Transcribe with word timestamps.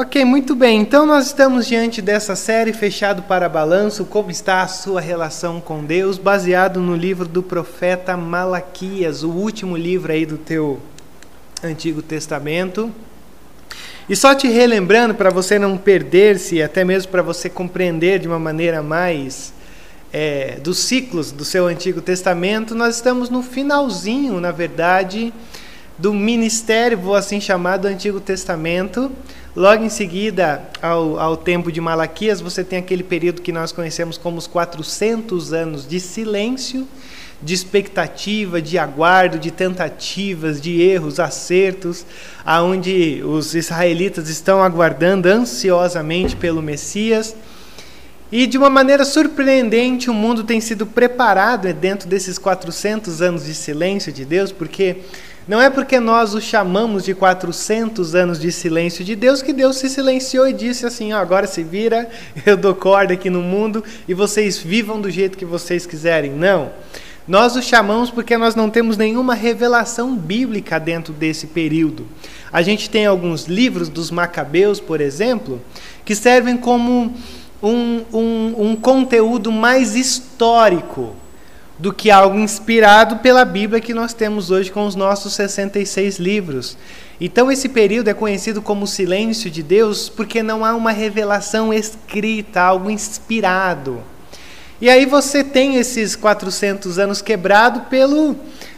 Ok, 0.00 0.24
muito 0.24 0.54
bem. 0.54 0.80
Então 0.80 1.04
nós 1.04 1.26
estamos 1.26 1.66
diante 1.66 2.00
dessa 2.00 2.36
série 2.36 2.72
Fechado 2.72 3.22
para 3.22 3.48
Balanço, 3.48 4.04
como 4.04 4.30
está 4.30 4.62
a 4.62 4.68
sua 4.68 5.00
relação 5.00 5.60
com 5.60 5.84
Deus, 5.84 6.18
baseado 6.18 6.78
no 6.78 6.94
livro 6.94 7.26
do 7.26 7.42
profeta 7.42 8.16
Malaquias, 8.16 9.24
o 9.24 9.30
último 9.30 9.76
livro 9.76 10.12
aí 10.12 10.24
do 10.24 10.38
teu 10.38 10.78
Antigo 11.64 12.00
Testamento. 12.00 12.94
E 14.08 14.14
só 14.14 14.36
te 14.36 14.46
relembrando 14.46 15.16
para 15.16 15.30
você 15.30 15.58
não 15.58 15.76
perder-se, 15.76 16.62
até 16.62 16.84
mesmo 16.84 17.10
para 17.10 17.20
você 17.20 17.50
compreender 17.50 18.20
de 18.20 18.28
uma 18.28 18.38
maneira 18.38 18.80
mais 18.80 19.52
é, 20.12 20.60
dos 20.62 20.78
ciclos 20.78 21.32
do 21.32 21.44
seu 21.44 21.66
Antigo 21.66 22.00
Testamento, 22.00 22.72
nós 22.72 22.94
estamos 22.94 23.30
no 23.30 23.42
finalzinho, 23.42 24.40
na 24.40 24.52
verdade, 24.52 25.34
do 25.98 26.14
ministério, 26.14 26.96
vou 26.96 27.16
assim 27.16 27.40
chamar, 27.40 27.78
do 27.78 27.88
Antigo 27.88 28.20
Testamento. 28.20 29.10
Logo 29.56 29.82
em 29.82 29.88
seguida 29.88 30.62
ao, 30.80 31.18
ao 31.18 31.36
tempo 31.36 31.72
de 31.72 31.80
Malaquias, 31.80 32.40
você 32.40 32.62
tem 32.62 32.78
aquele 32.78 33.02
período 33.02 33.42
que 33.42 33.50
nós 33.50 33.72
conhecemos 33.72 34.16
como 34.16 34.38
os 34.38 34.46
400 34.46 35.52
anos 35.52 35.88
de 35.88 35.98
silêncio, 35.98 36.86
de 37.42 37.54
expectativa, 37.54 38.62
de 38.62 38.78
aguardo, 38.78 39.38
de 39.38 39.50
tentativas, 39.50 40.60
de 40.60 40.80
erros, 40.80 41.18
acertos, 41.18 42.06
aonde 42.44 43.20
os 43.24 43.54
israelitas 43.54 44.28
estão 44.28 44.62
aguardando 44.62 45.28
ansiosamente 45.28 46.36
pelo 46.36 46.62
Messias. 46.62 47.34
E 48.30 48.46
de 48.46 48.58
uma 48.58 48.68
maneira 48.68 49.04
surpreendente, 49.04 50.10
o 50.10 50.14
mundo 50.14 50.44
tem 50.44 50.60
sido 50.60 50.86
preparado 50.86 51.72
dentro 51.72 52.06
desses 52.08 52.38
400 52.38 53.22
anos 53.22 53.46
de 53.46 53.54
silêncio 53.54 54.12
de 54.12 54.24
Deus, 54.24 54.52
porque 54.52 54.98
não 55.48 55.62
é 55.62 55.70
porque 55.70 55.98
nós 55.98 56.34
o 56.34 56.42
chamamos 56.42 57.04
de 57.04 57.14
400 57.14 58.14
anos 58.14 58.38
de 58.38 58.52
silêncio 58.52 59.02
de 59.02 59.16
Deus 59.16 59.40
que 59.40 59.54
Deus 59.54 59.78
se 59.78 59.88
silenciou 59.88 60.46
e 60.46 60.52
disse 60.52 60.84
assim: 60.84 61.14
ó, 61.14 61.16
agora 61.16 61.46
se 61.46 61.62
vira, 61.62 62.06
eu 62.44 62.54
dou 62.54 62.74
corda 62.74 63.14
aqui 63.14 63.30
no 63.30 63.40
mundo 63.40 63.82
e 64.06 64.12
vocês 64.12 64.58
vivam 64.58 65.00
do 65.00 65.10
jeito 65.10 65.38
que 65.38 65.46
vocês 65.46 65.86
quiserem. 65.86 66.32
Não. 66.32 66.70
Nós 67.26 67.56
o 67.56 67.62
chamamos 67.62 68.10
porque 68.10 68.36
nós 68.36 68.54
não 68.54 68.68
temos 68.68 68.98
nenhuma 68.98 69.34
revelação 69.34 70.14
bíblica 70.14 70.78
dentro 70.78 71.14
desse 71.14 71.46
período. 71.46 72.06
A 72.52 72.60
gente 72.60 72.90
tem 72.90 73.06
alguns 73.06 73.44
livros 73.46 73.88
dos 73.88 74.10
Macabeus, 74.10 74.80
por 74.80 75.00
exemplo, 75.00 75.62
que 76.04 76.14
servem 76.14 76.58
como 76.58 77.14
um, 77.62 78.04
um, 78.12 78.54
um 78.70 78.76
conteúdo 78.76 79.50
mais 79.50 79.94
histórico 79.94 81.16
do 81.78 81.92
que 81.92 82.10
algo 82.10 82.38
inspirado 82.38 83.18
pela 83.18 83.44
Bíblia 83.44 83.80
que 83.80 83.94
nós 83.94 84.12
temos 84.12 84.50
hoje 84.50 84.70
com 84.70 84.84
os 84.84 84.96
nossos 84.96 85.34
66 85.34 86.18
livros. 86.18 86.76
Então, 87.20 87.50
esse 87.50 87.68
período 87.68 88.08
é 88.08 88.14
conhecido 88.14 88.60
como 88.60 88.86
silêncio 88.86 89.50
de 89.50 89.62
Deus 89.62 90.08
porque 90.08 90.42
não 90.42 90.64
há 90.64 90.74
uma 90.74 90.90
revelação 90.90 91.72
escrita, 91.72 92.60
algo 92.60 92.90
inspirado. 92.90 94.02
E 94.80 94.88
aí 94.88 95.06
você 95.06 95.42
tem 95.42 95.76
esses 95.76 96.14
400 96.14 96.98
anos 96.98 97.20
quebrado 97.20 97.82
pela 97.82 98.34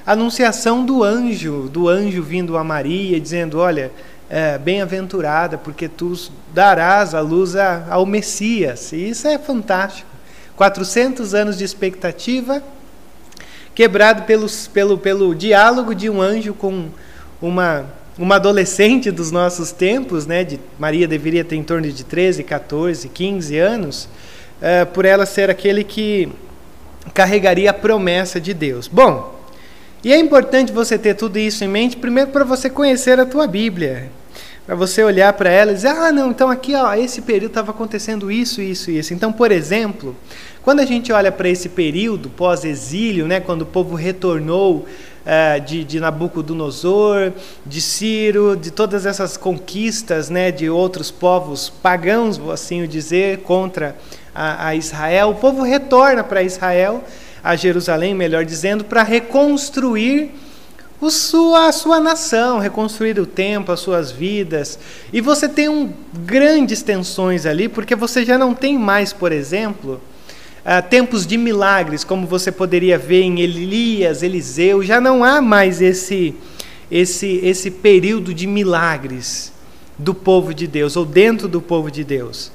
anunciação 0.07 0.85
do 0.85 1.03
anjo, 1.03 1.69
do 1.70 1.89
anjo 1.89 2.23
vindo 2.23 2.57
a 2.57 2.64
Maria, 2.64 3.20
dizendo: 3.20 3.59
Olha, 3.59 3.92
é, 4.31 4.57
bem-aventurada, 4.57 5.59
porque 5.59 5.89
tu 5.89 6.14
darás 6.55 7.14
a 7.14 7.20
luz 7.20 7.55
a, 7.55 7.87
ao 7.91 8.07
Messias. 8.07 8.92
E 8.92 9.11
isso 9.11 9.29
é 9.29 9.39
fantástico. 9.39 10.09
400 10.57 11.35
anos 11.35 11.59
de 11.59 11.64
expectativa 11.64 12.62
quebrado 13.75 14.23
pelos, 14.23 14.67
pelo, 14.67 14.99
pelo 14.99 15.35
diálogo 15.35 15.95
de 15.95 16.11
um 16.11 16.21
anjo 16.21 16.55
com 16.55 16.89
uma, 17.41 17.87
uma 18.19 18.37
adolescente 18.37 19.11
dos 19.11 19.31
nossos 19.31 19.73
tempos, 19.73 20.27
né, 20.27 20.45
de, 20.45 20.61
Maria 20.79 21.09
deveria 21.09 21.45
ter 21.45 21.57
em 21.57 21.63
torno 21.63 21.91
de 21.91 22.05
13, 22.05 22.45
14, 22.45 23.09
15 23.09 23.59
anos, 23.59 24.09
uh, 24.61 24.87
por 24.93 25.05
ela 25.05 25.25
ser 25.25 25.48
aquele 25.48 25.85
que 25.85 26.29
carregaria 27.15 27.71
a 27.71 27.75
promessa 27.75 28.41
de 28.41 28.53
Deus. 28.53 28.86
Bom, 28.86 29.41
e 30.03 30.13
é 30.13 30.19
importante 30.19 30.73
você 30.73 30.98
ter 30.98 31.14
tudo 31.14 31.39
isso 31.39 31.64
em 31.64 31.69
mente, 31.69 31.97
primeiro 31.97 32.30
para 32.30 32.45
você 32.45 32.70
conhecer 32.70 33.19
a 33.20 33.27
tua 33.27 33.47
Bíblia, 33.47 34.11
para 34.67 34.75
você 34.75 35.03
olhar 35.03 35.33
para 35.33 35.51
ela 35.51 35.73
e 35.73 35.75
dizer, 35.75 35.89
ah, 35.89 36.13
não, 36.13 36.30
então 36.30 36.48
aqui, 36.48 36.75
ó, 36.75 36.95
esse 36.95 37.23
período 37.23 37.51
estava 37.51 37.70
acontecendo 37.70 38.30
isso, 38.30 38.63
isso, 38.63 38.91
isso. 38.91 39.13
Então, 39.13 39.33
por 39.33 39.51
exemplo, 39.51 40.17
quando 40.70 40.79
a 40.79 40.86
gente 40.86 41.13
olha 41.13 41.33
para 41.33 41.48
esse 41.48 41.69
período 41.69 42.31
pós-exílio, 42.31 43.27
né, 43.27 43.41
quando 43.41 43.63
o 43.63 43.67
povo 43.67 43.97
retornou 43.97 44.86
uh, 44.86 45.61
de, 45.67 45.83
de 45.83 45.98
Nabucodonosor, 45.98 47.33
de 47.67 47.81
Ciro, 47.81 48.57
de 48.57 48.70
todas 48.70 49.05
essas 49.05 49.36
conquistas 49.36 50.30
né, 50.30 50.53
de 50.53 50.70
outros 50.70 51.11
povos 51.11 51.69
pagãos, 51.69 52.36
vou 52.36 52.53
assim 52.53 52.86
dizer, 52.86 53.39
contra 53.39 53.97
a, 54.33 54.69
a 54.69 54.77
Israel, 54.77 55.30
o 55.30 55.35
povo 55.35 55.64
retorna 55.64 56.23
para 56.23 56.41
Israel, 56.41 57.03
a 57.42 57.57
Jerusalém, 57.57 58.14
melhor 58.14 58.45
dizendo, 58.45 58.85
para 58.85 59.03
reconstruir 59.03 60.30
sua, 61.11 61.67
a 61.67 61.73
sua 61.73 61.98
nação, 61.98 62.61
reconstruir 62.61 63.19
o 63.19 63.27
tempo, 63.27 63.73
as 63.73 63.80
suas 63.80 64.13
vidas. 64.13 64.79
E 65.13 65.20
você 65.20 65.48
tem 65.48 65.69
um, 65.69 65.92
grandes 66.25 66.80
tensões 66.80 67.45
ali, 67.45 67.69
porque 67.69 67.97
você 67.97 68.25
já 68.25 68.39
não 68.39 68.55
tem 68.55 68.79
mais, 68.79 69.13
por 69.13 69.33
exemplo, 69.33 70.01
ah, 70.65 70.83
tempos 70.83 71.27
de 71.27 71.37
milagres, 71.37 72.05
como 72.05 72.27
você 72.27 72.53
poderia 72.53 72.98
ver 72.98 73.23
em 73.23 73.41
Elias, 73.41 74.23
Eliseu, 74.23 74.83
já 74.83 75.01
não 75.01 75.25
há 75.25 75.41
mais 75.41 75.81
esse, 75.81 76.35
esse, 76.91 77.41
esse 77.43 77.71
período 77.71 78.35
de 78.35 78.47
milagres 78.47 79.53
do 79.98 80.15
povo 80.15 80.53
de 80.53 80.67
Deus, 80.67 80.97
ou 80.97 81.05
dentro 81.05 81.48
do 81.48 81.61
povo 81.61 81.91
de 81.91 82.05
Deus. 82.05 82.53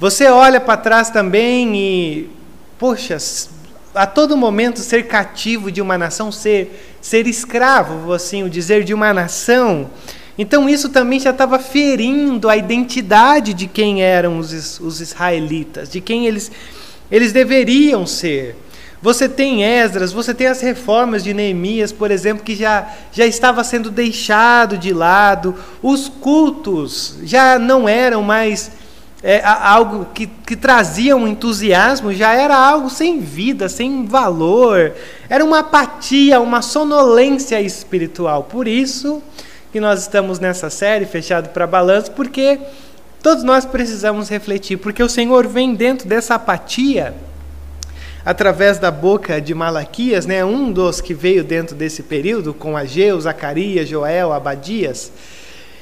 Você 0.00 0.26
olha 0.26 0.60
para 0.60 0.76
trás 0.76 1.10
também 1.10 1.76
e, 1.76 2.30
poxa, 2.78 3.18
a 3.94 4.06
todo 4.06 4.36
momento 4.36 4.78
ser 4.78 5.08
cativo 5.08 5.72
de 5.72 5.82
uma 5.82 5.98
nação, 5.98 6.30
ser, 6.30 6.96
ser 7.00 7.26
escravo, 7.26 8.12
assim 8.12 8.44
o 8.44 8.50
dizer, 8.50 8.84
de 8.84 8.94
uma 8.94 9.12
nação. 9.12 9.90
Então 10.38 10.68
isso 10.68 10.88
também 10.88 11.18
já 11.18 11.30
estava 11.30 11.58
ferindo 11.58 12.48
a 12.48 12.56
identidade 12.56 13.52
de 13.52 13.66
quem 13.66 14.02
eram 14.02 14.38
os, 14.38 14.78
os 14.78 15.00
israelitas, 15.00 15.88
de 15.88 16.00
quem 16.00 16.26
eles 16.26 16.50
eles 17.10 17.32
deveriam 17.32 18.06
ser. 18.06 18.56
Você 19.00 19.28
tem 19.28 19.62
Esdras, 19.62 20.12
você 20.12 20.34
tem 20.34 20.48
as 20.48 20.60
reformas 20.60 21.22
de 21.22 21.32
Neemias, 21.32 21.92
por 21.92 22.10
exemplo, 22.10 22.42
que 22.42 22.56
já, 22.56 22.88
já 23.12 23.24
estava 23.24 23.62
sendo 23.62 23.90
deixado 23.90 24.76
de 24.76 24.92
lado. 24.92 25.54
Os 25.80 26.08
cultos 26.08 27.16
já 27.22 27.60
não 27.60 27.88
eram 27.88 28.22
mais 28.22 28.72
é, 29.22 29.40
algo 29.44 30.06
que, 30.12 30.26
que 30.26 30.56
trazia 30.56 31.16
um 31.16 31.28
entusiasmo, 31.28 32.12
já 32.12 32.34
era 32.34 32.56
algo 32.56 32.90
sem 32.90 33.20
vida, 33.20 33.68
sem 33.68 34.04
valor. 34.04 34.92
Era 35.28 35.44
uma 35.44 35.60
apatia, 35.60 36.40
uma 36.40 36.60
sonolência 36.60 37.60
espiritual. 37.60 38.44
Por 38.44 38.66
isso 38.66 39.22
que 39.72 39.80
nós 39.80 40.00
estamos 40.00 40.40
nessa 40.40 40.70
série, 40.70 41.06
fechado 41.06 41.50
para 41.50 41.66
balanço, 41.68 42.10
porque 42.12 42.58
Todos 43.22 43.42
nós 43.42 43.64
precisamos 43.64 44.28
refletir, 44.28 44.76
porque 44.76 45.02
o 45.02 45.08
Senhor 45.08 45.46
vem 45.46 45.74
dentro 45.74 46.08
dessa 46.08 46.36
apatia, 46.36 47.14
através 48.24 48.78
da 48.78 48.90
boca 48.90 49.40
de 49.40 49.54
Malaquias, 49.54 50.24
né, 50.24 50.44
um 50.44 50.70
dos 50.70 51.00
que 51.00 51.14
veio 51.14 51.42
dentro 51.42 51.74
desse 51.74 52.02
período, 52.02 52.54
com 52.54 52.76
Ageu, 52.76 53.20
Zacarias, 53.20 53.88
Joel, 53.88 54.32
Abadias. 54.32 55.10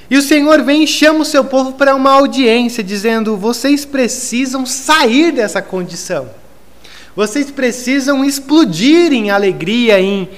E 0.08 0.16
o 0.16 0.22
Senhor 0.22 0.62
vem 0.62 0.84
e 0.84 0.86
chama 0.86 1.20
o 1.20 1.25
seu 1.25 1.44
povo 1.44 1.72
para 1.72 1.94
uma 1.94 2.12
audiência, 2.12 2.82
dizendo: 2.82 3.36
vocês 3.36 3.84
precisam 3.84 4.64
sair 4.64 5.32
dessa 5.32 5.60
condição. 5.60 6.30
Vocês 7.14 7.50
precisam 7.50 8.25
explodir 8.25 9.12
em 9.12 9.30
alegria, 9.30 9.98
em, 9.98 10.28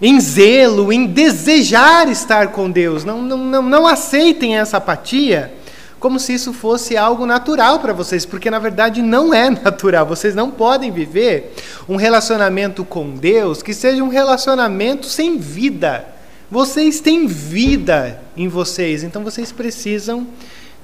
em 0.00 0.20
zelo, 0.20 0.92
em 0.92 1.04
desejar 1.06 2.08
estar 2.08 2.48
com 2.48 2.70
Deus. 2.70 3.04
Não, 3.04 3.20
não, 3.20 3.36
não, 3.36 3.62
não 3.62 3.86
aceitem 3.86 4.56
essa 4.56 4.78
apatia 4.78 5.57
como 5.98 6.18
se 6.18 6.32
isso 6.32 6.52
fosse 6.52 6.96
algo 6.96 7.26
natural 7.26 7.80
para 7.80 7.92
vocês, 7.92 8.24
porque 8.24 8.50
na 8.50 8.58
verdade 8.58 9.02
não 9.02 9.34
é 9.34 9.50
natural. 9.62 10.06
Vocês 10.06 10.34
não 10.34 10.50
podem 10.50 10.90
viver 10.90 11.54
um 11.88 11.96
relacionamento 11.96 12.84
com 12.84 13.10
Deus 13.10 13.62
que 13.62 13.74
seja 13.74 14.02
um 14.02 14.08
relacionamento 14.08 15.06
sem 15.06 15.38
vida. 15.38 16.06
Vocês 16.50 17.00
têm 17.00 17.26
vida 17.26 18.20
em 18.36 18.48
vocês, 18.48 19.02
então 19.02 19.22
vocês 19.22 19.52
precisam 19.52 20.26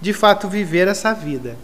de 0.01 0.13
fato 0.13 0.49
viver 0.49 0.89
essa 0.89 1.13
vida. 1.15 1.57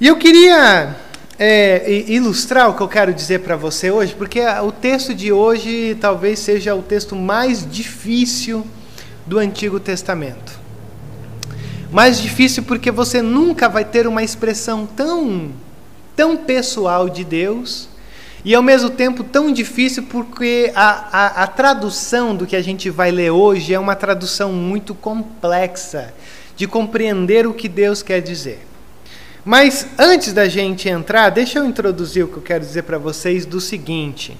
E 0.00 0.06
eu 0.06 0.16
queria 0.16 0.96
é, 1.38 2.04
ilustrar 2.08 2.70
o 2.70 2.74
que 2.74 2.80
eu 2.80 2.88
quero 2.88 3.12
dizer 3.12 3.40
para 3.40 3.56
você 3.56 3.90
hoje, 3.90 4.14
porque 4.14 4.40
o 4.40 4.72
texto 4.72 5.14
de 5.14 5.32
hoje 5.32 5.96
talvez 6.00 6.38
seja 6.38 6.74
o 6.74 6.82
texto 6.82 7.14
mais 7.14 7.68
difícil 7.70 8.66
do 9.26 9.38
Antigo 9.38 9.78
Testamento. 9.78 10.63
Mais 11.94 12.20
difícil 12.20 12.64
porque 12.64 12.90
você 12.90 13.22
nunca 13.22 13.68
vai 13.68 13.84
ter 13.84 14.08
uma 14.08 14.20
expressão 14.20 14.84
tão, 14.84 15.52
tão 16.16 16.36
pessoal 16.36 17.08
de 17.08 17.22
Deus 17.22 17.88
e 18.44 18.52
ao 18.52 18.64
mesmo 18.64 18.90
tempo 18.90 19.22
tão 19.22 19.52
difícil 19.52 20.02
porque 20.10 20.72
a, 20.74 20.88
a, 21.12 21.26
a, 21.44 21.46
tradução 21.46 22.34
do 22.34 22.48
que 22.48 22.56
a 22.56 22.60
gente 22.60 22.90
vai 22.90 23.12
ler 23.12 23.30
hoje 23.30 23.72
é 23.72 23.78
uma 23.78 23.94
tradução 23.94 24.52
muito 24.52 24.92
complexa, 24.92 26.12
de 26.56 26.66
compreender 26.66 27.46
o 27.46 27.54
que 27.54 27.68
Deus 27.68 28.02
quer 28.02 28.20
dizer. 28.20 28.66
Mas 29.44 29.86
antes 29.96 30.32
da 30.32 30.48
gente 30.48 30.88
entrar, 30.88 31.30
deixa 31.30 31.60
eu 31.60 31.64
introduzir 31.64 32.24
o 32.24 32.28
que 32.28 32.38
eu 32.38 32.42
quero 32.42 32.64
dizer 32.64 32.82
para 32.82 32.98
vocês 32.98 33.46
do 33.46 33.60
seguinte. 33.60 34.36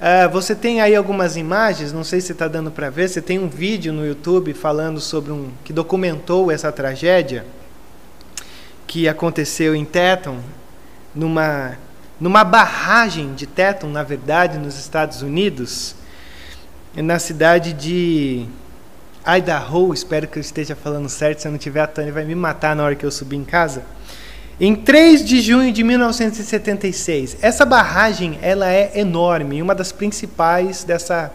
Uh, 0.00 0.30
você 0.30 0.54
tem 0.54 0.80
aí 0.80 0.96
algumas 0.96 1.36
imagens, 1.36 1.92
não 1.92 2.02
sei 2.02 2.22
se 2.22 2.32
está 2.32 2.48
dando 2.48 2.70
para 2.70 2.88
ver. 2.88 3.06
Você 3.06 3.20
tem 3.20 3.38
um 3.38 3.48
vídeo 3.48 3.92
no 3.92 4.06
YouTube 4.06 4.54
falando 4.54 4.98
sobre 4.98 5.30
um 5.30 5.50
que 5.62 5.74
documentou 5.74 6.50
essa 6.50 6.72
tragédia 6.72 7.44
que 8.86 9.06
aconteceu 9.06 9.74
em 9.74 9.84
Teton, 9.84 10.38
numa 11.14 11.76
numa 12.18 12.44
barragem 12.44 13.34
de 13.34 13.46
Teton, 13.46 13.88
na 13.88 14.02
verdade, 14.02 14.58
nos 14.58 14.78
Estados 14.78 15.22
Unidos, 15.22 15.94
na 16.94 17.18
cidade 17.18 17.72
de 17.72 18.46
Idaho. 19.26 19.92
Espero 19.92 20.26
que 20.28 20.38
eu 20.38 20.40
esteja 20.40 20.74
falando 20.74 21.08
certo. 21.08 21.40
Se 21.40 21.48
eu 21.48 21.52
não 21.52 21.58
tiver, 21.58 21.80
a 21.80 21.86
Tânia 21.86 22.12
vai 22.12 22.24
me 22.24 22.34
matar 22.34 22.74
na 22.74 22.84
hora 22.84 22.94
que 22.94 23.04
eu 23.04 23.10
subir 23.10 23.36
em 23.36 23.44
casa. 23.44 23.82
Em 24.62 24.74
3 24.74 25.24
de 25.24 25.40
junho 25.40 25.72
de 25.72 25.82
1976, 25.82 27.38
essa 27.40 27.64
barragem 27.64 28.38
ela 28.42 28.70
é 28.70 28.92
enorme, 28.94 29.62
uma 29.62 29.74
das 29.74 29.90
principais 29.90 30.84
dessa, 30.84 31.32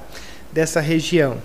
dessa 0.54 0.80
região. 0.80 1.38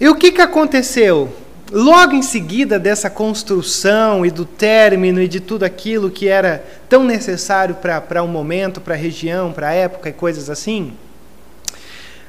E 0.00 0.08
o 0.08 0.14
que, 0.14 0.30
que 0.30 0.40
aconteceu? 0.40 1.34
Logo 1.72 2.14
em 2.14 2.22
seguida 2.22 2.78
dessa 2.78 3.10
construção 3.10 4.24
e 4.24 4.30
do 4.30 4.44
término 4.44 5.20
e 5.20 5.26
de 5.26 5.40
tudo 5.40 5.64
aquilo 5.64 6.12
que 6.12 6.28
era 6.28 6.64
tão 6.88 7.02
necessário 7.02 7.74
para 7.74 8.22
um 8.22 8.28
momento, 8.28 8.80
para 8.80 8.94
a 8.94 8.96
região, 8.96 9.50
para 9.50 9.70
a 9.70 9.72
época 9.72 10.10
e 10.10 10.12
coisas 10.12 10.48
assim, 10.48 10.92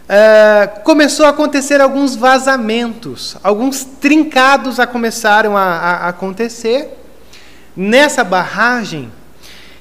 uh, 0.09 0.81
começou 0.83 1.27
a 1.27 1.29
acontecer 1.29 1.79
alguns 1.79 2.15
vazamentos, 2.15 3.37
alguns 3.43 3.83
trincados 3.83 4.79
a 4.79 4.87
começaram 4.87 5.55
a, 5.55 5.61
a 5.61 6.07
acontecer 6.07 6.98
nessa 7.75 8.24
barragem 8.24 9.12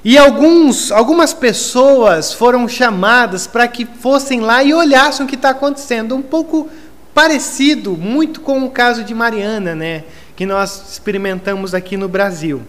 e 0.03 0.17
alguns, 0.17 0.91
algumas 0.91 1.33
pessoas 1.33 2.33
foram 2.33 2.67
chamadas 2.69 3.45
para 3.45 3.67
que 3.67 3.85
fossem 3.85 4.39
lá 4.39 4.63
e 4.63 4.73
olhassem 4.73 5.25
o 5.25 5.29
que 5.29 5.35
está 5.35 5.49
acontecendo. 5.49 6.15
Um 6.15 6.21
pouco 6.21 6.69
parecido, 7.13 7.97
muito 7.97 8.39
com 8.39 8.63
o 8.63 8.71
caso 8.71 9.03
de 9.03 9.13
Mariana, 9.13 9.75
né, 9.75 10.05
que 10.37 10.45
nós 10.45 10.93
experimentamos 10.93 11.73
aqui 11.73 11.97
no 11.97 12.07
Brasil. 12.07 12.61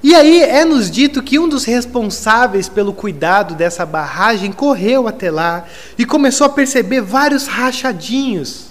E 0.00 0.14
aí 0.14 0.40
é 0.40 0.64
nos 0.64 0.88
dito 0.88 1.20
que 1.20 1.40
um 1.40 1.48
dos 1.48 1.64
responsáveis 1.64 2.68
pelo 2.68 2.92
cuidado 2.92 3.56
dessa 3.56 3.84
barragem 3.84 4.52
correu 4.52 5.08
até 5.08 5.28
lá 5.28 5.64
e 5.98 6.04
começou 6.04 6.46
a 6.46 6.50
perceber 6.50 7.00
vários 7.00 7.48
rachadinhos 7.48 8.67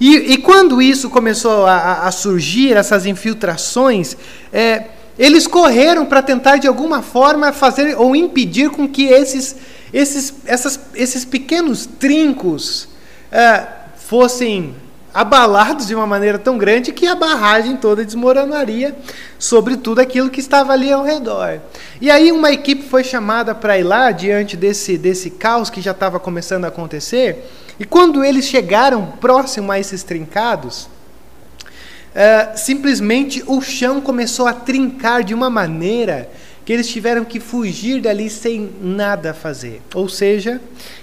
e, 0.00 0.32
e 0.32 0.38
quando 0.38 0.80
isso 0.80 1.08
começou 1.10 1.66
a, 1.66 2.06
a, 2.06 2.10
surgir, 2.10 2.76
essas 2.76 3.06
infiltrações, 3.06 4.16
é, 4.52 4.84
eles 5.18 5.46
correram 5.46 6.06
para 6.06 6.22
tentar 6.22 6.56
de 6.56 6.66
alguma 6.66 7.02
forma 7.02 7.52
fazer 7.52 7.96
ou 7.98 8.16
impedir 8.16 8.70
com 8.70 8.88
que 8.88 9.04
esses, 9.04 9.56
esses, 9.92 10.34
essas, 10.46 10.80
esses 10.94 11.24
pequenos 11.24 11.86
trincos 11.86 12.88
é, 13.30 13.66
fossem 13.96 14.74
abalados 15.14 15.86
de 15.86 15.94
uma 15.94 16.06
maneira 16.06 16.38
tão 16.38 16.56
grande 16.56 16.90
que 16.90 17.06
a 17.06 17.14
barragem 17.14 17.76
toda 17.76 18.04
desmoronaria 18.04 18.96
sobre 19.38 19.76
tudo 19.76 20.00
aquilo 20.00 20.30
que 20.30 20.40
estava 20.40 20.72
ali 20.72 20.90
ao 20.90 21.04
redor. 21.04 21.60
E 22.00 22.10
aí 22.10 22.32
uma 22.32 22.50
equipe 22.50 22.82
foi 22.82 23.04
chamada 23.04 23.54
para 23.54 23.78
ir 23.78 23.82
lá 23.82 24.10
diante 24.10 24.56
desse, 24.56 24.96
desse 24.96 25.30
caos 25.30 25.68
que 25.68 25.82
já 25.82 25.90
estava 25.90 26.18
começando 26.18 26.64
a 26.64 26.68
acontecer 26.68 27.44
e 27.82 27.84
quando 27.84 28.22
eles 28.22 28.44
chegaram 28.44 29.06
próximo 29.20 29.72
a 29.72 29.80
esses 29.80 30.04
trincados, 30.04 30.84
uh, 30.84 32.56
simplesmente 32.56 33.42
o 33.44 33.60
chão 33.60 34.00
começou 34.00 34.46
a 34.46 34.52
trincar 34.52 35.24
de 35.24 35.34
uma 35.34 35.50
maneira 35.50 36.30
que 36.64 36.72
eles 36.72 36.86
tiveram 36.86 37.24
que 37.24 37.40
fugir 37.40 38.00
dali 38.00 38.30
sem 38.30 38.72
nada 38.80 39.34
fazer. 39.34 39.82
Ou 39.96 40.08
seja, 40.08 40.60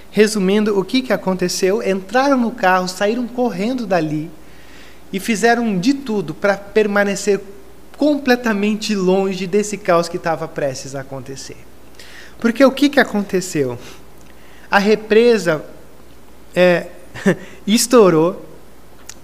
resumindo, 0.10 0.80
o 0.80 0.86
que, 0.86 1.02
que 1.02 1.12
aconteceu? 1.12 1.84
Entraram 1.86 2.38
no 2.38 2.52
carro, 2.52 2.88
saíram 2.88 3.28
correndo 3.28 3.86
dali 3.86 4.32
e 5.12 5.20
fizeram 5.20 5.78
de 5.78 5.94
tudo 5.94 6.34
para 6.34 6.56
permanecer 6.56 7.42
completamente 7.98 8.96
longe 8.96 9.46
desse 9.46 9.76
caos 9.78 10.08
que 10.08 10.16
estava 10.16 10.48
prestes 10.48 10.96
a 10.96 11.02
acontecer. 11.02 11.58
Porque 12.40 12.64
o 12.64 12.72
que, 12.72 12.88
que 12.88 13.02
aconteceu? 13.02 13.78
A 14.72 14.80
represa 14.80 15.62
é, 16.56 16.88
estourou, 17.66 18.46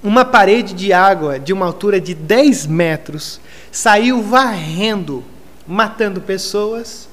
uma 0.03 0.23
parede 0.23 0.73
de 0.73 0.93
água 0.93 1.39
de 1.39 1.51
uma 1.51 1.65
altura 1.65 1.99
de 1.99 2.13
10 2.13 2.67
metros 2.67 3.39
saiu 3.71 4.21
varrendo, 4.21 5.23
matando 5.67 6.21
pessoas, 6.21 7.09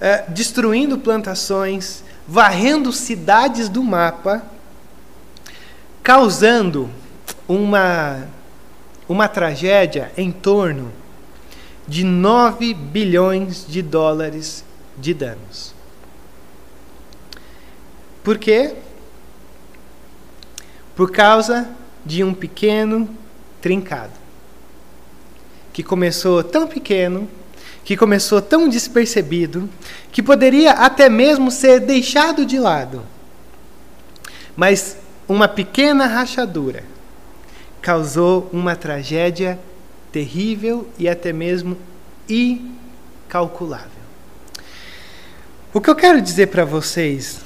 é, 0.00 0.24
destruindo 0.28 0.96
plantações, 0.96 2.04
varrendo 2.26 2.92
cidades 2.92 3.68
do 3.68 3.82
mapa, 3.82 4.42
causando 6.02 6.88
uma, 7.48 8.28
uma 9.08 9.26
tragédia 9.26 10.12
em 10.16 10.30
torno 10.30 10.92
de 11.86 12.04
9 12.04 12.74
bilhões 12.74 13.66
de 13.66 13.82
dólares 13.82 14.64
de 14.96 15.12
danos. 15.14 15.74
Por 18.22 18.38
quê? 18.38 18.74
Por 20.96 21.12
causa 21.12 21.68
de 22.04 22.24
um 22.24 22.34
pequeno 22.34 23.08
trincado 23.60 24.26
que 25.76 25.82
começou 25.82 26.42
tão 26.42 26.66
pequeno, 26.66 27.28
que 27.84 27.98
começou 27.98 28.40
tão 28.40 28.66
despercebido, 28.66 29.68
que 30.10 30.22
poderia 30.22 30.70
até 30.72 31.10
mesmo 31.10 31.50
ser 31.50 31.80
deixado 31.80 32.46
de 32.46 32.58
lado. 32.58 33.02
Mas 34.56 34.96
uma 35.28 35.46
pequena 35.46 36.06
rachadura 36.06 36.82
causou 37.82 38.48
uma 38.54 38.74
tragédia 38.74 39.58
terrível 40.10 40.88
e 40.98 41.10
até 41.10 41.30
mesmo 41.30 41.76
incalculável. 42.26 43.90
O 45.74 45.80
que 45.82 45.90
eu 45.90 45.94
quero 45.94 46.22
dizer 46.22 46.46
para 46.46 46.64
vocês 46.64 47.40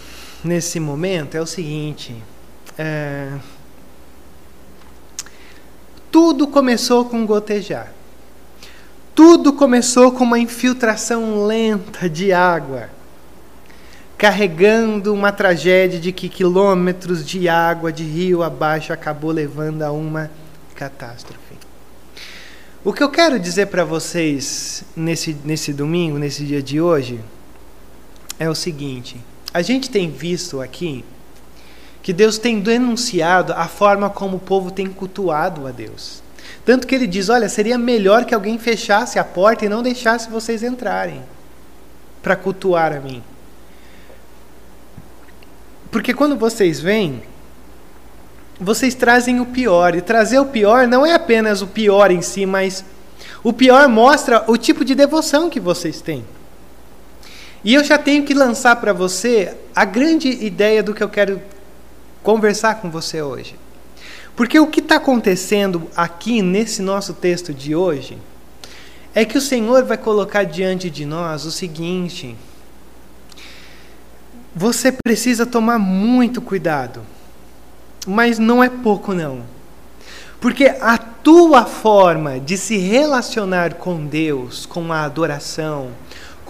nesse 0.44 0.78
momento 0.78 1.34
é 1.34 1.40
o 1.40 1.46
seguinte: 1.46 2.14
é... 2.80 3.28
Tudo 6.10 6.46
começou 6.46 7.04
com 7.04 7.26
gotejar. 7.26 7.92
Tudo 9.14 9.52
começou 9.52 10.12
com 10.12 10.24
uma 10.24 10.38
infiltração 10.38 11.44
lenta 11.44 12.08
de 12.08 12.32
água, 12.32 12.88
carregando 14.16 15.12
uma 15.12 15.30
tragédia 15.30 16.00
de 16.00 16.10
que 16.10 16.28
quilômetros 16.28 17.24
de 17.26 17.50
água 17.50 17.92
de 17.92 18.02
rio 18.02 18.42
abaixo 18.42 18.94
acabou 18.94 19.30
levando 19.30 19.82
a 19.82 19.92
uma 19.92 20.30
catástrofe. 20.74 21.58
O 22.82 22.94
que 22.94 23.02
eu 23.02 23.10
quero 23.10 23.38
dizer 23.38 23.66
para 23.66 23.84
vocês 23.84 24.84
nesse, 24.96 25.36
nesse 25.44 25.70
domingo, 25.70 26.16
nesse 26.16 26.46
dia 26.46 26.62
de 26.62 26.80
hoje, 26.80 27.20
é 28.38 28.48
o 28.48 28.54
seguinte: 28.54 29.20
a 29.52 29.60
gente 29.60 29.90
tem 29.90 30.10
visto 30.10 30.62
aqui 30.62 31.04
que 32.02 32.12
Deus 32.12 32.38
tem 32.38 32.60
denunciado 32.60 33.52
a 33.52 33.66
forma 33.66 34.08
como 34.08 34.36
o 34.36 34.40
povo 34.40 34.70
tem 34.70 34.86
cultuado 34.86 35.66
a 35.66 35.70
Deus. 35.70 36.22
Tanto 36.64 36.86
que 36.86 36.94
ele 36.94 37.06
diz: 37.06 37.28
olha, 37.28 37.48
seria 37.48 37.78
melhor 37.78 38.24
que 38.24 38.34
alguém 38.34 38.58
fechasse 38.58 39.18
a 39.18 39.24
porta 39.24 39.64
e 39.64 39.68
não 39.68 39.82
deixasse 39.82 40.30
vocês 40.30 40.62
entrarem 40.62 41.22
para 42.22 42.36
cultuar 42.36 42.92
a 42.92 43.00
mim. 43.00 43.22
Porque 45.90 46.14
quando 46.14 46.36
vocês 46.36 46.80
vêm, 46.80 47.22
vocês 48.60 48.94
trazem 48.94 49.40
o 49.40 49.46
pior. 49.46 49.94
E 49.94 50.00
trazer 50.00 50.38
o 50.38 50.46
pior 50.46 50.86
não 50.86 51.04
é 51.04 51.14
apenas 51.14 51.62
o 51.62 51.66
pior 51.66 52.10
em 52.10 52.22
si, 52.22 52.46
mas 52.46 52.84
o 53.42 53.52
pior 53.52 53.88
mostra 53.88 54.44
o 54.46 54.56
tipo 54.56 54.84
de 54.84 54.94
devoção 54.94 55.50
que 55.50 55.58
vocês 55.58 56.00
têm. 56.00 56.24
E 57.64 57.74
eu 57.74 57.82
já 57.82 57.98
tenho 57.98 58.24
que 58.24 58.32
lançar 58.32 58.76
para 58.76 58.92
você 58.92 59.54
a 59.74 59.84
grande 59.84 60.28
ideia 60.28 60.82
do 60.82 60.94
que 60.94 61.02
eu 61.02 61.08
quero 61.08 61.40
conversar 62.22 62.76
com 62.76 62.90
você 62.90 63.22
hoje. 63.22 63.56
Porque 64.36 64.58
o 64.58 64.66
que 64.66 64.80
está 64.80 64.96
acontecendo 64.96 65.88
aqui 65.96 66.40
nesse 66.42 66.82
nosso 66.82 67.14
texto 67.14 67.52
de 67.52 67.74
hoje 67.74 68.18
é 69.14 69.24
que 69.24 69.36
o 69.36 69.40
Senhor 69.40 69.84
vai 69.84 69.98
colocar 69.98 70.44
diante 70.44 70.88
de 70.88 71.04
nós 71.04 71.44
o 71.44 71.50
seguinte: 71.50 72.36
você 74.54 74.92
precisa 74.92 75.44
tomar 75.44 75.78
muito 75.78 76.40
cuidado, 76.40 77.02
mas 78.06 78.38
não 78.38 78.62
é 78.62 78.68
pouco, 78.68 79.12
não. 79.12 79.42
Porque 80.40 80.74
a 80.80 80.96
tua 80.96 81.66
forma 81.66 82.40
de 82.40 82.56
se 82.56 82.78
relacionar 82.78 83.74
com 83.74 84.06
Deus, 84.06 84.64
com 84.64 84.90
a 84.90 85.02
adoração, 85.02 85.90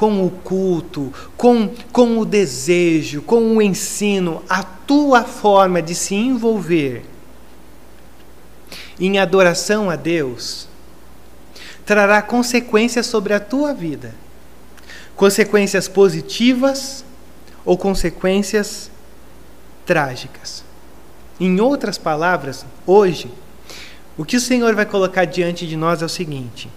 com 0.00 0.24
o 0.24 0.30
culto, 0.30 1.12
com, 1.36 1.68
com 1.92 2.16
o 2.16 2.24
desejo, 2.24 3.20
com 3.20 3.54
o 3.54 3.60
ensino, 3.60 4.42
a 4.48 4.62
tua 4.62 5.24
forma 5.24 5.82
de 5.82 5.94
se 5.94 6.14
envolver 6.14 7.04
em 8.98 9.18
adoração 9.18 9.90
a 9.90 9.96
Deus 9.96 10.66
trará 11.84 12.22
consequências 12.22 13.04
sobre 13.04 13.34
a 13.34 13.40
tua 13.40 13.74
vida. 13.74 14.14
Consequências 15.14 15.86
positivas 15.86 17.04
ou 17.62 17.76
consequências 17.76 18.90
trágicas. 19.84 20.64
Em 21.38 21.60
outras 21.60 21.98
palavras, 21.98 22.64
hoje, 22.86 23.30
o 24.16 24.24
que 24.24 24.38
o 24.38 24.40
Senhor 24.40 24.74
vai 24.74 24.86
colocar 24.86 25.26
diante 25.26 25.66
de 25.66 25.76
nós 25.76 26.00
é 26.00 26.06
o 26.06 26.08
seguinte: 26.08 26.70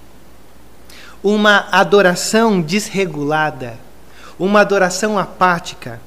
uma 1.24 1.70
adoração 1.72 2.62
desregulada, 2.62 3.80
uma 4.38 4.60
adoração 4.60 5.18
apática, 5.18 6.02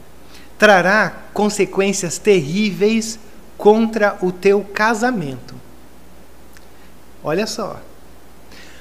trará 0.59 1.11
consequências 1.33 2.19
terríveis 2.19 3.19
contra 3.57 4.19
o 4.21 4.31
teu 4.31 4.63
casamento. 4.63 5.55
Olha 7.25 7.47
só. 7.47 7.81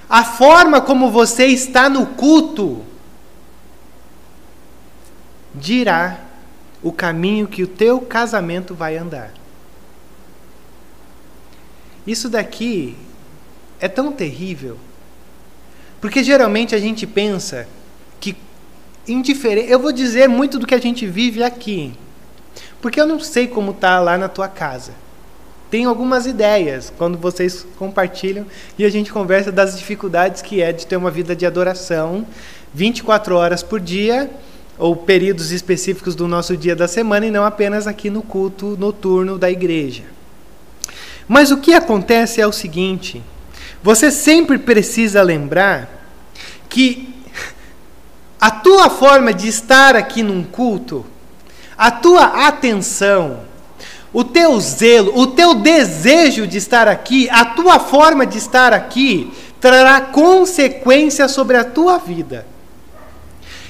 A 0.09 0.23
forma 0.23 0.81
como 0.81 1.09
você 1.09 1.47
está 1.47 1.89
no 1.89 2.05
culto 2.05 2.83
dirá 5.53 6.19
o 6.83 6.91
caminho 6.91 7.47
que 7.47 7.63
o 7.63 7.67
teu 7.67 8.01
casamento 8.01 8.75
vai 8.75 8.97
andar. 8.97 9.31
Isso 12.05 12.29
daqui 12.29 12.95
é 13.79 13.87
tão 13.87 14.11
terrível, 14.11 14.77
porque 16.05 16.23
geralmente 16.23 16.75
a 16.75 16.77
gente 16.77 17.07
pensa 17.07 17.67
que 18.19 18.35
indiferente, 19.07 19.71
eu 19.71 19.79
vou 19.79 19.91
dizer 19.91 20.29
muito 20.29 20.59
do 20.59 20.67
que 20.67 20.75
a 20.75 20.79
gente 20.79 21.07
vive 21.07 21.41
aqui, 21.41 21.93
porque 22.79 23.01
eu 23.01 23.07
não 23.07 23.19
sei 23.19 23.47
como 23.47 23.73
tá 23.73 23.99
lá 23.99 24.15
na 24.15 24.29
tua 24.29 24.47
casa. 24.47 24.91
Tenho 25.71 25.89
algumas 25.89 26.27
ideias 26.27 26.93
quando 26.95 27.17
vocês 27.17 27.65
compartilham 27.79 28.45
e 28.77 28.85
a 28.85 28.89
gente 28.89 29.11
conversa 29.11 29.51
das 29.51 29.75
dificuldades 29.75 30.43
que 30.43 30.61
é 30.61 30.71
de 30.71 30.85
ter 30.85 30.95
uma 30.95 31.09
vida 31.09 31.35
de 31.35 31.43
adoração 31.43 32.27
24 32.71 33.35
horas 33.35 33.63
por 33.63 33.79
dia 33.79 34.29
ou 34.77 34.95
períodos 34.95 35.51
específicos 35.51 36.13
do 36.13 36.27
nosso 36.27 36.55
dia 36.55 36.75
da 36.75 36.87
semana 36.87 37.25
e 37.25 37.31
não 37.31 37.43
apenas 37.43 37.87
aqui 37.87 38.11
no 38.11 38.21
culto 38.21 38.77
noturno 38.77 39.39
da 39.39 39.49
igreja. 39.49 40.03
Mas 41.27 41.49
o 41.49 41.57
que 41.57 41.73
acontece 41.73 42.39
é 42.39 42.45
o 42.45 42.51
seguinte: 42.51 43.23
você 43.85 44.09
sempre 44.09 44.57
precisa 44.57 45.21
lembrar 45.21 45.94
que 46.75 47.07
a 48.37 48.51
tua 48.51 48.89
forma 48.89 49.33
de 49.33 49.47
estar 49.47 49.95
aqui 49.95 50.21
num 50.21 50.43
culto, 50.43 51.05
a 51.77 51.89
tua 51.89 52.47
atenção, 52.49 53.43
o 54.11 54.25
teu 54.25 54.59
zelo, 54.59 55.17
o 55.17 55.25
teu 55.25 55.55
desejo 55.55 56.45
de 56.45 56.57
estar 56.57 56.89
aqui, 56.89 57.29
a 57.29 57.45
tua 57.45 57.79
forma 57.79 58.25
de 58.25 58.37
estar 58.37 58.73
aqui, 58.73 59.31
trará 59.61 60.01
consequências 60.01 61.31
sobre 61.31 61.55
a 61.55 61.63
tua 61.63 61.97
vida. 61.97 62.45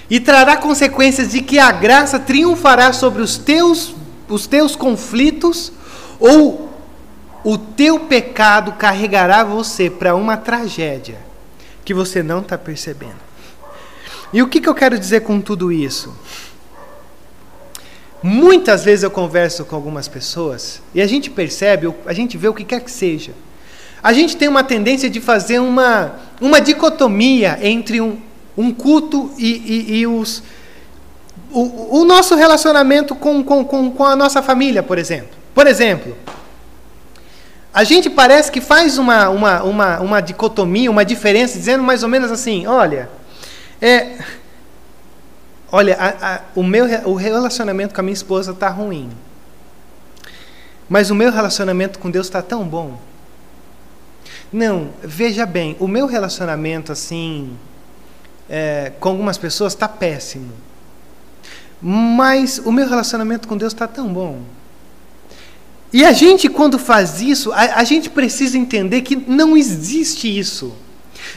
E 0.10 0.20
trará 0.20 0.58
consequências 0.58 1.30
de 1.30 1.42
que 1.42 1.60
a 1.60 1.72
graça 1.72 2.18
triunfará 2.18 2.92
sobre 2.92 3.22
os 3.22 3.38
teus, 3.38 3.94
os 4.28 4.48
teus 4.48 4.76
conflitos 4.76 5.72
ou 6.20 6.72
o 7.44 7.56
teu 7.56 8.00
pecado 8.00 8.72
carregará 8.72 9.44
você 9.44 9.92
para 9.92 10.16
uma 10.16 10.38
tragédia 10.38 11.25
que 11.86 11.94
você 11.94 12.22
não 12.22 12.40
está 12.42 12.58
percebendo. 12.58 13.24
E 14.34 14.42
o 14.42 14.48
que, 14.50 14.60
que 14.60 14.68
eu 14.68 14.76
quero 14.76 15.00
dizer 15.00 15.22
com 15.22 15.40
tudo 15.40 15.72
isso? 15.72 16.14
Muitas 18.22 18.84
vezes 18.84 19.04
eu 19.04 19.12
converso 19.12 19.64
com 19.66 19.76
algumas 19.76 20.08
pessoas 20.08 20.82
e 20.96 21.02
a 21.02 21.06
gente 21.06 21.30
percebe, 21.30 21.94
a 22.08 22.14
gente 22.14 22.38
vê 22.38 22.48
o 22.48 22.54
que 22.54 22.64
quer 22.64 22.82
que 22.82 22.90
seja. 22.90 23.34
A 24.02 24.12
gente 24.14 24.36
tem 24.36 24.48
uma 24.48 24.64
tendência 24.64 25.10
de 25.10 25.22
fazer 25.22 25.60
uma, 25.60 26.16
uma 26.42 26.60
dicotomia 26.60 27.60
entre 27.62 28.02
um, 28.02 28.18
um 28.58 28.74
culto 28.74 29.32
e, 29.38 29.48
e, 29.48 29.98
e 30.00 30.08
os, 30.08 30.42
o, 31.52 32.00
o, 32.00 32.06
nosso 32.06 32.36
relacionamento 32.36 33.16
com, 33.16 33.44
com, 33.44 33.64
com, 33.64 33.92
com 33.92 34.04
a 34.04 34.16
nossa 34.16 34.42
família, 34.42 34.82
por 34.82 34.98
exemplo. 34.98 35.30
Por 35.54 35.68
exemplo, 35.68 36.16
a 37.76 37.84
gente 37.84 38.10
parece 38.10 38.50
que 38.50 38.62
faz 38.62 38.98
uma, 38.98 39.28
uma, 39.28 39.62
uma, 39.64 40.00
uma 40.00 40.22
dicotomia, 40.22 40.90
uma 40.90 41.04
diferença, 41.04 41.58
dizendo 41.60 41.84
mais 41.84 42.04
ou 42.04 42.10
menos 42.10 42.32
assim: 42.32 42.66
olha, 42.66 43.10
é, 43.82 44.18
olha, 45.70 45.98
a, 46.00 46.36
a, 46.36 46.42
o 46.56 46.64
meu 46.64 46.86
o 47.04 47.16
relacionamento 47.16 47.94
com 47.94 48.00
a 48.00 48.04
minha 48.04 48.14
esposa 48.14 48.54
está 48.54 48.70
ruim, 48.70 49.10
mas 50.88 51.10
o 51.10 51.16
meu 51.16 51.30
relacionamento 51.30 52.00
com 52.00 52.10
Deus 52.10 52.28
está 52.28 52.42
tão 52.42 52.64
bom. 52.64 52.98
Não, 54.54 54.92
veja 55.04 55.46
bem, 55.46 55.76
o 55.78 55.86
meu 55.86 56.06
relacionamento 56.06 56.94
assim 56.94 57.58
é, 58.50 58.94
com 59.02 59.10
algumas 59.10 59.38
pessoas 59.38 59.74
está 59.74 59.90
péssimo. 59.90 60.54
Mas 61.82 62.58
o 62.58 62.72
meu 62.72 62.88
relacionamento 62.88 63.50
com 63.50 63.58
Deus 63.58 63.74
está 63.74 63.86
tão 63.86 64.08
bom. 64.14 64.44
E 65.96 66.04
a 66.04 66.12
gente, 66.12 66.50
quando 66.50 66.78
faz 66.78 67.22
isso, 67.22 67.54
a, 67.54 67.80
a, 67.80 67.84
gente 67.86 68.10
precisa 68.10 68.58
entender 68.58 69.00
que 69.00 69.16
não 69.16 69.56
existe 69.56 70.28
isso. 70.28 70.74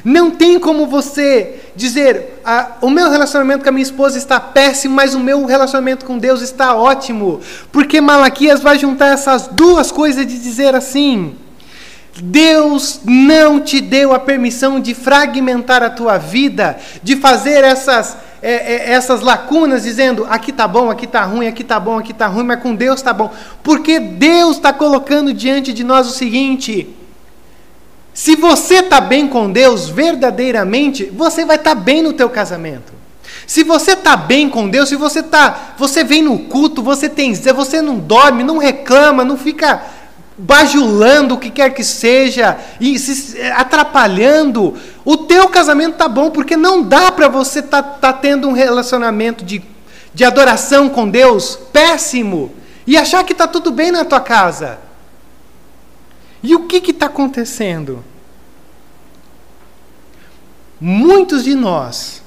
Não 0.05 0.33
tem 0.33 0.59
como 0.59 0.85
você 0.85 1.61
dizer: 1.77 2.41
ah, 2.45 2.73
o 2.81 2.91
meu 2.91 3.09
relacionamento 3.09 3.63
com 3.63 3.69
a 3.69 3.73
minha 3.73 3.85
esposa 3.85 4.19
está 4.19 4.41
péssimo, 4.41 4.97
mas 4.97 5.15
o 5.15 5.21
meu 5.21 5.45
relacionamento 5.45 6.05
com 6.05 6.19
Deus 6.19 6.43
está 6.43 6.75
ótimo. 6.75 7.41
Porque 7.71 8.01
Malaquias 8.01 8.61
vai 8.61 8.77
juntar 8.77 9.13
essas 9.13 9.47
duas 9.47 9.93
coisas 9.93 10.27
de 10.27 10.37
dizer 10.37 10.75
assim. 10.75 11.37
Deus 12.21 13.03
não 13.05 13.61
te 13.61 13.81
deu 13.81 14.13
a 14.13 14.19
permissão 14.19 14.81
de 14.81 14.93
fragmentar 14.93 15.85
a 15.85 15.91
tua 15.91 16.19
vida, 16.19 16.77
de 17.01 17.15
fazer 17.15 17.63
essas, 17.63 18.17
é, 18.41 18.53
é, 18.53 18.93
essas 18.93 19.21
lacunas, 19.21 19.83
dizendo 19.83 20.27
aqui 20.29 20.51
está 20.51 20.69
bom, 20.69 20.91
aqui 20.91 21.05
está 21.05 21.25
ruim, 21.25 21.47
aqui 21.47 21.63
está 21.63 21.81
bom, 21.81 21.99
aqui 21.99 22.13
está 22.13 22.27
ruim, 22.27 22.45
mas 22.45 22.63
com 22.63 22.75
Deus 22.75 23.01
está 23.01 23.13
bom. 23.13 23.33
Porque 23.63 23.99
Deus 23.99 24.57
está 24.57 24.73
colocando 24.73 25.33
diante 25.33 25.73
de 25.73 25.83
nós 25.83 26.07
o 26.07 26.13
seguinte: 26.13 26.95
se 28.15 28.37
você 28.37 28.77
está 28.77 29.01
bem 29.01 29.27
com 29.29 29.51
Deus 29.51 29.89
verdadeiramente, 29.89 31.05
você 31.05 31.45
vai 31.45 31.57
estar 31.57 31.75
tá 31.75 31.81
bem 31.81 32.03
no 32.03 32.13
teu 32.13 32.31
casamento. 32.31 32.93
Se 33.47 33.65
você 33.65 33.93
está 33.93 34.17
bem 34.17 34.49
com 34.49 34.69
Deus, 34.69 34.89
se 34.89 34.97
você 34.97 35.23
tá, 35.23 35.75
você 35.79 36.05
vem 36.05 36.23
no 36.23 36.39
culto, 36.41 36.83
você 36.83 37.09
tem, 37.09 37.35
você 37.35 37.81
não 37.81 37.99
dorme, 37.99 38.45
não 38.45 38.59
reclama, 38.59 39.25
não 39.25 39.37
fica 39.37 39.83
bajulando 40.39 41.35
o 41.35 41.39
que 41.39 41.51
quer 41.51 41.75
que 41.75 41.83
seja 41.83 42.57
e 42.81 42.97
se 42.99 43.41
atrapalhando, 43.43 44.77
o 45.11 45.17
teu 45.17 45.49
casamento 45.49 45.97
tá 45.97 46.07
bom, 46.07 46.31
porque 46.31 46.55
não 46.55 46.83
dá 46.83 47.11
para 47.11 47.29
você 47.29 47.63
tá, 47.63 47.83
tá 47.83 48.13
tendo 48.13 48.47
um 48.47 48.53
relacionamento 48.53 49.43
de, 49.43 49.65
de 50.13 50.23
adoração 50.23 50.91
com 50.91 51.09
Deus 51.09 51.57
péssimo 51.73 52.53
e 52.87 52.95
achar 52.95 53.25
que 53.25 53.33
está 53.33 53.49
tudo 53.49 53.71
bem 53.71 53.91
na 53.91 54.05
tua 54.05 54.21
casa. 54.21 54.79
E 56.43 56.55
o 56.55 56.67
que 56.67 56.91
está 56.91 57.07
acontecendo? 57.07 58.05
Muitos 60.79 61.43
de 61.45 61.55
nós 61.55 62.23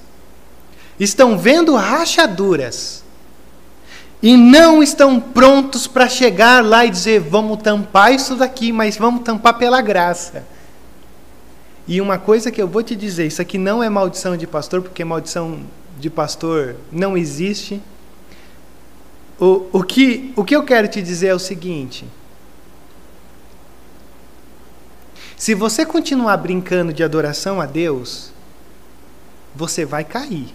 estão 0.99 1.37
vendo 1.37 1.75
rachaduras 1.75 3.03
e 4.23 4.35
não 4.35 4.81
estão 4.81 5.19
prontos 5.19 5.85
para 5.85 6.09
chegar 6.09 6.65
lá 6.65 6.83
e 6.83 6.89
dizer: 6.89 7.19
vamos 7.19 7.61
tampar 7.61 8.11
isso 8.11 8.35
daqui, 8.35 8.71
mas 8.71 8.97
vamos 8.97 9.21
tampar 9.21 9.59
pela 9.59 9.81
graça. 9.81 10.49
E 11.91 11.99
uma 11.99 12.17
coisa 12.17 12.49
que 12.49 12.61
eu 12.61 12.69
vou 12.69 12.81
te 12.81 12.95
dizer: 12.95 13.27
isso 13.27 13.41
aqui 13.41 13.57
não 13.57 13.83
é 13.83 13.89
maldição 13.89 14.37
de 14.37 14.47
pastor, 14.47 14.81
porque 14.81 15.03
maldição 15.03 15.59
de 15.99 16.09
pastor 16.09 16.77
não 16.89 17.17
existe. 17.17 17.81
O, 19.37 19.65
o, 19.73 19.83
que, 19.83 20.31
o 20.37 20.45
que 20.45 20.55
eu 20.55 20.63
quero 20.63 20.87
te 20.87 21.01
dizer 21.01 21.27
é 21.27 21.35
o 21.35 21.39
seguinte: 21.39 22.05
se 25.35 25.53
você 25.53 25.85
continuar 25.85 26.37
brincando 26.37 26.93
de 26.93 27.03
adoração 27.03 27.59
a 27.59 27.65
Deus, 27.65 28.31
você 29.53 29.83
vai 29.83 30.05
cair. 30.05 30.47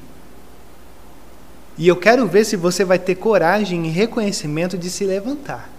E 1.76 1.86
eu 1.86 1.96
quero 1.96 2.26
ver 2.26 2.46
se 2.46 2.56
você 2.56 2.82
vai 2.82 2.98
ter 2.98 3.14
coragem 3.14 3.84
e 3.84 3.90
reconhecimento 3.90 4.78
de 4.78 4.88
se 4.88 5.04
levantar. 5.04 5.75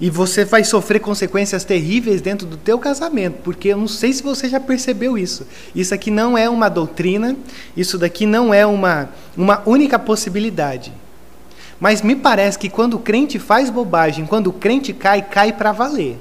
E 0.00 0.08
você 0.08 0.44
vai 0.44 0.62
sofrer 0.62 1.00
consequências 1.00 1.64
terríveis 1.64 2.20
dentro 2.20 2.46
do 2.46 2.56
teu 2.56 2.78
casamento, 2.78 3.38
porque 3.42 3.68
eu 3.68 3.76
não 3.76 3.88
sei 3.88 4.12
se 4.12 4.22
você 4.22 4.48
já 4.48 4.60
percebeu 4.60 5.18
isso. 5.18 5.46
Isso 5.74 5.92
aqui 5.92 6.10
não 6.10 6.38
é 6.38 6.48
uma 6.48 6.68
doutrina, 6.68 7.36
isso 7.76 7.98
daqui 7.98 8.24
não 8.24 8.54
é 8.54 8.64
uma, 8.64 9.08
uma 9.36 9.60
única 9.66 9.98
possibilidade. 9.98 10.92
Mas 11.80 12.00
me 12.00 12.14
parece 12.14 12.58
que 12.58 12.68
quando 12.68 12.94
o 12.94 13.00
crente 13.00 13.40
faz 13.40 13.70
bobagem, 13.70 14.24
quando 14.24 14.48
o 14.48 14.52
crente 14.52 14.92
cai, 14.92 15.20
cai 15.20 15.52
para 15.52 15.72
valer. 15.72 16.16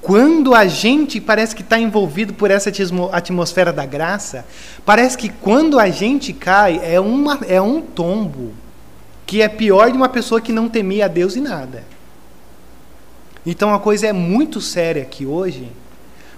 Quando 0.00 0.54
a 0.54 0.66
gente 0.66 1.20
parece 1.20 1.54
que 1.54 1.62
está 1.62 1.78
envolvido 1.78 2.32
por 2.32 2.50
essa 2.50 2.72
atmosfera 3.12 3.72
da 3.72 3.84
graça, 3.84 4.44
parece 4.84 5.16
que 5.18 5.28
quando 5.28 5.78
a 5.78 5.90
gente 5.90 6.32
cai 6.32 6.80
é, 6.82 7.00
uma, 7.00 7.38
é 7.48 7.60
um 7.60 7.80
tombo 7.80 8.52
que 9.28 9.42
é 9.42 9.48
pior 9.48 9.90
de 9.90 9.96
uma 9.98 10.08
pessoa 10.08 10.40
que 10.40 10.52
não 10.52 10.70
temia 10.70 11.04
a 11.04 11.08
Deus 11.08 11.36
e 11.36 11.40
nada. 11.42 11.84
Então 13.44 13.74
a 13.74 13.78
coisa 13.78 14.06
é 14.06 14.12
muito 14.12 14.58
séria 14.58 15.02
aqui 15.02 15.26
hoje, 15.26 15.70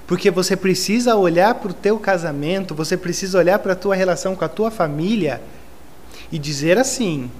porque 0.08 0.28
você 0.28 0.56
precisa 0.56 1.14
olhar 1.14 1.54
para 1.54 1.70
o 1.70 1.72
teu 1.72 2.00
casamento, 2.00 2.74
você 2.74 2.96
precisa 2.96 3.38
olhar 3.38 3.60
para 3.60 3.74
a 3.74 3.76
tua 3.76 3.94
relação 3.94 4.34
com 4.34 4.44
a 4.44 4.48
tua 4.48 4.72
família 4.72 5.40
e 6.32 6.38
dizer 6.38 6.78
assim: 6.78 7.30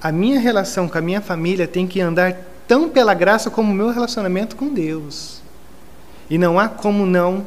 a 0.00 0.10
minha 0.10 0.40
relação 0.40 0.88
com 0.88 0.96
a 0.96 1.02
minha 1.02 1.20
família 1.20 1.68
tem 1.68 1.86
que 1.86 2.00
andar 2.00 2.34
tão 2.66 2.88
pela 2.88 3.12
graça 3.12 3.50
como 3.50 3.70
o 3.70 3.74
meu 3.74 3.90
relacionamento 3.90 4.56
com 4.56 4.72
Deus. 4.72 5.42
E 6.30 6.38
não 6.38 6.58
há 6.58 6.66
como 6.66 7.04
não 7.04 7.46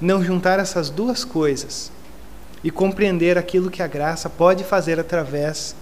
não 0.00 0.22
juntar 0.22 0.60
essas 0.60 0.88
duas 0.88 1.24
coisas 1.24 1.90
e 2.64 2.70
compreender 2.70 3.36
aquilo 3.36 3.70
que 3.70 3.82
a 3.82 3.86
graça 3.86 4.30
pode 4.30 4.64
fazer 4.64 4.98
através 4.98 5.76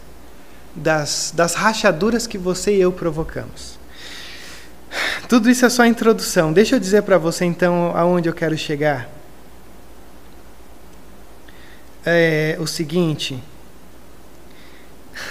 das, 0.74 1.32
das 1.34 1.54
rachaduras 1.54 2.26
que 2.26 2.36
você 2.36 2.74
e 2.74 2.80
eu 2.80 2.90
provocamos. 2.90 3.78
Tudo 5.28 5.48
isso 5.48 5.64
é 5.64 5.70
só 5.70 5.86
introdução. 5.86 6.52
Deixa 6.52 6.74
eu 6.74 6.80
dizer 6.80 7.02
para 7.02 7.16
você 7.16 7.44
então 7.44 7.96
aonde 7.96 8.28
eu 8.28 8.34
quero 8.34 8.58
chegar. 8.58 9.08
É 12.04 12.56
o 12.58 12.66
seguinte. 12.66 13.40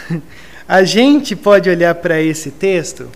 A 0.65 0.85
gente 0.85 1.35
pode 1.35 1.69
olhar 1.69 1.93
para 1.95 2.21
esse 2.21 2.49
texto 2.49 3.09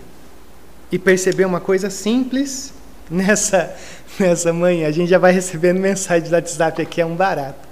e 0.92 0.98
perceber 0.98 1.46
uma 1.46 1.58
coisa 1.58 1.88
simples 1.88 2.70
nessa, 3.10 3.74
nessa 4.20 4.52
manhã. 4.52 4.86
A 4.86 4.90
gente 4.90 5.08
já 5.08 5.18
vai 5.18 5.32
recebendo 5.32 5.80
mensagem 5.80 6.28
do 6.28 6.34
WhatsApp 6.34 6.82
aqui, 6.82 7.00
é 7.00 7.06
um 7.06 7.16
barato. 7.16 7.65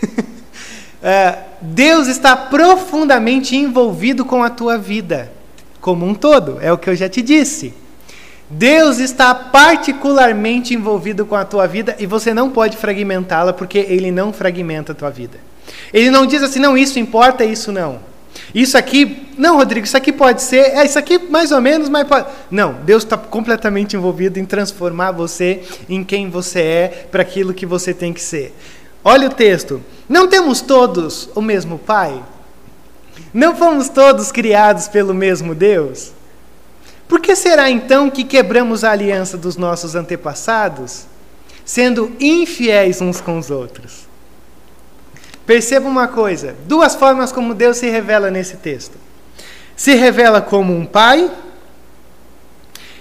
é, 1.02 1.38
Deus 1.60 2.06
está 2.06 2.36
profundamente 2.36 3.56
envolvido 3.56 4.24
com 4.24 4.42
a 4.42 4.50
tua 4.50 4.78
vida, 4.78 5.32
como 5.80 6.06
um 6.06 6.14
todo, 6.14 6.58
é 6.60 6.72
o 6.72 6.78
que 6.78 6.90
eu 6.90 6.96
já 6.96 7.08
te 7.08 7.22
disse. 7.22 7.74
Deus 8.48 8.98
está 8.98 9.32
particularmente 9.32 10.74
envolvido 10.74 11.24
com 11.24 11.36
a 11.36 11.44
tua 11.44 11.68
vida 11.68 11.94
e 12.00 12.06
você 12.06 12.34
não 12.34 12.50
pode 12.50 12.76
fragmentá-la 12.76 13.52
porque 13.52 13.78
ele 13.78 14.10
não 14.10 14.32
fragmenta 14.32 14.90
a 14.90 14.94
tua 14.94 15.10
vida. 15.10 15.38
Ele 15.92 16.10
não 16.10 16.26
diz 16.26 16.42
assim, 16.42 16.58
não, 16.58 16.76
isso 16.76 16.98
importa, 16.98 17.44
isso 17.44 17.70
não. 17.70 18.00
Isso 18.52 18.76
aqui, 18.76 19.28
não, 19.38 19.56
Rodrigo, 19.56 19.86
isso 19.86 19.96
aqui 19.96 20.12
pode 20.12 20.42
ser, 20.42 20.76
é 20.76 20.84
isso 20.84 20.98
aqui 20.98 21.18
mais 21.18 21.52
ou 21.52 21.60
menos, 21.60 21.88
mas 21.88 22.06
pode. 22.06 22.26
Não, 22.50 22.74
Deus 22.84 23.04
está 23.04 23.16
completamente 23.16 23.94
envolvido 23.96 24.38
em 24.38 24.44
transformar 24.44 25.12
você 25.12 25.62
em 25.88 26.02
quem 26.02 26.28
você 26.28 26.60
é, 26.60 27.06
para 27.10 27.22
aquilo 27.22 27.54
que 27.54 27.64
você 27.64 27.94
tem 27.94 28.12
que 28.12 28.20
ser. 28.20 28.52
Olha 29.04 29.28
o 29.28 29.32
texto. 29.32 29.82
Não 30.08 30.28
temos 30.28 30.60
todos 30.60 31.28
o 31.34 31.40
mesmo 31.40 31.78
Pai? 31.78 32.22
Não 33.32 33.54
fomos 33.54 33.88
todos 33.88 34.32
criados 34.32 34.88
pelo 34.88 35.14
mesmo 35.14 35.54
Deus? 35.54 36.12
Por 37.08 37.20
que 37.20 37.34
será 37.34 37.70
então 37.70 38.10
que 38.10 38.24
quebramos 38.24 38.84
a 38.84 38.92
aliança 38.92 39.36
dos 39.36 39.56
nossos 39.56 39.94
antepassados, 39.94 41.06
sendo 41.64 42.12
infiéis 42.20 43.00
uns 43.00 43.20
com 43.20 43.38
os 43.38 43.50
outros? 43.50 44.08
Perceba 45.46 45.88
uma 45.88 46.06
coisa: 46.06 46.54
duas 46.66 46.94
formas 46.94 47.32
como 47.32 47.54
Deus 47.54 47.78
se 47.78 47.90
revela 47.90 48.30
nesse 48.30 48.56
texto. 48.56 48.96
Se 49.76 49.94
revela 49.94 50.40
como 50.40 50.72
um 50.76 50.84
pai 50.84 51.30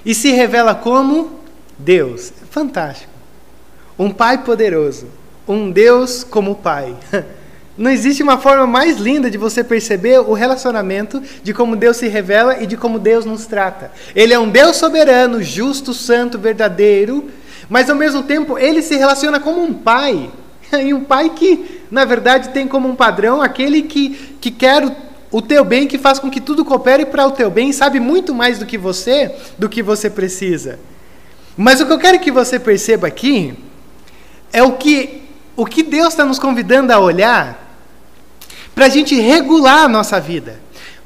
e 0.06 0.16
se 0.16 0.32
revela 0.32 0.74
como 0.74 1.40
Deus. 1.78 2.32
Fantástico. 2.50 3.12
Um 3.98 4.12
pai 4.12 4.44
poderoso. 4.44 5.08
Um 5.50 5.72
Deus 5.72 6.24
como 6.24 6.54
pai. 6.54 6.96
Não 7.76 7.90
existe 7.90 8.22
uma 8.22 8.38
forma 8.38 8.68
mais 8.68 8.98
linda 8.98 9.32
de 9.32 9.38
você 9.38 9.64
perceber 9.64 10.20
o 10.20 10.34
relacionamento 10.34 11.24
de 11.42 11.56
como 11.56 11.76
Deus 11.76 11.98
se 11.98 12.08
revela 12.08 12.62
e 12.62 12.68
de 12.68 12.78
como 12.78 13.00
Deus 13.00 13.26
nos 13.26 13.48
trata. 13.48 13.92
Ele 14.14 14.32
é 14.32 14.38
um 14.38 14.48
Deus 14.48 14.76
soberano, 14.76 15.42
justo, 15.42 15.92
santo, 15.92 16.38
verdadeiro, 16.38 17.32
mas 17.68 17.90
ao 17.90 17.96
mesmo 17.96 18.22
tempo 18.22 18.60
ele 18.60 18.84
se 18.84 18.96
relaciona 18.96 19.40
como 19.40 19.64
um 19.64 19.74
pai. 19.74 20.30
E 20.72 20.94
um 20.94 21.04
pai 21.04 21.32
que, 21.32 21.82
na 21.90 22.06
verdade, 22.06 22.50
tem 22.50 22.68
como 22.68 22.88
um 22.88 22.96
padrão 22.96 23.42
aquele 23.42 23.82
que, 23.82 24.10
que 24.40 24.52
quer 24.52 24.86
o, 24.86 24.96
o 25.32 25.42
teu 25.42 25.66
bem, 25.66 25.88
que 25.88 25.98
faz 25.98 26.20
com 26.20 26.30
que 26.30 26.40
tudo 26.40 26.64
coopere 26.64 27.08
para 27.08 27.26
o 27.26 27.32
teu 27.32 27.50
bem, 27.50 27.72
sabe 27.72 28.00
muito 28.00 28.36
mais 28.36 28.60
do 28.60 28.68
que 28.68 28.78
você, 28.78 29.34
do 29.58 29.68
que 29.68 29.82
você 29.82 30.12
precisa. 30.12 30.80
Mas 31.58 31.82
o 31.82 31.88
que 31.88 31.92
eu 31.92 31.98
quero 31.98 32.20
que 32.20 32.30
você 32.30 32.60
perceba 32.60 33.08
aqui 33.08 33.58
é 34.54 34.62
o 34.62 34.74
que, 34.74 35.19
o 35.60 35.66
que 35.66 35.84
Deus 35.84 36.14
está 36.14 36.24
nos 36.24 36.40
convidando 36.40 36.94
a 36.94 37.00
olhar 37.00 37.68
para 38.74 38.86
a 38.86 38.90
gente 38.90 39.14
regular 39.20 39.84
a 39.84 39.88
nossa 39.90 40.18
vida, 40.18 40.58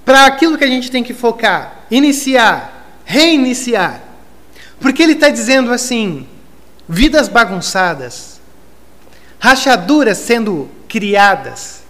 para 0.05 0.27
aquilo 0.27 0.59
que 0.59 0.63
a 0.63 0.67
gente 0.67 0.91
tem 0.91 1.03
que 1.03 1.11
focar, 1.11 1.85
iniciar, 1.89 3.01
reiniciar. 3.03 3.99
Porque 4.79 5.01
Ele 5.01 5.13
está 5.13 5.29
dizendo 5.29 5.73
assim: 5.73 6.27
vidas 6.87 7.27
bagunçadas 7.27 8.39
rachaduras 9.39 10.19
sendo 10.19 10.69
criadas, 10.87 11.81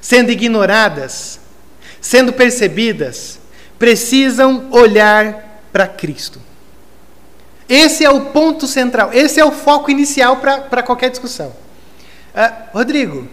sendo 0.00 0.32
ignoradas, 0.32 1.38
sendo 2.00 2.32
percebidas, 2.32 3.38
precisam 3.78 4.66
olhar 4.72 5.62
para 5.72 5.86
Cristo. 5.86 6.40
Esse 7.68 8.04
é 8.04 8.10
o 8.10 8.22
ponto 8.32 8.66
central, 8.66 9.10
esse 9.12 9.38
é 9.38 9.44
o 9.44 9.52
foco 9.52 9.88
inicial 9.88 10.38
para 10.38 10.82
qualquer 10.82 11.10
discussão. 11.10 11.67
Uh, 12.38 12.76
Rodrigo, 12.76 13.26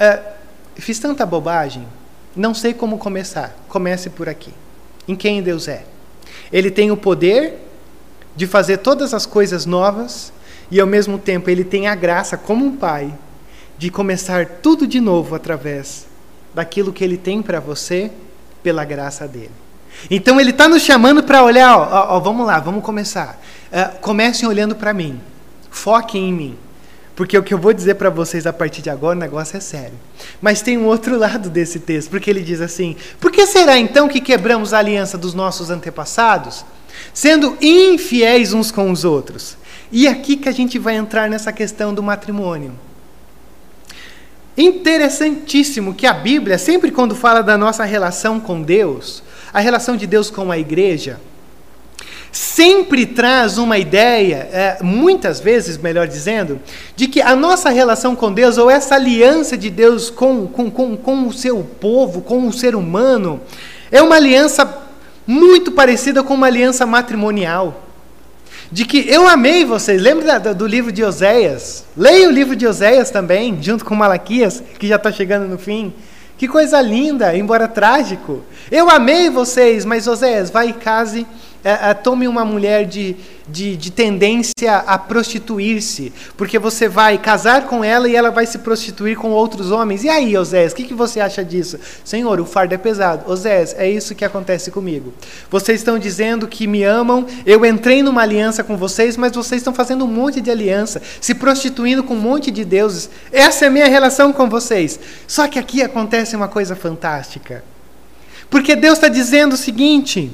uh, 0.00 0.32
fiz 0.74 0.98
tanta 0.98 1.24
bobagem, 1.24 1.86
não 2.34 2.52
sei 2.52 2.74
como 2.74 2.98
começar. 2.98 3.56
Comece 3.68 4.10
por 4.10 4.28
aqui. 4.28 4.52
Em 5.06 5.14
quem 5.14 5.40
Deus 5.40 5.68
é? 5.68 5.84
Ele 6.52 6.68
tem 6.68 6.90
o 6.90 6.96
poder 6.96 7.54
de 8.34 8.44
fazer 8.44 8.78
todas 8.78 9.14
as 9.14 9.24
coisas 9.24 9.64
novas 9.64 10.32
e 10.68 10.80
ao 10.80 10.86
mesmo 10.86 11.16
tempo 11.16 11.48
ele 11.48 11.62
tem 11.62 11.86
a 11.86 11.94
graça, 11.94 12.36
como 12.36 12.66
um 12.66 12.76
pai, 12.76 13.14
de 13.78 13.88
começar 13.88 14.46
tudo 14.46 14.84
de 14.84 15.00
novo 15.00 15.36
através 15.36 16.08
daquilo 16.52 16.92
que 16.92 17.04
ele 17.04 17.16
tem 17.16 17.40
para 17.40 17.60
você, 17.60 18.10
pela 18.64 18.84
graça 18.84 19.28
dele. 19.28 19.52
Então 20.10 20.40
ele 20.40 20.50
está 20.50 20.66
nos 20.66 20.82
chamando 20.82 21.22
para 21.22 21.44
olhar, 21.44 21.76
ó, 21.78 22.16
ó, 22.16 22.18
vamos 22.18 22.44
lá, 22.44 22.58
vamos 22.58 22.82
começar. 22.82 23.40
Uh, 23.72 24.00
comecem 24.00 24.48
olhando 24.48 24.74
para 24.74 24.92
mim, 24.92 25.20
foquem 25.70 26.30
em 26.30 26.32
mim. 26.32 26.58
Porque 27.18 27.36
o 27.36 27.42
que 27.42 27.52
eu 27.52 27.58
vou 27.58 27.72
dizer 27.72 27.96
para 27.96 28.10
vocês 28.10 28.46
a 28.46 28.52
partir 28.52 28.80
de 28.80 28.88
agora, 28.88 29.16
o 29.16 29.18
negócio 29.18 29.56
é 29.56 29.60
sério. 29.60 29.98
Mas 30.40 30.62
tem 30.62 30.78
um 30.78 30.86
outro 30.86 31.18
lado 31.18 31.50
desse 31.50 31.80
texto, 31.80 32.10
porque 32.10 32.30
ele 32.30 32.42
diz 32.42 32.60
assim: 32.60 32.94
Por 33.18 33.32
que 33.32 33.44
será 33.44 33.76
então 33.76 34.06
que 34.06 34.20
quebramos 34.20 34.72
a 34.72 34.78
aliança 34.78 35.18
dos 35.18 35.34
nossos 35.34 35.68
antepassados, 35.68 36.64
sendo 37.12 37.58
infiéis 37.60 38.52
uns 38.52 38.70
com 38.70 38.88
os 38.92 39.04
outros? 39.04 39.56
E 39.90 40.06
é 40.06 40.10
aqui 40.10 40.36
que 40.36 40.48
a 40.48 40.52
gente 40.52 40.78
vai 40.78 40.94
entrar 40.94 41.28
nessa 41.28 41.52
questão 41.52 41.92
do 41.92 42.04
matrimônio. 42.04 42.72
Interessantíssimo 44.56 45.94
que 45.94 46.06
a 46.06 46.12
Bíblia, 46.12 46.56
sempre 46.56 46.92
quando 46.92 47.16
fala 47.16 47.42
da 47.42 47.58
nossa 47.58 47.82
relação 47.82 48.38
com 48.38 48.62
Deus, 48.62 49.24
a 49.52 49.58
relação 49.58 49.96
de 49.96 50.06
Deus 50.06 50.30
com 50.30 50.52
a 50.52 50.58
igreja, 50.58 51.18
sempre 52.32 53.06
traz 53.06 53.58
uma 53.58 53.78
ideia, 53.78 54.48
é, 54.52 54.78
muitas 54.82 55.40
vezes, 55.40 55.78
melhor 55.78 56.06
dizendo, 56.06 56.60
de 56.94 57.08
que 57.08 57.20
a 57.20 57.34
nossa 57.34 57.70
relação 57.70 58.14
com 58.14 58.32
Deus, 58.32 58.58
ou 58.58 58.70
essa 58.70 58.94
aliança 58.94 59.56
de 59.56 59.70
Deus 59.70 60.10
com, 60.10 60.46
com, 60.46 60.70
com, 60.70 60.96
com 60.96 61.26
o 61.26 61.32
seu 61.32 61.62
povo, 61.80 62.20
com 62.20 62.46
o 62.46 62.52
ser 62.52 62.74
humano, 62.74 63.40
é 63.90 64.02
uma 64.02 64.16
aliança 64.16 64.68
muito 65.26 65.72
parecida 65.72 66.22
com 66.22 66.34
uma 66.34 66.46
aliança 66.46 66.86
matrimonial 66.86 67.84
de 68.70 68.84
que 68.84 69.08
eu 69.08 69.26
amei 69.26 69.64
vocês. 69.64 70.00
Lembra 70.00 70.38
do 70.54 70.66
livro 70.66 70.92
de 70.92 71.02
Oséias? 71.02 71.84
Leia 71.96 72.28
o 72.28 72.32
livro 72.32 72.54
de 72.54 72.66
Oséias 72.66 73.10
também, 73.10 73.58
junto 73.62 73.84
com 73.84 73.94
Malaquias, 73.94 74.62
que 74.78 74.86
já 74.86 74.96
está 74.96 75.10
chegando 75.10 75.48
no 75.48 75.58
fim. 75.58 75.92
Que 76.36 76.46
coisa 76.46 76.80
linda, 76.80 77.36
embora 77.36 77.66
trágico. 77.66 78.42
Eu 78.70 78.88
amei 78.88 79.28
vocês, 79.28 79.84
mas 79.84 80.06
Oséias, 80.06 80.50
vai 80.50 80.68
e 80.68 80.72
case 80.72 81.26
é, 81.68 81.90
é, 81.90 81.92
tome 81.92 82.26
uma 82.26 82.46
mulher 82.46 82.86
de, 82.86 83.14
de, 83.46 83.76
de 83.76 83.90
tendência 83.90 84.76
a 84.86 84.96
prostituir-se, 84.96 86.10
porque 86.34 86.58
você 86.58 86.88
vai 86.88 87.18
casar 87.18 87.66
com 87.66 87.84
ela 87.84 88.08
e 88.08 88.16
ela 88.16 88.30
vai 88.30 88.46
se 88.46 88.56
prostituir 88.60 89.18
com 89.18 89.32
outros 89.32 89.70
homens. 89.70 90.02
E 90.02 90.08
aí, 90.08 90.34
Osés, 90.34 90.72
o 90.72 90.76
que, 90.76 90.84
que 90.84 90.94
você 90.94 91.20
acha 91.20 91.44
disso? 91.44 91.78
Senhor, 92.02 92.40
o 92.40 92.46
fardo 92.46 92.74
é 92.74 92.78
pesado. 92.78 93.30
Osés, 93.30 93.74
é 93.76 93.86
isso 93.86 94.14
que 94.14 94.24
acontece 94.24 94.70
comigo. 94.70 95.12
Vocês 95.50 95.80
estão 95.80 95.98
dizendo 95.98 96.48
que 96.48 96.66
me 96.66 96.82
amam, 96.84 97.26
eu 97.44 97.62
entrei 97.66 98.02
numa 98.02 98.22
aliança 98.22 98.64
com 98.64 98.74
vocês, 98.74 99.18
mas 99.18 99.32
vocês 99.32 99.60
estão 99.60 99.74
fazendo 99.74 100.06
um 100.06 100.08
monte 100.08 100.40
de 100.40 100.50
aliança, 100.50 101.02
se 101.20 101.34
prostituindo 101.34 102.02
com 102.02 102.14
um 102.14 102.20
monte 102.20 102.50
de 102.50 102.64
deuses. 102.64 103.10
Essa 103.30 103.66
é 103.66 103.68
a 103.68 103.70
minha 103.70 103.88
relação 103.88 104.32
com 104.32 104.48
vocês. 104.48 104.98
Só 105.26 105.46
que 105.46 105.58
aqui 105.58 105.82
acontece 105.82 106.34
uma 106.34 106.48
coisa 106.48 106.74
fantástica. 106.74 107.62
Porque 108.48 108.74
Deus 108.74 108.94
está 108.94 109.08
dizendo 109.08 109.52
o 109.52 109.58
seguinte 109.58 110.32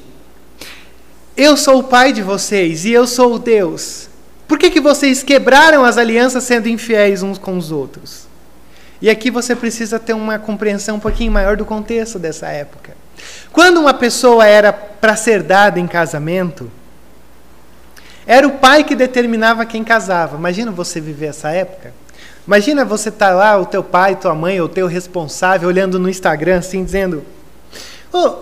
eu 1.36 1.56
sou 1.56 1.80
o 1.80 1.84
pai 1.84 2.12
de 2.12 2.22
vocês 2.22 2.84
e 2.84 2.92
eu 2.92 3.06
sou 3.06 3.34
o 3.34 3.38
Deus. 3.38 4.08
Por 4.46 4.58
que, 4.58 4.70
que 4.70 4.80
vocês 4.80 5.22
quebraram 5.22 5.84
as 5.84 5.98
alianças 5.98 6.44
sendo 6.44 6.68
infiéis 6.68 7.22
uns 7.22 7.38
com 7.38 7.56
os 7.56 7.72
outros? 7.72 8.26
E 9.00 9.10
aqui 9.10 9.30
você 9.30 9.56
precisa 9.56 9.98
ter 9.98 10.12
uma 10.12 10.38
compreensão 10.38 10.96
um 10.96 11.00
pouquinho 11.00 11.32
maior 11.32 11.56
do 11.56 11.64
contexto 11.64 12.18
dessa 12.18 12.48
época. 12.48 12.96
Quando 13.52 13.80
uma 13.80 13.94
pessoa 13.94 14.46
era 14.46 14.72
para 14.72 15.16
ser 15.16 15.42
dada 15.42 15.80
em 15.80 15.86
casamento, 15.86 16.70
era 18.26 18.46
o 18.46 18.52
pai 18.52 18.84
que 18.84 18.94
determinava 18.94 19.66
quem 19.66 19.84
casava. 19.84 20.36
Imagina 20.36 20.70
você 20.70 21.00
viver 21.00 21.26
essa 21.26 21.50
época. 21.50 21.92
Imagina 22.46 22.84
você 22.84 23.08
estar 23.08 23.28
tá 23.28 23.34
lá, 23.34 23.58
o 23.58 23.66
teu 23.66 23.82
pai, 23.82 24.16
tua 24.16 24.34
mãe, 24.34 24.60
ou 24.60 24.68
teu 24.68 24.86
responsável, 24.86 25.68
olhando 25.68 25.98
no 25.98 26.08
Instagram 26.08 26.58
assim, 26.58 26.84
dizendo: 26.84 27.24
oh, 28.12 28.36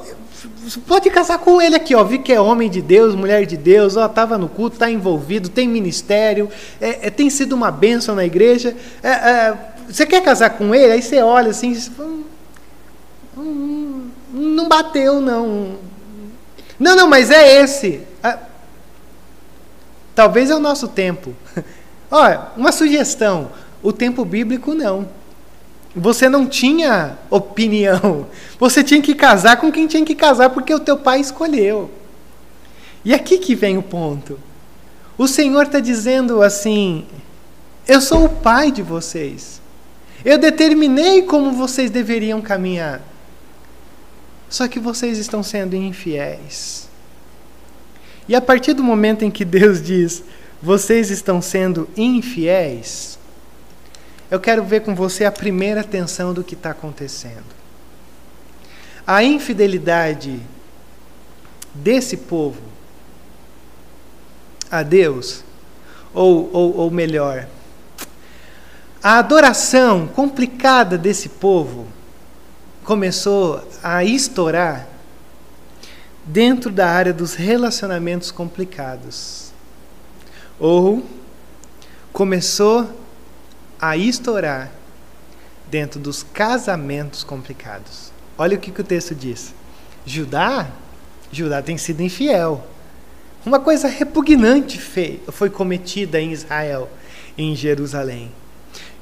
pode 0.86 1.10
casar 1.10 1.38
com 1.38 1.60
ele 1.60 1.76
aqui, 1.76 1.94
ó. 1.94 2.04
Vi 2.04 2.18
que 2.18 2.32
é 2.32 2.40
homem 2.40 2.70
de 2.70 2.80
Deus, 2.80 3.14
mulher 3.14 3.46
de 3.46 3.56
Deus, 3.56 3.96
ó, 3.96 4.06
estava 4.06 4.38
no 4.38 4.48
culto, 4.48 4.76
está 4.76 4.90
envolvido, 4.90 5.48
tem 5.48 5.68
ministério, 5.68 6.48
é, 6.80 7.06
é, 7.06 7.10
tem 7.10 7.28
sido 7.30 7.54
uma 7.54 7.70
bênção 7.70 8.14
na 8.14 8.24
igreja. 8.24 8.76
É, 9.02 9.08
é 9.08 9.58
você 9.88 10.06
quer 10.06 10.22
casar 10.22 10.50
com 10.50 10.74
ele? 10.74 10.92
Aí 10.92 11.02
você 11.02 11.20
olha 11.20 11.50
assim, 11.50 11.76
hum, 11.98 12.24
hum, 13.36 14.10
não 14.32 14.68
bateu, 14.68 15.20
não. 15.20 15.76
Não, 16.78 16.96
não, 16.96 17.08
mas 17.08 17.30
é 17.30 17.62
esse. 17.62 18.00
Ah, 18.22 18.38
talvez 20.14 20.50
é 20.50 20.54
o 20.54 20.60
nosso 20.60 20.88
tempo. 20.88 21.34
Olha, 22.10 22.48
uma 22.56 22.72
sugestão: 22.72 23.50
o 23.82 23.92
tempo 23.92 24.24
bíblico 24.24 24.74
não. 24.74 25.08
Você 25.94 26.28
não 26.28 26.46
tinha 26.46 27.18
opinião. 27.28 28.26
Você 28.58 28.82
tinha 28.82 29.02
que 29.02 29.14
casar 29.14 29.58
com 29.58 29.70
quem 29.70 29.86
tinha 29.86 30.04
que 30.04 30.14
casar 30.14 30.50
porque 30.50 30.74
o 30.74 30.80
teu 30.80 30.96
pai 30.96 31.20
escolheu. 31.20 31.90
E 33.04 33.12
aqui 33.12 33.38
que 33.38 33.54
vem 33.54 33.76
o 33.76 33.82
ponto. 33.82 34.38
O 35.18 35.28
Senhor 35.28 35.64
está 35.66 35.80
dizendo 35.80 36.42
assim: 36.42 37.06
Eu 37.86 38.00
sou 38.00 38.24
o 38.24 38.28
pai 38.28 38.70
de 38.70 38.82
vocês. 38.82 39.60
Eu 40.24 40.38
determinei 40.38 41.22
como 41.22 41.52
vocês 41.52 41.90
deveriam 41.90 42.40
caminhar. 42.40 43.02
Só 44.48 44.68
que 44.68 44.78
vocês 44.78 45.18
estão 45.18 45.42
sendo 45.42 45.74
infiéis. 45.74 46.88
E 48.28 48.34
a 48.34 48.40
partir 48.40 48.72
do 48.72 48.84
momento 48.84 49.24
em 49.24 49.30
que 49.30 49.44
Deus 49.44 49.82
diz: 49.82 50.22
Vocês 50.62 51.10
estão 51.10 51.42
sendo 51.42 51.88
infiéis 51.96 53.18
eu 54.32 54.40
quero 54.40 54.64
ver 54.64 54.80
com 54.80 54.94
você 54.94 55.26
a 55.26 55.30
primeira 55.30 55.84
tensão 55.84 56.32
do 56.32 56.42
que 56.42 56.54
está 56.54 56.70
acontecendo. 56.70 57.44
A 59.06 59.22
infidelidade 59.22 60.40
desse 61.74 62.16
povo 62.16 62.62
a 64.70 64.82
Deus, 64.82 65.44
ou, 66.14 66.48
ou, 66.50 66.76
ou 66.78 66.90
melhor, 66.90 67.46
a 69.02 69.18
adoração 69.18 70.06
complicada 70.06 70.96
desse 70.96 71.28
povo 71.28 71.86
começou 72.84 73.62
a 73.82 74.02
estourar 74.02 74.88
dentro 76.24 76.70
da 76.70 76.88
área 76.88 77.12
dos 77.12 77.34
relacionamentos 77.34 78.30
complicados. 78.30 79.52
Ou 80.58 81.04
começou 82.14 83.01
a 83.82 83.96
estourar 83.96 84.70
dentro 85.68 85.98
dos 85.98 86.22
casamentos 86.22 87.24
complicados. 87.24 88.12
Olha 88.38 88.56
o 88.56 88.60
que, 88.60 88.70
que 88.70 88.80
o 88.80 88.84
texto 88.84 89.12
diz. 89.12 89.52
Judá, 90.06 90.68
Judá 91.32 91.60
tem 91.60 91.76
sido 91.76 92.00
infiel. 92.00 92.64
Uma 93.44 93.58
coisa 93.58 93.88
repugnante 93.88 94.80
foi 95.32 95.50
cometida 95.50 96.20
em 96.20 96.30
Israel, 96.30 96.88
em 97.36 97.56
Jerusalém. 97.56 98.30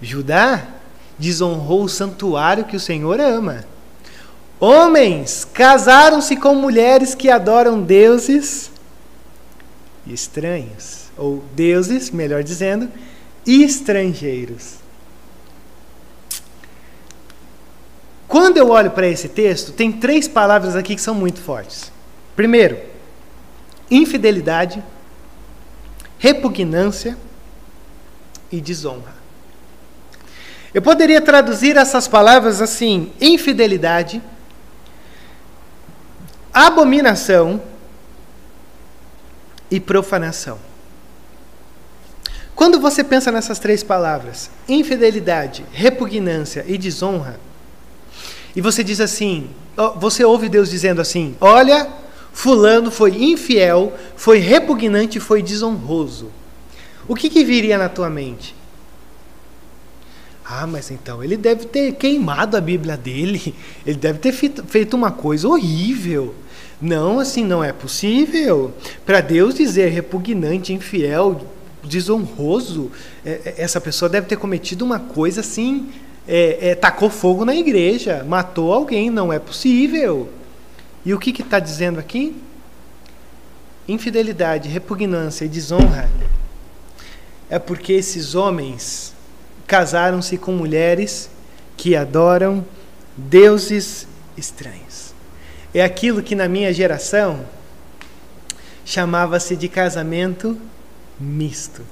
Judá 0.00 0.66
desonrou 1.18 1.84
o 1.84 1.88
santuário 1.88 2.64
que 2.64 2.76
o 2.76 2.80
Senhor 2.80 3.20
ama. 3.20 3.66
Homens 4.58 5.44
casaram-se 5.44 6.36
com 6.36 6.54
mulheres 6.54 7.14
que 7.14 7.28
adoram 7.28 7.82
deuses 7.82 8.70
estranhos, 10.06 11.10
ou 11.18 11.44
deuses, 11.54 12.10
melhor 12.10 12.42
dizendo, 12.42 12.88
estrangeiros. 13.46 14.76
Quando 18.28 18.58
eu 18.58 18.70
olho 18.70 18.92
para 18.92 19.08
esse 19.08 19.28
texto, 19.28 19.72
tem 19.72 19.90
três 19.90 20.28
palavras 20.28 20.76
aqui 20.76 20.94
que 20.94 21.00
são 21.02 21.14
muito 21.14 21.40
fortes. 21.40 21.90
Primeiro, 22.36 22.78
infidelidade, 23.90 24.82
repugnância 26.18 27.18
e 28.52 28.60
desonra. 28.60 29.14
Eu 30.72 30.80
poderia 30.80 31.20
traduzir 31.20 31.76
essas 31.76 32.06
palavras 32.06 32.60
assim: 32.60 33.12
infidelidade, 33.20 34.22
abominação 36.54 37.60
e 39.70 39.80
profanação. 39.80 40.69
Quando 42.60 42.78
você 42.78 43.02
pensa 43.02 43.32
nessas 43.32 43.58
três 43.58 43.82
palavras, 43.82 44.50
infidelidade, 44.68 45.64
repugnância 45.72 46.62
e 46.68 46.76
desonra, 46.76 47.40
e 48.54 48.60
você 48.60 48.84
diz 48.84 49.00
assim, 49.00 49.48
você 49.96 50.22
ouve 50.26 50.46
Deus 50.46 50.68
dizendo 50.68 51.00
assim: 51.00 51.34
olha, 51.40 51.88
Fulano 52.34 52.90
foi 52.90 53.16
infiel, 53.16 53.94
foi 54.14 54.40
repugnante 54.40 55.18
foi 55.18 55.42
desonroso. 55.42 56.30
O 57.08 57.14
que, 57.14 57.30
que 57.30 57.42
viria 57.46 57.78
na 57.78 57.88
tua 57.88 58.10
mente? 58.10 58.54
Ah, 60.44 60.66
mas 60.66 60.90
então 60.90 61.24
ele 61.24 61.38
deve 61.38 61.64
ter 61.64 61.92
queimado 61.92 62.58
a 62.58 62.60
Bíblia 62.60 62.94
dele, 62.94 63.54
ele 63.86 63.96
deve 63.96 64.18
ter 64.18 64.32
feito 64.32 64.94
uma 64.94 65.10
coisa 65.10 65.48
horrível. 65.48 66.34
Não, 66.78 67.20
assim 67.20 67.42
não 67.42 67.64
é 67.64 67.72
possível. 67.72 68.74
Para 69.06 69.22
Deus 69.22 69.54
dizer 69.54 69.88
repugnante, 69.88 70.74
infiel, 70.74 71.40
desonroso, 71.82 72.90
é, 73.24 73.40
é, 73.44 73.54
essa 73.58 73.80
pessoa 73.80 74.08
deve 74.08 74.26
ter 74.26 74.36
cometido 74.36 74.84
uma 74.84 74.98
coisa 74.98 75.40
assim, 75.40 75.90
é, 76.26 76.70
é, 76.70 76.74
tacou 76.74 77.10
fogo 77.10 77.44
na 77.44 77.54
igreja, 77.54 78.24
matou 78.24 78.72
alguém, 78.72 79.10
não 79.10 79.32
é 79.32 79.38
possível. 79.38 80.28
E 81.04 81.14
o 81.14 81.18
que 81.18 81.30
está 81.30 81.58
dizendo 81.58 81.98
aqui? 81.98 82.36
Infidelidade, 83.88 84.68
repugnância 84.68 85.44
e 85.44 85.48
desonra 85.48 86.08
é 87.50 87.58
porque 87.58 87.92
esses 87.92 88.36
homens 88.36 89.12
casaram-se 89.66 90.38
com 90.38 90.52
mulheres 90.52 91.28
que 91.76 91.96
adoram 91.96 92.64
deuses 93.16 94.06
estranhos. 94.36 95.12
É 95.74 95.82
aquilo 95.82 96.22
que 96.22 96.36
na 96.36 96.48
minha 96.48 96.72
geração 96.72 97.44
chamava-se 98.84 99.56
de 99.56 99.68
casamento 99.68 100.56
misto. 101.20 101.82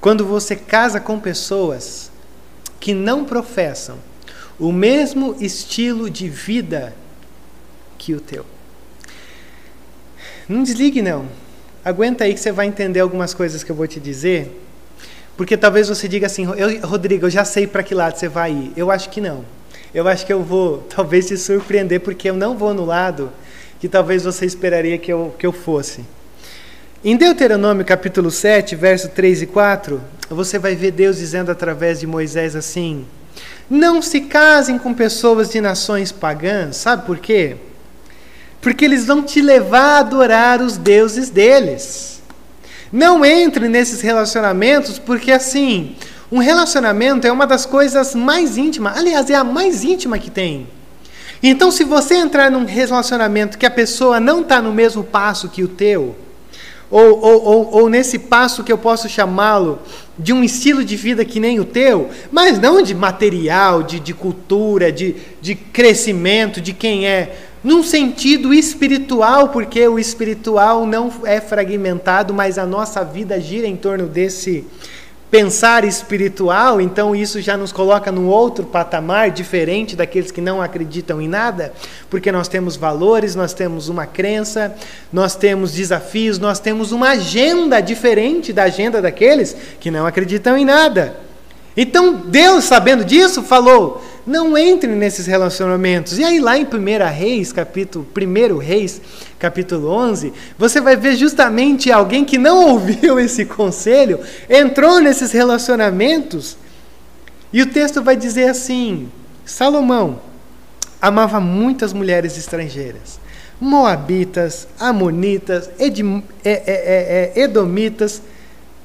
Quando 0.00 0.24
você 0.24 0.56
casa 0.56 1.00
com 1.00 1.18
pessoas 1.18 2.10
que 2.78 2.94
não 2.94 3.24
professam 3.24 3.98
o 4.58 4.72
mesmo 4.72 5.36
estilo 5.40 6.08
de 6.08 6.28
vida 6.28 6.94
que 7.98 8.14
o 8.14 8.20
teu. 8.20 8.44
Não 10.48 10.62
desligue 10.62 11.02
não. 11.02 11.26
Aguenta 11.84 12.24
aí 12.24 12.34
que 12.34 12.40
você 12.40 12.52
vai 12.52 12.66
entender 12.66 13.00
algumas 13.00 13.32
coisas 13.32 13.64
que 13.64 13.70
eu 13.70 13.76
vou 13.76 13.86
te 13.86 13.98
dizer. 13.98 14.60
Porque 15.36 15.56
talvez 15.56 15.88
você 15.88 16.06
diga 16.06 16.26
assim, 16.26 16.44
eu, 16.44 16.86
Rodrigo, 16.86 17.26
eu 17.26 17.30
já 17.30 17.44
sei 17.44 17.66
para 17.66 17.82
que 17.82 17.94
lado 17.94 18.18
você 18.18 18.28
vai 18.28 18.52
ir. 18.52 18.72
Eu 18.76 18.90
acho 18.90 19.08
que 19.08 19.20
não. 19.20 19.44
Eu 19.94 20.06
acho 20.06 20.26
que 20.26 20.32
eu 20.32 20.42
vou 20.42 20.78
talvez 20.94 21.28
te 21.28 21.36
surpreender, 21.36 22.00
porque 22.00 22.28
eu 22.28 22.34
não 22.34 22.56
vou 22.56 22.74
no 22.74 22.84
lado 22.84 23.30
que 23.78 23.88
talvez 23.88 24.24
você 24.24 24.44
esperaria 24.44 24.98
que 24.98 25.10
eu, 25.10 25.34
que 25.38 25.46
eu 25.46 25.52
fosse. 25.52 26.04
Em 27.02 27.16
Deuteronômio 27.16 27.82
capítulo 27.82 28.30
7, 28.30 28.76
verso 28.76 29.08
3 29.08 29.40
e 29.40 29.46
4, 29.46 30.02
você 30.28 30.58
vai 30.58 30.76
ver 30.76 30.90
Deus 30.90 31.16
dizendo 31.16 31.50
através 31.50 31.98
de 31.98 32.06
Moisés 32.06 32.54
assim: 32.54 33.06
Não 33.70 34.02
se 34.02 34.20
casem 34.20 34.78
com 34.78 34.92
pessoas 34.92 35.48
de 35.48 35.62
nações 35.62 36.12
pagãs, 36.12 36.76
sabe 36.76 37.06
por 37.06 37.16
quê? 37.16 37.56
Porque 38.60 38.84
eles 38.84 39.06
vão 39.06 39.22
te 39.22 39.40
levar 39.40 39.96
a 39.96 39.98
adorar 40.00 40.60
os 40.60 40.76
deuses 40.76 41.30
deles. 41.30 42.20
Não 42.92 43.24
entre 43.24 43.66
nesses 43.66 44.02
relacionamentos, 44.02 44.98
porque 44.98 45.32
assim, 45.32 45.96
um 46.30 46.36
relacionamento 46.36 47.26
é 47.26 47.32
uma 47.32 47.46
das 47.46 47.64
coisas 47.64 48.14
mais 48.14 48.58
íntimas, 48.58 48.98
aliás, 48.98 49.30
é 49.30 49.34
a 49.36 49.42
mais 49.42 49.82
íntima 49.84 50.18
que 50.18 50.30
tem. 50.30 50.68
Então, 51.42 51.70
se 51.70 51.82
você 51.82 52.16
entrar 52.16 52.50
num 52.50 52.66
relacionamento 52.66 53.56
que 53.56 53.64
a 53.64 53.70
pessoa 53.70 54.20
não 54.20 54.42
está 54.42 54.60
no 54.60 54.74
mesmo 54.74 55.02
passo 55.02 55.48
que 55.48 55.64
o 55.64 55.68
teu, 55.68 56.14
ou, 56.90 57.20
ou, 57.20 57.44
ou, 57.44 57.74
ou 57.74 57.88
nesse 57.88 58.18
passo 58.18 58.64
que 58.64 58.72
eu 58.72 58.78
posso 58.78 59.08
chamá-lo 59.08 59.78
de 60.18 60.32
um 60.32 60.42
estilo 60.42 60.84
de 60.84 60.96
vida 60.96 61.24
que 61.24 61.38
nem 61.38 61.60
o 61.60 61.64
teu, 61.64 62.10
mas 62.30 62.58
não 62.58 62.82
de 62.82 62.94
material, 62.94 63.82
de, 63.82 64.00
de 64.00 64.12
cultura, 64.12 64.90
de, 64.90 65.14
de 65.40 65.54
crescimento, 65.54 66.60
de 66.60 66.72
quem 66.72 67.06
é, 67.06 67.36
num 67.62 67.82
sentido 67.82 68.52
espiritual, 68.52 69.50
porque 69.50 69.86
o 69.86 69.98
espiritual 69.98 70.84
não 70.84 71.12
é 71.24 71.40
fragmentado, 71.40 72.34
mas 72.34 72.58
a 72.58 72.66
nossa 72.66 73.04
vida 73.04 73.40
gira 73.40 73.66
em 73.66 73.76
torno 73.76 74.06
desse 74.06 74.64
pensar 75.30 75.84
espiritual, 75.84 76.80
então 76.80 77.14
isso 77.14 77.40
já 77.40 77.56
nos 77.56 77.70
coloca 77.70 78.10
num 78.10 78.26
outro 78.26 78.66
patamar 78.66 79.30
diferente 79.30 79.94
daqueles 79.94 80.32
que 80.32 80.40
não 80.40 80.60
acreditam 80.60 81.20
em 81.20 81.28
nada, 81.28 81.72
porque 82.08 82.32
nós 82.32 82.48
temos 82.48 82.76
valores, 82.76 83.36
nós 83.36 83.54
temos 83.54 83.88
uma 83.88 84.06
crença, 84.06 84.74
nós 85.12 85.36
temos 85.36 85.72
desafios, 85.72 86.38
nós 86.38 86.58
temos 86.58 86.90
uma 86.90 87.10
agenda 87.10 87.80
diferente 87.80 88.52
da 88.52 88.64
agenda 88.64 89.00
daqueles 89.00 89.56
que 89.78 89.90
não 89.90 90.04
acreditam 90.04 90.58
em 90.58 90.64
nada. 90.64 91.14
Então 91.76 92.12
Deus, 92.12 92.64
sabendo 92.64 93.04
disso, 93.04 93.42
falou: 93.42 94.02
não 94.26 94.56
entre 94.56 94.90
nesses 94.90 95.26
relacionamentos. 95.26 96.18
E 96.18 96.24
aí 96.24 96.38
lá 96.40 96.56
em 96.56 96.64
1 96.64 96.68
Reis, 97.12 97.52
capítulo 97.52 98.06
1 98.16 98.58
Reis, 98.58 99.00
capítulo 99.38 99.88
11, 99.88 100.32
você 100.58 100.80
vai 100.80 100.96
ver 100.96 101.16
justamente 101.16 101.90
alguém 101.90 102.24
que 102.24 102.38
não 102.38 102.66
ouviu 102.68 103.18
esse 103.20 103.44
conselho, 103.44 104.20
entrou 104.48 105.00
nesses 105.00 105.32
relacionamentos, 105.32 106.56
e 107.52 107.62
o 107.62 107.66
texto 107.66 108.02
vai 108.02 108.16
dizer 108.16 108.48
assim: 108.48 109.08
Salomão 109.44 110.20
amava 111.00 111.40
muitas 111.40 111.92
mulheres 111.92 112.36
estrangeiras, 112.36 113.18
moabitas, 113.60 114.68
amonitas, 114.78 115.70
edim, 115.78 116.22
é, 116.44 116.50
é, 116.50 116.62
é, 116.66 117.32
é 117.34 117.40
edomitas, 117.42 118.22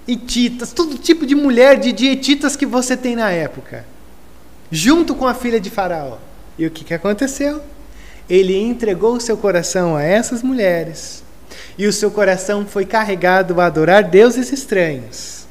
ititas, 0.08 0.72
todo 0.72 0.98
tipo 0.98 1.26
de 1.26 1.36
mulher 1.36 1.78
de, 1.78 1.92
de 1.92 2.16
que 2.58 2.66
você 2.66 2.96
tem 2.96 3.16
na 3.16 3.32
época, 3.32 3.86
junto 4.72 5.16
com 5.16 5.28
a 5.28 5.34
filha 5.34 5.60
de 5.60 5.70
Faraó. 5.70 6.18
E 6.58 6.66
o 6.66 6.72
que, 6.72 6.84
que 6.84 6.94
aconteceu? 6.94 7.62
ele 8.30 8.58
entregou 8.58 9.20
seu 9.20 9.38
coração 9.38 9.96
a 9.96 10.04
essas 10.04 10.42
mulheres, 10.42 11.24
e 11.78 11.86
o 11.86 11.94
seu 11.94 12.10
coração 12.10 12.66
foi 12.66 12.86
carregado 12.86 13.60
a 13.62 13.66
adorar 13.66 14.04
deuses 14.04 14.52
estranhos. 14.52 15.46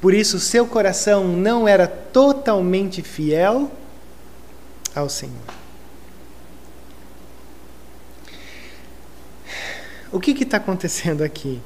Por 0.00 0.14
isso, 0.14 0.38
seu 0.38 0.66
coração 0.66 1.26
não 1.28 1.66
era 1.66 1.86
totalmente 1.86 3.02
fiel 3.02 3.70
ao 4.94 5.08
Senhor. 5.08 5.34
O 10.10 10.18
que 10.20 10.42
está 10.42 10.56
acontecendo 10.56 11.22
aqui? 11.22 11.60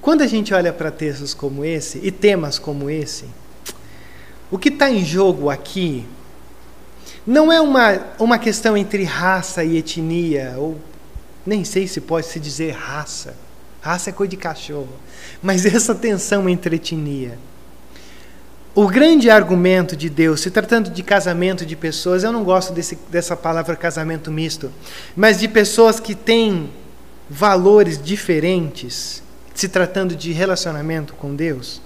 Quando 0.00 0.22
a 0.22 0.26
gente 0.26 0.52
olha 0.52 0.72
para 0.72 0.90
textos 0.90 1.32
como 1.32 1.64
esse 1.64 2.00
e 2.02 2.10
temas 2.10 2.58
como 2.58 2.90
esse, 2.90 3.26
o 4.52 4.58
que 4.58 4.68
está 4.68 4.90
em 4.90 5.02
jogo 5.02 5.48
aqui 5.48 6.06
não 7.26 7.50
é 7.50 7.58
uma, 7.58 7.98
uma 8.18 8.38
questão 8.38 8.76
entre 8.76 9.02
raça 9.02 9.64
e 9.64 9.78
etnia, 9.78 10.56
ou 10.58 10.78
nem 11.46 11.64
sei 11.64 11.88
se 11.88 12.02
pode 12.02 12.26
se 12.26 12.38
dizer 12.38 12.72
raça. 12.72 13.34
Raça 13.80 14.10
é 14.10 14.12
coisa 14.12 14.30
de 14.30 14.36
cachorro. 14.36 14.92
Mas 15.42 15.64
essa 15.64 15.94
tensão 15.94 16.46
entre 16.50 16.76
etnia. 16.76 17.38
O 18.74 18.86
grande 18.86 19.30
argumento 19.30 19.96
de 19.96 20.10
Deus, 20.10 20.40
se 20.40 20.50
tratando 20.50 20.90
de 20.90 21.02
casamento 21.02 21.64
de 21.64 21.74
pessoas, 21.74 22.22
eu 22.22 22.30
não 22.30 22.44
gosto 22.44 22.74
desse, 22.74 22.98
dessa 23.10 23.34
palavra 23.34 23.74
casamento 23.74 24.30
misto, 24.30 24.70
mas 25.16 25.40
de 25.40 25.48
pessoas 25.48 25.98
que 25.98 26.14
têm 26.14 26.70
valores 27.28 28.02
diferentes, 28.02 29.22
se 29.54 29.66
tratando 29.66 30.14
de 30.14 30.30
relacionamento 30.32 31.14
com 31.14 31.34
Deus. 31.34 31.80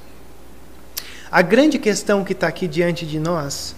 A 1.30 1.42
grande 1.42 1.78
questão 1.78 2.24
que 2.24 2.32
está 2.32 2.46
aqui 2.46 2.68
diante 2.68 3.04
de 3.04 3.18
nós 3.18 3.74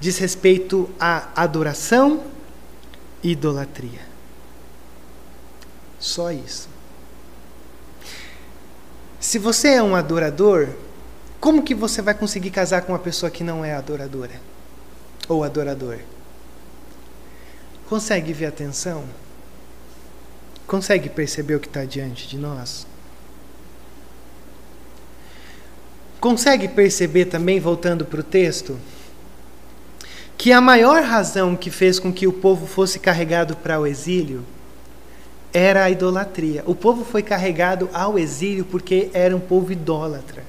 diz 0.00 0.18
respeito 0.18 0.88
à 0.98 1.28
adoração 1.34 2.24
e 3.22 3.32
idolatria. 3.32 4.00
Só 5.98 6.30
isso. 6.30 6.68
Se 9.18 9.38
você 9.38 9.70
é 9.70 9.82
um 9.82 9.96
adorador, 9.96 10.68
como 11.40 11.62
que 11.62 11.74
você 11.74 12.00
vai 12.00 12.14
conseguir 12.14 12.50
casar 12.50 12.82
com 12.82 12.92
uma 12.92 12.98
pessoa 12.98 13.30
que 13.30 13.42
não 13.42 13.64
é 13.64 13.74
adoradora? 13.74 14.40
Ou 15.28 15.42
adorador? 15.42 15.98
Consegue 17.88 18.32
ver 18.32 18.46
a 18.46 18.50
atenção? 18.50 19.04
Consegue 20.66 21.08
perceber 21.08 21.56
o 21.56 21.60
que 21.60 21.66
está 21.66 21.84
diante 21.84 22.28
de 22.28 22.38
nós? 22.38 22.86
Consegue 26.20 26.66
perceber 26.66 27.26
também, 27.26 27.60
voltando 27.60 28.04
para 28.04 28.20
o 28.20 28.24
texto, 28.24 28.76
que 30.36 30.52
a 30.52 30.60
maior 30.60 31.02
razão 31.02 31.54
que 31.54 31.70
fez 31.70 31.98
com 31.98 32.12
que 32.12 32.26
o 32.26 32.32
povo 32.32 32.66
fosse 32.66 32.98
carregado 32.98 33.56
para 33.56 33.78
o 33.78 33.86
exílio 33.86 34.44
era 35.52 35.84
a 35.84 35.90
idolatria. 35.90 36.62
O 36.66 36.74
povo 36.74 37.04
foi 37.04 37.22
carregado 37.22 37.88
ao 37.92 38.18
exílio 38.18 38.64
porque 38.64 39.10
era 39.12 39.34
um 39.34 39.40
povo 39.40 39.72
idólatra. 39.72 40.44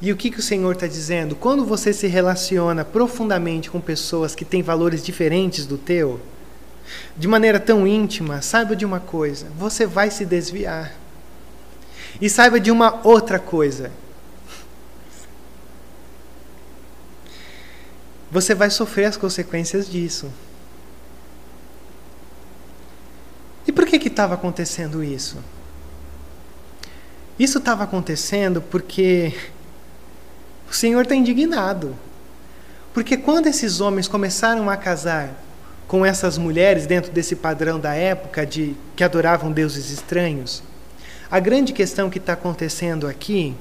E 0.00 0.12
o 0.12 0.16
que, 0.16 0.30
que 0.30 0.38
o 0.38 0.42
Senhor 0.42 0.72
está 0.72 0.86
dizendo? 0.86 1.34
Quando 1.34 1.64
você 1.64 1.92
se 1.92 2.06
relaciona 2.06 2.84
profundamente 2.84 3.70
com 3.70 3.80
pessoas 3.80 4.34
que 4.34 4.44
têm 4.44 4.62
valores 4.62 5.02
diferentes 5.02 5.66
do 5.66 5.78
teu, 5.78 6.20
de 7.16 7.26
maneira 7.26 7.58
tão 7.58 7.86
íntima, 7.86 8.42
saiba 8.42 8.76
de 8.76 8.84
uma 8.84 9.00
coisa: 9.00 9.46
você 9.58 9.86
vai 9.86 10.10
se 10.10 10.24
desviar. 10.24 10.92
E 12.20 12.28
saiba 12.28 12.60
de 12.60 12.70
uma 12.70 13.00
outra 13.02 13.38
coisa: 13.38 13.90
você 18.30 18.54
vai 18.54 18.70
sofrer 18.70 19.06
as 19.06 19.16
consequências 19.16 19.88
disso. 19.88 20.30
E 23.66 23.72
por 23.72 23.86
que 23.86 23.98
que 23.98 24.08
estava 24.08 24.34
acontecendo 24.34 25.02
isso? 25.02 25.38
Isso 27.38 27.58
estava 27.58 27.84
acontecendo 27.84 28.62
porque 28.62 29.34
o 30.70 30.74
Senhor 30.74 31.02
está 31.02 31.14
indignado. 31.14 31.94
Porque 32.94 33.16
quando 33.16 33.46
esses 33.46 33.80
homens 33.80 34.08
começaram 34.08 34.70
a 34.70 34.76
casar 34.76 35.34
com 35.86 36.04
essas 36.04 36.38
mulheres 36.38 36.86
dentro 36.86 37.12
desse 37.12 37.36
padrão 37.36 37.78
da 37.78 37.94
época 37.94 38.46
de 38.46 38.74
que 38.96 39.04
adoravam 39.04 39.52
deuses 39.52 39.90
estranhos, 39.90 40.62
a 41.30 41.38
grande 41.38 41.72
questão 41.72 42.08
que 42.08 42.18
está 42.18 42.32
acontecendo 42.32 43.06
aqui 43.06 43.54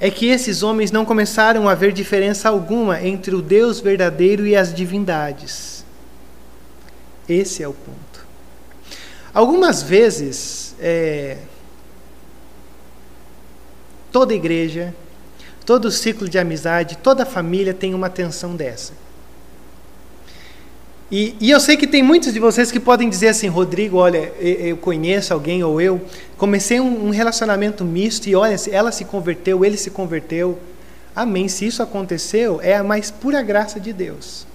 é 0.00 0.10
que 0.10 0.26
esses 0.26 0.62
homens 0.62 0.92
não 0.92 1.04
começaram 1.04 1.68
a 1.68 1.74
ver 1.74 1.92
diferença 1.92 2.48
alguma 2.48 3.02
entre 3.02 3.34
o 3.34 3.42
Deus 3.42 3.80
verdadeiro 3.80 4.46
e 4.46 4.54
as 4.54 4.72
divindades. 4.72 5.84
Esse 7.28 7.62
é 7.62 7.68
o 7.68 7.72
ponto. 7.72 8.26
Algumas 9.34 9.82
vezes, 9.82 10.74
é, 10.80 11.38
toda 14.10 14.34
igreja, 14.34 14.94
todo 15.66 15.90
ciclo 15.90 16.28
de 16.28 16.38
amizade, 16.38 16.96
toda 16.98 17.26
família 17.26 17.74
tem 17.74 17.94
uma 17.94 18.08
tensão 18.08 18.56
dessa. 18.56 18.92
E, 21.10 21.34
e, 21.40 21.50
eu 21.50 21.58
sei 21.58 21.76
que 21.76 21.86
tem 21.86 22.02
muitos 22.02 22.34
de 22.34 22.38
vocês 22.38 22.70
que 22.70 22.78
podem 22.78 23.08
dizer 23.08 23.28
assim, 23.28 23.48
Rodrigo, 23.48 23.96
olha, 23.96 24.30
eu 24.38 24.76
conheço 24.76 25.32
alguém 25.32 25.64
ou 25.64 25.80
eu 25.80 26.00
comecei 26.36 26.80
um, 26.80 27.08
relacionamento 27.08 27.82
misto 27.82 28.28
e 28.28 28.36
olha, 28.36 28.56
ela 28.70 28.92
se 28.92 29.06
converteu, 29.06 29.64
ele 29.64 29.78
se 29.78 29.90
converteu. 29.90 30.58
Amém. 31.16 31.48
Se 31.48 31.66
isso 31.66 31.82
aconteceu, 31.82 32.60
é 32.62 32.76
a 32.76 32.84
mais 32.84 33.10
pura 33.10 33.40
graça 33.40 33.80
de 33.80 33.90
Deus. 33.90 34.46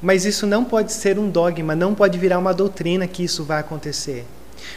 Mas 0.00 0.24
isso 0.24 0.46
não 0.46 0.64
pode 0.64 0.92
ser 0.92 1.18
um 1.18 1.28
dogma, 1.28 1.74
não 1.74 1.94
pode 1.94 2.16
virar 2.16 2.38
uma 2.38 2.54
doutrina 2.54 3.06
que 3.08 3.24
isso 3.24 3.42
vai 3.42 3.58
acontecer. 3.58 4.24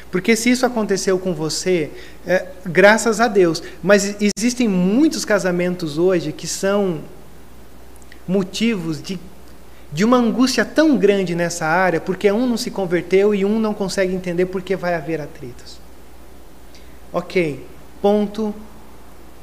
Porque 0.09 0.35
se 0.35 0.49
isso 0.49 0.65
aconteceu 0.65 1.19
com 1.19 1.35
você, 1.35 1.91
é, 2.25 2.47
graças 2.65 3.19
a 3.19 3.27
Deus. 3.27 3.61
Mas 3.83 4.15
existem 4.19 4.67
muitos 4.67 5.23
casamentos 5.23 5.99
hoje 5.99 6.31
que 6.31 6.47
são 6.47 7.01
motivos 8.27 9.01
de 9.01 9.19
de 9.91 10.05
uma 10.05 10.17
angústia 10.17 10.63
tão 10.63 10.97
grande 10.97 11.35
nessa 11.35 11.65
área, 11.65 11.99
porque 11.99 12.31
um 12.31 12.47
não 12.47 12.57
se 12.57 12.71
converteu 12.71 13.35
e 13.35 13.43
um 13.43 13.59
não 13.59 13.73
consegue 13.73 14.15
entender 14.15 14.45
porque 14.45 14.75
vai 14.75 14.95
haver 14.95 15.19
atritos. 15.19 15.79
Ok, 17.11 17.65
ponto. 18.01 18.55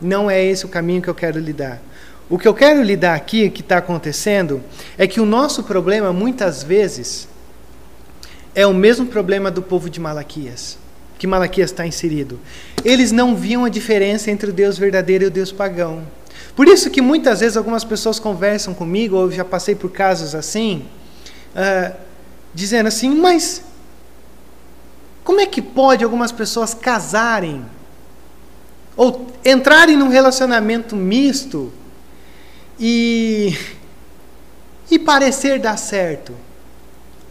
Não 0.01 0.31
é 0.31 0.43
esse 0.43 0.65
o 0.65 0.69
caminho 0.69 1.03
que 1.03 1.09
eu 1.09 1.15
quero 1.15 1.39
lidar. 1.39 1.83
O 2.31 2.39
que 2.39 2.47
eu 2.47 2.55
quero 2.55 2.83
lidar 2.83 3.15
aqui, 3.15 3.51
que 3.51 3.63
está 3.63 3.79
acontecendo, 3.79 4.63
é 4.97 5.07
que 5.07 5.21
o 5.21 5.27
nosso 5.27 5.65
problema, 5.65 6.13
muitas 6.13 6.63
vezes, 6.63 7.29
é 8.55 8.67
o 8.67 8.75
mesmo 8.75 9.07
problema 9.07 9.51
do 9.51 9.63
povo 9.63 9.89
de 9.91 9.99
Malaquias, 9.99 10.79
que 11.19 11.27
Malaquias 11.27 11.71
está 11.71 11.87
inserido. 11.87 12.39
Eles 12.85 13.13
não 13.13 13.35
viam 13.35 13.65
a 13.65 13.69
diferença 13.69 14.31
entre 14.31 14.51
o 14.51 14.53
Deus 14.53 14.79
verdadeiro 14.79 15.25
e 15.25 15.27
o 15.27 15.31
Deus 15.31 15.51
pagão. 15.51 16.03
Por 16.59 16.66
isso 16.66 16.90
que 16.90 17.01
muitas 17.01 17.38
vezes 17.38 17.57
algumas 17.57 17.85
pessoas 17.85 18.18
conversam 18.18 18.75
comigo, 18.75 19.14
ou 19.14 19.27
eu 19.27 19.31
já 19.31 19.44
passei 19.44 19.77
por 19.77 19.92
casos 19.92 20.35
assim, 20.35 20.85
uh, 21.55 21.97
dizendo 22.53 22.88
assim, 22.88 23.14
mas 23.14 23.62
como 25.23 25.40
é 25.40 25.47
que 25.47 25.62
pode 25.62 26.03
algumas 26.03 26.33
pessoas 26.33 26.75
casarem 26.75 27.64
ou 28.97 29.29
entrarem 29.44 29.97
num 29.97 30.09
relacionamento 30.09 30.97
misto 30.97 31.73
e, 32.77 33.57
e 34.90 34.99
parecer 34.99 35.61
dar 35.61 35.77
certo? 35.77 36.35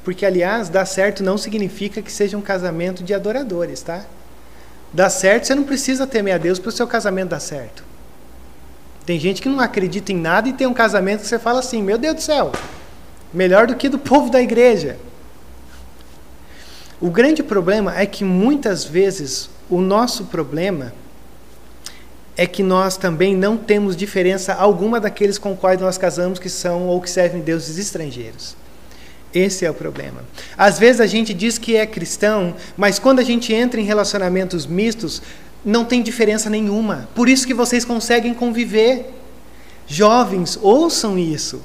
Porque, 0.06 0.26
aliás, 0.26 0.70
dar 0.70 0.86
certo 0.86 1.22
não 1.22 1.38
significa 1.38 2.02
que 2.02 2.14
seja 2.14 2.38
um 2.38 2.42
casamento 2.42 3.04
de 3.04 3.14
adoradores, 3.14 3.82
tá? 3.82 4.06
Dar 4.94 5.10
certo, 5.10 5.48
você 5.48 5.54
não 5.54 5.66
precisa 5.66 6.08
temer 6.08 6.36
a 6.36 6.38
Deus 6.38 6.60
para 6.60 6.70
o 6.70 6.72
seu 6.72 6.88
casamento 6.88 7.32
dar 7.32 7.42
certo. 7.42 7.87
Tem 9.08 9.18
gente 9.18 9.42
que 9.42 9.48
não 9.48 9.62
acredita 9.62 10.12
em 10.12 10.18
nada 10.18 10.50
e 10.50 10.54
tem 10.54 10.68
um 10.68 10.74
casamento 10.74 11.22
que 11.22 11.28
você 11.28 11.40
fala 11.40 11.60
assim: 11.60 11.82
meu 11.82 11.98
Deus 11.98 12.16
do 12.16 12.22
céu, 12.22 12.52
melhor 13.34 13.66
do 13.66 13.74
que 13.74 13.88
do 13.88 13.98
povo 13.98 14.30
da 14.30 14.42
igreja. 14.42 14.98
O 17.00 17.10
grande 17.10 17.42
problema 17.42 17.98
é 17.98 18.06
que 18.06 18.26
muitas 18.26 18.84
vezes 18.84 19.50
o 19.70 19.80
nosso 19.80 20.26
problema 20.26 20.94
é 22.36 22.46
que 22.46 22.62
nós 22.62 22.98
também 22.98 23.34
não 23.34 23.56
temos 23.56 23.96
diferença 23.96 24.54
alguma 24.54 25.00
daqueles 25.00 25.38
com 25.38 25.56
quais 25.56 25.80
nós 25.80 25.98
casamos 25.98 26.38
que 26.38 26.50
são 26.50 26.88
ou 26.88 27.00
que 27.00 27.10
servem 27.10 27.40
deuses 27.40 27.78
estrangeiros. 27.78 28.58
Esse 29.34 29.66
é 29.66 29.72
o 29.72 29.74
problema. 29.74 30.22
Às 30.58 30.78
vezes 30.78 31.00
a 31.00 31.08
gente 31.08 31.34
diz 31.34 31.58
que 31.58 31.78
é 31.78 31.86
cristão, 31.86 32.56
mas 32.76 33.00
quando 33.00 33.20
a 33.20 33.24
gente 33.24 33.54
entra 33.54 33.80
em 33.80 33.86
relacionamentos 33.86 34.66
mistos, 34.66 35.22
não 35.64 35.84
tem 35.86 36.02
diferença 36.02 36.50
nenhuma. 36.50 37.10
Por 37.14 37.28
isso 37.28 37.46
que 37.46 37.54
vocês 37.54 37.84
conseguem 37.84 38.34
conviver. 38.34 39.14
Jovens, 39.88 40.58
ouçam 40.62 41.18
isso. 41.18 41.62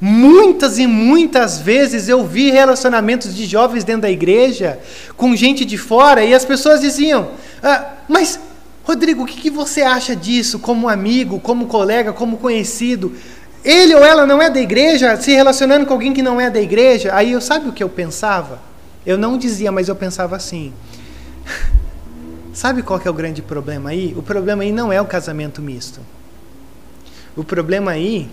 Muitas 0.00 0.78
e 0.78 0.86
muitas 0.86 1.60
vezes 1.60 2.08
eu 2.08 2.26
vi 2.26 2.50
relacionamentos 2.50 3.32
de 3.34 3.46
jovens 3.46 3.84
dentro 3.84 4.02
da 4.02 4.10
igreja 4.10 4.80
com 5.16 5.36
gente 5.36 5.64
de 5.64 5.78
fora 5.78 6.24
e 6.24 6.34
as 6.34 6.44
pessoas 6.44 6.80
diziam: 6.80 7.28
ah, 7.62 7.92
Mas, 8.08 8.40
Rodrigo, 8.82 9.22
o 9.22 9.26
que, 9.26 9.40
que 9.40 9.50
você 9.50 9.82
acha 9.82 10.16
disso 10.16 10.58
como 10.58 10.88
amigo, 10.88 11.38
como 11.38 11.66
colega, 11.66 12.12
como 12.12 12.38
conhecido? 12.38 13.14
Ele 13.64 13.94
ou 13.94 14.04
ela 14.04 14.26
não 14.26 14.42
é 14.42 14.50
da 14.50 14.60
igreja, 14.60 15.16
se 15.20 15.32
relacionando 15.32 15.86
com 15.86 15.92
alguém 15.92 16.12
que 16.12 16.22
não 16.22 16.40
é 16.40 16.50
da 16.50 16.60
igreja. 16.60 17.14
Aí 17.14 17.30
eu 17.30 17.40
sabe 17.40 17.68
o 17.68 17.72
que 17.72 17.84
eu 17.84 17.88
pensava? 17.88 18.60
Eu 19.06 19.16
não 19.16 19.38
dizia, 19.38 19.70
mas 19.70 19.88
eu 19.88 19.94
pensava 19.94 20.34
assim. 20.34 20.72
Sabe 22.52 22.82
qual 22.82 23.00
é 23.02 23.08
o 23.08 23.14
grande 23.14 23.40
problema 23.40 23.90
aí? 23.90 24.14
O 24.16 24.22
problema 24.22 24.62
aí 24.62 24.72
não 24.72 24.92
é 24.92 25.00
o 25.00 25.06
casamento 25.06 25.62
misto. 25.62 26.00
O 27.34 27.42
problema 27.42 27.92
aí 27.92 28.28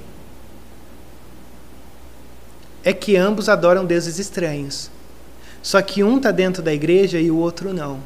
é 2.84 2.92
que 2.92 3.16
ambos 3.16 3.48
adoram 3.48 3.86
deuses 3.86 4.20
estranhos. 4.20 4.92
Só 5.62 5.82
que 5.82 6.04
um 6.04 6.18
está 6.18 6.32
dentro 6.32 6.62
da 6.62 6.74
igreja 6.74 7.20
e 7.20 7.32
o 7.32 7.38
outro 7.38 7.74
não. 7.74 8.00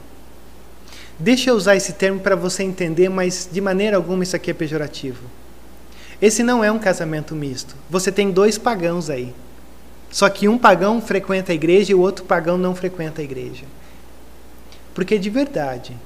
Deixa 1.17 1.49
eu 1.49 1.55
usar 1.55 1.75
esse 1.75 1.93
termo 1.93 2.19
para 2.19 2.35
você 2.35 2.63
entender, 2.63 3.09
mas 3.09 3.47
de 3.51 3.61
maneira 3.61 3.97
alguma 3.97 4.23
isso 4.23 4.35
aqui 4.35 4.51
é 4.51 4.53
pejorativo. 4.53 5.23
Esse 6.21 6.43
não 6.43 6.63
é 6.63 6.71
um 6.71 6.79
casamento 6.79 7.35
misto. 7.35 7.75
Você 7.89 8.11
tem 8.11 8.31
dois 8.31 8.57
pagãos 8.57 9.09
aí. 9.09 9.33
Só 10.11 10.29
que 10.29 10.47
um 10.47 10.57
pagão 10.57 11.01
frequenta 11.01 11.51
a 11.51 11.55
igreja 11.55 11.91
e 11.91 11.95
o 11.95 11.99
outro 11.99 12.23
pagão 12.23 12.57
não 12.57 12.75
frequenta 12.75 13.21
a 13.21 13.23
igreja. 13.23 13.65
Porque 14.93 15.17
de 15.17 15.29
verdade, 15.29 15.97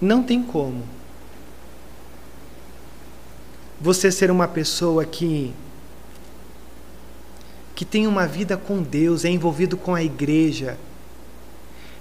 não 0.00 0.22
tem 0.22 0.42
como 0.42 0.82
você 3.80 4.10
ser 4.10 4.30
uma 4.30 4.48
pessoa 4.48 5.04
que 5.04 5.54
que 7.74 7.84
tem 7.84 8.06
uma 8.06 8.26
vida 8.26 8.56
com 8.56 8.82
Deus, 8.82 9.22
é 9.22 9.28
envolvido 9.28 9.76
com 9.76 9.94
a 9.94 10.02
igreja, 10.02 10.78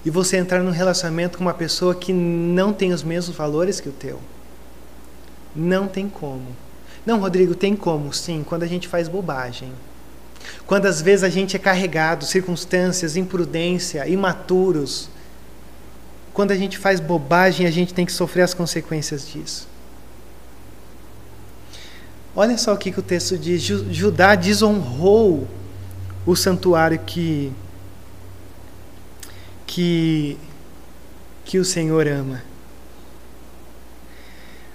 e 0.06 0.10
você 0.10 0.38
entrar 0.38 0.64
num 0.64 0.72
relacionamento 0.72 1.38
com 1.38 1.44
uma 1.44 1.54
pessoa 1.54 1.94
que 1.94 2.14
não 2.14 2.72
tem 2.72 2.94
os 2.94 3.04
mesmos 3.04 3.36
valores 3.36 3.82
que 3.82 3.90
o 3.90 3.92
teu. 3.92 4.22
Não 5.54 5.86
tem 5.86 6.08
como. 6.08 6.46
Não, 7.06 7.20
Rodrigo, 7.20 7.54
tem 7.54 7.76
como, 7.76 8.14
sim, 8.14 8.42
quando 8.48 8.64
a 8.64 8.68
gente 8.68 8.88
faz 8.88 9.10
bobagem. 9.10 9.74
Quando 10.66 10.86
às 10.86 11.02
vezes 11.02 11.24
a 11.24 11.30
gente 11.30 11.56
é 11.56 11.60
carregado, 11.60 12.26
circunstâncias, 12.26 13.16
imprudência, 13.16 14.08
imaturos. 14.08 15.10
Quando 16.34 16.52
a 16.52 16.56
gente 16.56 16.78
faz 16.78 17.00
bobagem, 17.00 17.66
a 17.68 17.72
gente 17.72 17.94
tem 17.94 18.06
que 18.06 18.12
sofrer 18.12 18.42
as 18.42 18.54
consequências 18.54 19.28
disso. 19.28 19.68
Olha 22.36 22.58
só 22.58 22.74
o 22.74 22.78
que, 22.78 22.92
que 22.92 23.00
o 23.00 23.04
texto 23.04 23.38
diz: 23.38 23.62
Judá 23.62 24.36
desonrou 24.36 25.48
o 26.26 26.36
santuário 26.36 27.00
que, 27.00 27.54
que, 29.66 30.38
que 31.46 31.58
o 31.58 31.64
Senhor 31.64 32.08
ama. 32.08 32.42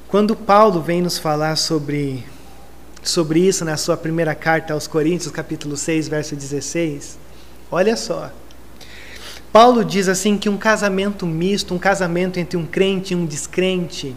Quando 0.08 0.34
Paulo 0.34 0.80
vem 0.80 1.02
nos 1.02 1.18
falar 1.18 1.56
sobre, 1.56 2.24
sobre 3.02 3.40
isso 3.40 3.64
na 3.64 3.76
sua 3.76 3.96
primeira 3.96 4.34
carta 4.34 4.74
aos 4.74 4.86
Coríntios, 4.86 5.32
capítulo 5.32 5.76
6, 5.76 6.08
verso 6.08 6.36
16, 6.36 7.18
olha 7.70 7.96
só. 7.96 8.30
Paulo 9.52 9.84
diz 9.84 10.08
assim 10.08 10.38
que 10.38 10.48
um 10.48 10.56
casamento 10.56 11.26
misto, 11.26 11.74
um 11.74 11.78
casamento 11.78 12.38
entre 12.38 12.56
um 12.56 12.66
crente 12.66 13.14
e 13.14 13.16
um 13.16 13.26
descrente, 13.26 14.14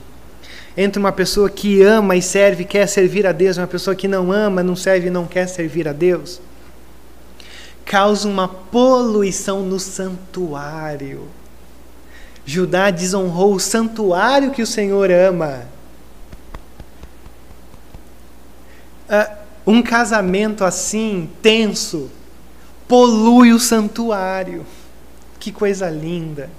entre 0.76 1.00
uma 1.00 1.12
pessoa 1.12 1.50
que 1.50 1.82
ama 1.82 2.16
e 2.16 2.22
serve, 2.22 2.66
quer 2.66 2.88
servir 2.88 3.26
a 3.26 3.32
Deus, 3.32 3.58
uma 3.58 3.68
pessoa 3.68 3.96
que 3.96 4.08
não 4.08 4.32
ama, 4.32 4.62
não 4.62 4.76
serve 4.76 5.08
e 5.08 5.12
não 5.12 5.26
quer 5.26 5.48
servir 5.48 5.88
a 5.88 5.94
Deus, 5.94 6.40
causa 7.86 8.28
uma 8.28 8.48
poluição 8.48 9.62
no 9.64 9.80
santuário. 9.80 11.28
Judá 12.46 12.90
desonrou 12.90 13.56
o 13.56 13.60
santuário 13.60 14.52
que 14.52 14.62
o 14.62 14.68
Senhor 14.68 15.10
ama. 15.10 15.73
Uh, 19.10 19.38
um 19.66 19.82
casamento 19.82 20.64
assim, 20.64 21.30
tenso, 21.42 22.10
polui 22.88 23.54
o 23.54 23.60
santuário. 23.60 24.66
Que 25.40 25.52
coisa 25.52 25.90
linda. 25.90 26.50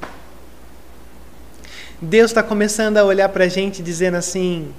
Deus 2.00 2.30
está 2.30 2.42
começando 2.42 2.98
a 2.98 3.04
olhar 3.04 3.28
para 3.30 3.44
a 3.44 3.48
gente 3.48 3.82
dizendo 3.82 4.16
assim: 4.16 4.74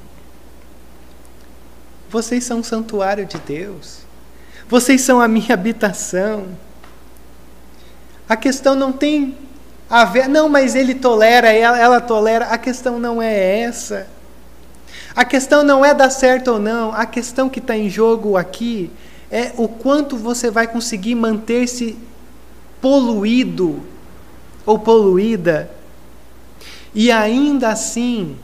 vocês 2.10 2.43
são 2.43 2.60
um 2.60 2.63
santuário 2.63 3.25
de 3.25 3.38
Deus, 3.39 3.99
vocês 4.67 5.01
são 5.01 5.19
a 5.19 5.28
minha 5.28 5.54
habitação. 5.54 6.47
A 8.28 8.36
questão 8.36 8.75
não 8.75 8.91
tem 8.91 9.38
a 9.89 10.04
ver, 10.06 10.28
não, 10.28 10.49
mas 10.49 10.75
ele 10.75 10.95
tolera, 10.95 11.51
ela, 11.51 11.80
ela 11.80 12.01
tolera. 12.01 12.45
A 12.45 12.58
questão 12.58 12.99
não 12.99 13.21
é 13.21 13.62
essa. 13.62 14.08
A 15.15 15.23
questão 15.23 15.63
não 15.63 15.86
é 15.86 15.93
dar 15.93 16.10
certo 16.10 16.51
ou 16.51 16.60
não, 16.60 16.91
a 16.91 17.06
questão 17.06 17.49
que 17.49 17.60
está 17.60 17.78
em 17.78 17.89
jogo 17.89 18.36
aqui 18.36 18.91
é 19.32 19.54
o 19.56 19.67
quanto 19.67 20.17
você 20.17 20.51
vai 20.51 20.67
conseguir 20.67 21.15
manter-se 21.15 21.97
poluído 22.82 23.82
ou 24.65 24.78
poluída 24.78 25.71
e 26.93 27.12
ainda 27.12 27.69
assim 27.69 28.38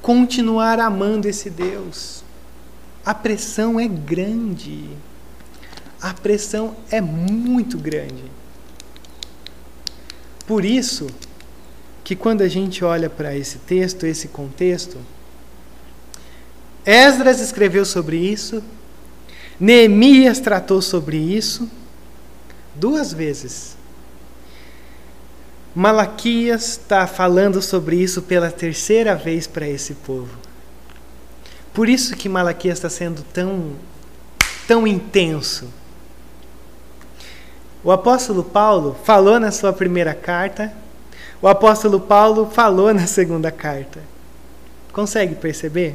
continuar 0.00 0.80
amando 0.80 1.28
esse 1.28 1.48
Deus. 1.50 2.22
A 3.04 3.14
pressão 3.14 3.78
é 3.78 3.86
grande. 3.86 4.88
A 6.00 6.12
pressão 6.12 6.76
é 6.90 7.00
muito 7.00 7.78
grande. 7.78 8.24
Por 10.46 10.64
isso, 10.64 11.06
que 12.04 12.14
quando 12.14 12.42
a 12.42 12.48
gente 12.48 12.84
olha 12.84 13.08
para 13.08 13.34
esse 13.34 13.58
texto, 13.58 14.04
esse 14.04 14.28
contexto, 14.28 14.98
Esdras 16.84 17.40
escreveu 17.40 17.86
sobre 17.86 18.18
isso, 18.18 18.62
Neemias 19.58 20.38
tratou 20.38 20.82
sobre 20.82 21.16
isso 21.16 21.68
duas 22.74 23.10
vezes. 23.10 23.74
Malaquias 25.74 26.72
está 26.72 27.06
falando 27.06 27.62
sobre 27.62 27.96
isso 27.96 28.20
pela 28.20 28.50
terceira 28.50 29.16
vez 29.16 29.46
para 29.46 29.66
esse 29.66 29.94
povo. 29.94 30.36
Por 31.72 31.88
isso 31.88 32.14
que 32.14 32.28
Malaquias 32.28 32.78
está 32.78 32.90
sendo 32.90 33.22
tão, 33.32 33.72
tão 34.68 34.86
intenso. 34.86 35.68
O 37.82 37.90
apóstolo 37.90 38.44
Paulo 38.44 38.96
falou 39.04 39.40
na 39.40 39.50
sua 39.50 39.72
primeira 39.72 40.14
carta 40.14 40.83
o 41.44 41.48
apóstolo 41.48 42.00
Paulo 42.00 42.50
falou 42.50 42.94
na 42.94 43.06
segunda 43.06 43.52
carta. 43.52 44.00
Consegue 44.94 45.34
perceber? 45.34 45.94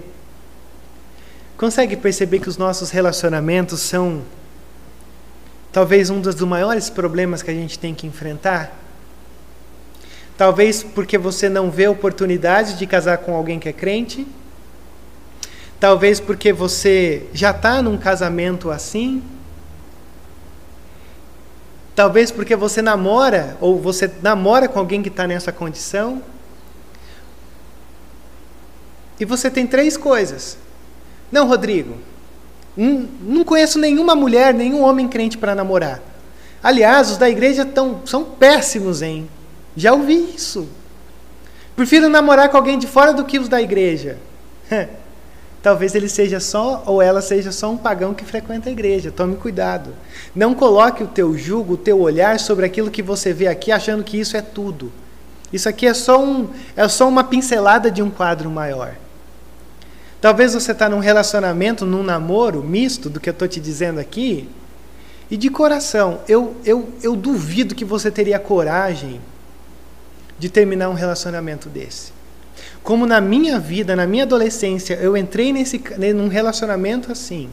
Consegue 1.57 1.97
perceber 1.97 2.37
que 2.37 2.47
os 2.47 2.55
nossos 2.55 2.91
relacionamentos 2.91 3.79
são 3.79 4.21
talvez 5.71 6.11
um 6.11 6.21
dos 6.21 6.39
maiores 6.41 6.91
problemas 6.91 7.41
que 7.41 7.49
a 7.49 7.53
gente 7.55 7.79
tem 7.79 7.95
que 7.95 8.05
enfrentar? 8.05 8.71
Talvez 10.37 10.83
porque 10.83 11.17
você 11.17 11.49
não 11.49 11.71
vê 11.71 11.87
oportunidade 11.87 12.77
de 12.77 12.85
casar 12.85 13.17
com 13.17 13.33
alguém 13.33 13.57
que 13.57 13.67
é 13.67 13.73
crente? 13.73 14.27
Talvez 15.79 16.19
porque 16.19 16.53
você 16.53 17.25
já 17.33 17.49
está 17.49 17.81
num 17.81 17.97
casamento 17.97 18.69
assim? 18.69 19.23
Talvez 21.99 22.31
porque 22.31 22.55
você 22.55 22.81
namora, 22.81 23.57
ou 23.59 23.77
você 23.77 24.09
namora 24.21 24.69
com 24.69 24.79
alguém 24.79 25.01
que 25.01 25.09
está 25.09 25.27
nessa 25.27 25.51
condição. 25.51 26.23
E 29.19 29.25
você 29.25 29.51
tem 29.51 29.67
três 29.67 29.97
coisas. 29.97 30.57
Não, 31.29 31.45
Rodrigo, 31.45 31.97
Hum, 32.77 33.05
não 33.21 33.43
conheço 33.43 33.77
nenhuma 33.77 34.15
mulher, 34.15 34.53
nenhum 34.53 34.81
homem 34.81 35.09
crente 35.09 35.37
para 35.37 35.53
namorar. 35.53 35.99
Aliás, 36.63 37.11
os 37.11 37.17
da 37.17 37.29
igreja 37.29 37.65
tão, 37.65 37.99
são 38.05 38.23
péssimos, 38.23 39.01
hein? 39.01 39.29
Já 39.75 39.91
ouvi 39.91 40.33
isso. 40.33 40.69
Prefiro 41.75 42.07
namorar 42.07 42.47
com 42.47 42.55
alguém 42.55 42.79
de 42.79 42.87
fora 42.87 43.11
do 43.11 43.25
que 43.25 43.37
os 43.37 43.49
da 43.49 43.61
igreja. 43.61 44.17
Talvez 45.62 45.93
ele 45.93 46.07
seja 46.07 46.39
só, 46.39 46.84
ou 46.86 47.01
ela 47.01 47.22
seja 47.22 47.51
só 47.51 47.70
um 47.70 47.78
pagão 47.78 48.14
que 48.14 48.24
frequenta 48.24 48.70
a 48.70 48.72
igreja. 48.72 49.12
Tome 49.12 49.36
cuidado. 49.36 49.93
Não 50.34 50.55
coloque 50.55 51.03
o 51.03 51.07
teu 51.07 51.38
jugo, 51.38 51.74
o 51.74 51.78
teu 51.78 51.99
olhar 51.99 52.39
sobre 52.39 52.66
aquilo 52.66 52.89
que 52.89 53.01
você 53.01 53.34
vê 53.34 53.47
aqui, 53.47 53.72
achando 53.72 54.03
que 54.03 54.18
isso 54.18 54.38
é 54.38 54.41
tudo. 54.41 54.91
Isso 55.51 55.68
aqui 55.68 55.86
é 55.86 55.93
só, 55.93 56.24
um, 56.24 56.49
é 56.78 56.88
só 56.88 57.10
uma 57.10 57.24
pincelada 57.24 57.91
de 57.91 58.01
um 58.01 58.10
quadro 58.10 58.49
maior. 58.49 58.95
Talvez 60.22 60.53
você 60.53 60.72
está 60.72 60.88
num 60.88 60.99
relacionamento, 60.99 61.86
num 61.86 62.03
namoro 62.03 62.64
misto 62.64 63.10
do 63.10 63.20
que 63.20 63.30
eu 63.30 63.32
estou 63.32 63.47
te 63.47 63.60
dizendo 63.60 63.99
aqui, 63.99 64.49
e 65.32 65.38
de 65.38 65.49
coração, 65.49 66.22
eu, 66.28 66.55
eu, 66.66 66.89
eu 67.03 67.16
duvido 67.16 67.76
que 67.76 67.86
você 67.86 68.10
teria 68.10 68.39
coragem 68.39 69.22
de 70.39 70.49
terminar 70.49 70.89
um 70.89 70.93
relacionamento 70.93 71.70
desse. 71.70 72.12
Como 72.84 73.05
na 73.05 73.21
minha 73.21 73.59
vida, 73.59 73.95
na 73.95 74.07
minha 74.07 74.23
adolescência, 74.23 74.95
eu 74.95 75.15
entrei 75.15 75.53
nesse, 75.53 75.82
num 76.15 76.27
relacionamento 76.27 77.11
assim, 77.11 77.49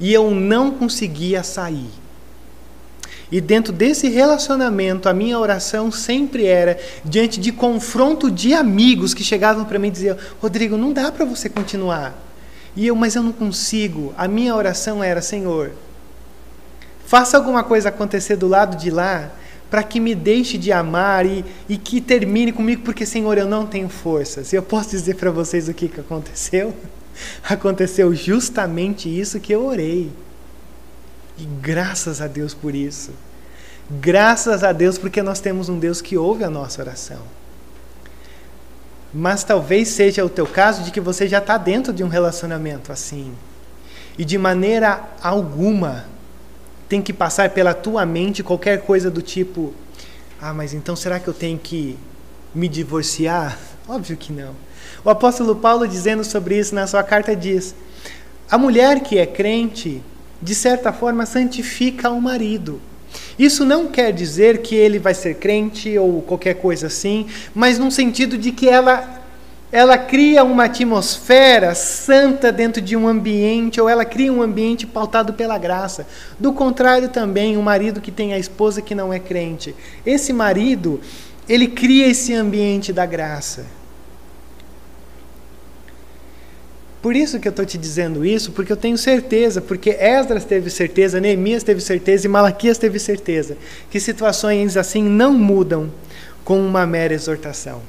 e 0.00 0.12
eu 0.12 0.30
não 0.30 0.70
conseguia 0.70 1.42
sair. 1.42 1.90
E 3.30 3.40
dentro 3.40 3.72
desse 3.72 4.08
relacionamento, 4.08 5.08
a 5.08 5.14
minha 5.14 5.38
oração 5.38 5.90
sempre 5.90 6.46
era 6.46 6.78
diante 7.04 7.40
de 7.40 7.50
confronto 7.52 8.30
de 8.30 8.52
amigos 8.52 9.14
que 9.14 9.24
chegavam 9.24 9.64
para 9.64 9.78
mim 9.78 9.88
e 9.88 9.92
diziam: 9.92 10.16
Rodrigo, 10.40 10.76
não 10.76 10.92
dá 10.92 11.10
para 11.10 11.24
você 11.24 11.48
continuar. 11.48 12.14
E 12.76 12.86
eu, 12.86 12.94
mas 12.94 13.14
eu 13.14 13.22
não 13.22 13.32
consigo. 13.32 14.12
A 14.16 14.28
minha 14.28 14.54
oração 14.54 15.02
era: 15.02 15.22
Senhor, 15.22 15.72
faça 17.06 17.36
alguma 17.36 17.64
coisa 17.64 17.88
acontecer 17.88 18.36
do 18.36 18.46
lado 18.46 18.76
de 18.76 18.90
lá 18.90 19.32
para 19.74 19.82
que 19.82 19.98
me 19.98 20.14
deixe 20.14 20.56
de 20.56 20.70
amar 20.70 21.26
e, 21.26 21.44
e 21.68 21.76
que 21.76 22.00
termine 22.00 22.52
comigo, 22.52 22.82
porque, 22.82 23.04
Senhor, 23.04 23.36
eu 23.36 23.48
não 23.48 23.66
tenho 23.66 23.88
forças. 23.88 24.52
E 24.52 24.56
eu 24.56 24.62
posso 24.62 24.90
dizer 24.90 25.16
para 25.16 25.32
vocês 25.32 25.68
o 25.68 25.74
que, 25.74 25.88
que 25.88 25.98
aconteceu? 25.98 26.72
Aconteceu 27.42 28.14
justamente 28.14 29.08
isso 29.08 29.40
que 29.40 29.52
eu 29.52 29.66
orei. 29.66 30.12
E 31.36 31.44
graças 31.60 32.20
a 32.20 32.28
Deus 32.28 32.54
por 32.54 32.72
isso. 32.72 33.10
Graças 33.90 34.62
a 34.62 34.70
Deus 34.70 34.96
porque 34.96 35.20
nós 35.22 35.40
temos 35.40 35.68
um 35.68 35.76
Deus 35.76 36.00
que 36.00 36.16
ouve 36.16 36.44
a 36.44 36.50
nossa 36.50 36.80
oração. 36.80 37.22
Mas 39.12 39.42
talvez 39.42 39.88
seja 39.88 40.24
o 40.24 40.30
teu 40.30 40.46
caso 40.46 40.84
de 40.84 40.92
que 40.92 41.00
você 41.00 41.26
já 41.26 41.38
está 41.38 41.58
dentro 41.58 41.92
de 41.92 42.04
um 42.04 42.08
relacionamento 42.08 42.92
assim. 42.92 43.34
E 44.16 44.24
de 44.24 44.38
maneira 44.38 45.02
alguma 45.20 46.04
tem 46.88 47.00
que 47.00 47.12
passar 47.12 47.50
pela 47.50 47.74
tua 47.74 48.04
mente 48.04 48.42
qualquer 48.42 48.82
coisa 48.82 49.10
do 49.10 49.22
tipo: 49.22 49.72
ah, 50.40 50.52
mas 50.52 50.74
então 50.74 50.94
será 50.94 51.18
que 51.18 51.28
eu 51.28 51.34
tenho 51.34 51.58
que 51.58 51.96
me 52.54 52.68
divorciar? 52.68 53.58
Óbvio 53.88 54.16
que 54.16 54.32
não. 54.32 54.54
O 55.04 55.10
apóstolo 55.10 55.56
Paulo, 55.56 55.86
dizendo 55.86 56.24
sobre 56.24 56.58
isso 56.58 56.74
na 56.74 56.86
sua 56.86 57.02
carta, 57.02 57.34
diz: 57.34 57.74
a 58.50 58.58
mulher 58.58 59.00
que 59.00 59.18
é 59.18 59.26
crente 59.26 60.02
de 60.44 60.54
certa 60.54 60.92
forma, 60.92 61.24
santifica 61.24 62.10
o 62.10 62.20
marido. 62.20 62.80
Isso 63.38 63.64
não 63.64 63.86
quer 63.88 64.12
dizer 64.12 64.58
que 64.58 64.74
ele 64.74 64.98
vai 64.98 65.14
ser 65.14 65.36
crente 65.36 65.96
ou 65.98 66.20
qualquer 66.20 66.54
coisa 66.54 66.88
assim, 66.88 67.26
mas 67.54 67.78
num 67.78 67.90
sentido 67.90 68.36
de 68.36 68.52
que 68.52 68.68
ela 68.68 69.23
ela 69.70 69.98
cria 69.98 70.44
uma 70.44 70.64
atmosfera 70.64 71.74
santa 71.74 72.52
dentro 72.52 72.80
de 72.80 72.96
um 72.96 73.08
ambiente, 73.08 73.80
ou 73.80 73.88
ela 73.88 74.04
cria 74.04 74.32
um 74.32 74.40
ambiente 74.40 74.86
pautado 74.86 75.32
pela 75.32 75.58
graça. 75.58 76.06
Do 76.38 76.52
contrário, 76.52 77.08
também, 77.08 77.56
o 77.56 77.60
um 77.60 77.62
marido 77.62 78.00
que 78.00 78.12
tem 78.12 78.32
a 78.32 78.38
esposa 78.38 78.80
que 78.80 78.94
não 78.94 79.12
é 79.12 79.18
crente. 79.18 79.74
Esse 80.06 80.32
marido, 80.32 81.00
ele 81.48 81.66
cria 81.66 82.06
esse 82.06 82.32
ambiente 82.32 82.92
da 82.92 83.04
graça. 83.04 83.66
Por 87.04 87.14
isso 87.14 87.38
que 87.38 87.46
eu 87.46 87.50
estou 87.50 87.66
te 87.66 87.76
dizendo 87.76 88.24
isso, 88.24 88.52
porque 88.52 88.72
eu 88.72 88.78
tenho 88.78 88.96
certeza, 88.96 89.60
porque 89.60 89.90
Esdras 89.90 90.44
teve 90.46 90.70
certeza, 90.70 91.20
Neemias 91.20 91.62
teve 91.62 91.82
certeza 91.82 92.26
e 92.26 92.30
Malaquias 92.30 92.78
teve 92.78 92.98
certeza, 92.98 93.58
que 93.90 94.00
situações 94.00 94.74
assim 94.74 95.02
não 95.02 95.34
mudam 95.34 95.92
com 96.46 96.58
uma 96.58 96.86
mera 96.86 97.12
exortação. 97.12 97.82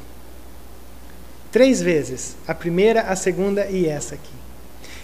Três 1.56 1.82
vezes, 1.82 2.36
a 2.46 2.54
primeira, 2.54 3.04
a 3.04 3.16
segunda 3.16 3.66
e 3.68 3.86
essa 3.86 4.16
aqui. 4.16 4.34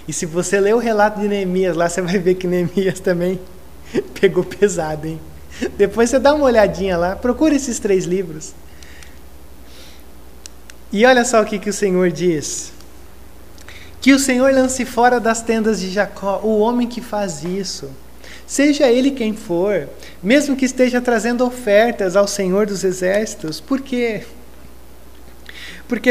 E 0.06 0.12
se 0.12 0.26
você 0.26 0.60
ler 0.60 0.76
o 0.76 0.80
relato 0.80 1.22
de 1.22 1.26
Neemias 1.30 1.78
lá, 1.78 1.88
você 1.88 2.02
vai 2.02 2.20
ver 2.20 2.36
que 2.36 2.45
Neemias 2.45 2.99
também 2.99 3.39
pegou 4.20 4.43
pesado, 4.43 5.08
hein? 5.08 5.18
Depois 5.78 6.10
você 6.10 6.20
dá 6.20 6.34
uma 6.34 6.43
olhadinha 6.43 6.97
lá, 6.97 7.16
procura 7.16 7.56
esses 7.56 7.80
três 7.80 8.04
livros. 8.04 8.54
E 10.91 11.06
olha 11.06 11.24
só 11.24 11.41
o 11.41 11.45
que, 11.45 11.58
que 11.58 11.70
o 11.70 11.74
Senhor 11.74 12.12
diz. 12.12 12.74
Que 14.02 14.12
o 14.12 14.20
Senhor 14.20 14.54
lance 14.54 14.84
fora 14.84 15.22
das 15.22 15.41
tendas 15.41 15.80
de 15.80 15.89
Jacó 15.89 16.41
o 16.43 16.60
homem 16.60 16.86
que 16.86 16.99
faz 16.99 17.45
isso. 17.45 17.89
Seja 18.45 18.89
ele 18.89 19.12
quem 19.12 19.34
for, 19.34 19.88
mesmo 20.22 20.58
que 20.58 20.66
esteja 20.66 20.99
trazendo 20.99 21.45
ofertas 21.45 22.18
ao 22.18 22.28
Senhor 22.28 22.66
dos 22.66 22.84
Exércitos, 22.84 23.62
por 23.62 23.80
quê? 23.80 24.26
Porque 24.26 24.41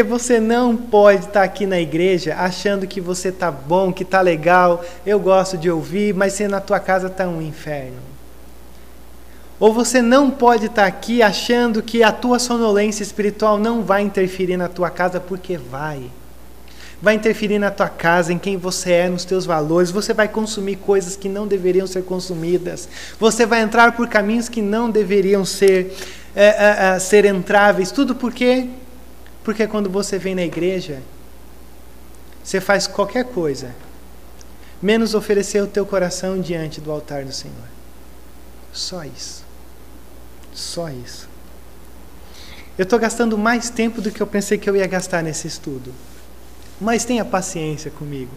você 0.02 0.40
não 0.40 0.76
pode 0.76 1.26
estar 1.26 1.42
aqui 1.42 1.64
na 1.64 1.80
igreja 1.80 2.36
achando 2.36 2.86
que 2.86 3.00
você 3.00 3.28
está 3.28 3.50
bom, 3.50 3.92
que 3.92 4.02
está 4.02 4.20
legal, 4.20 4.84
eu 5.06 5.18
gosto 5.18 5.56
de 5.56 5.70
ouvir, 5.70 6.12
mas 6.14 6.34
se 6.34 6.46
na 6.46 6.60
tua 6.60 6.78
casa 6.78 7.06
está 7.06 7.26
um 7.26 7.40
inferno. 7.40 7.98
Ou 9.58 9.72
você 9.72 10.02
não 10.02 10.30
pode 10.30 10.66
estar 10.66 10.86
aqui 10.86 11.22
achando 11.22 11.82
que 11.82 12.02
a 12.02 12.12
tua 12.12 12.38
sonolência 12.38 13.02
espiritual 13.02 13.58
não 13.58 13.82
vai 13.82 14.02
interferir 14.02 14.56
na 14.56 14.68
tua 14.68 14.90
casa, 14.90 15.20
porque 15.20 15.56
vai 15.56 16.10
vai 17.02 17.14
interferir 17.14 17.58
na 17.58 17.70
tua 17.70 17.88
casa, 17.88 18.32
em 18.32 18.38
quem 18.38 18.56
você 18.56 18.92
é, 18.92 19.08
nos 19.08 19.24
teus 19.24 19.46
valores. 19.46 19.90
Você 19.90 20.12
vai 20.12 20.28
consumir 20.28 20.76
coisas 20.76 21.16
que 21.16 21.28
não 21.28 21.46
deveriam 21.46 21.86
ser 21.86 22.02
consumidas. 22.02 22.88
Você 23.18 23.46
vai 23.46 23.62
entrar 23.62 23.92
por 23.92 24.06
caminhos 24.08 24.48
que 24.48 24.60
não 24.60 24.90
deveriam 24.90 25.44
ser, 25.44 25.96
é, 26.36 26.94
é, 26.94 26.98
ser 26.98 27.24
entráveis. 27.24 27.90
Tudo 27.90 28.14
por 28.14 28.32
quê? 28.32 28.68
Porque 29.50 29.66
quando 29.66 29.90
você 29.90 30.16
vem 30.16 30.34
na 30.34 30.44
igreja, 30.44 31.02
você 32.42 32.60
faz 32.60 32.86
qualquer 32.86 33.24
coisa, 33.24 33.74
menos 34.80 35.14
oferecer 35.14 35.60
o 35.60 35.66
teu 35.66 35.84
coração 35.84 36.40
diante 36.40 36.80
do 36.80 36.92
altar 36.92 37.24
do 37.24 37.32
Senhor. 37.32 37.68
Só 38.72 39.02
isso. 39.04 39.44
Só 40.52 40.88
isso. 40.88 41.28
Eu 42.78 42.84
estou 42.84 42.98
gastando 42.98 43.36
mais 43.36 43.70
tempo 43.70 44.00
do 44.00 44.12
que 44.12 44.22
eu 44.22 44.26
pensei 44.26 44.56
que 44.56 44.70
eu 44.70 44.76
ia 44.76 44.86
gastar 44.86 45.20
nesse 45.20 45.48
estudo 45.48 45.92
mas 46.80 47.04
tenha 47.04 47.24
paciência 47.24 47.90
comigo. 47.90 48.32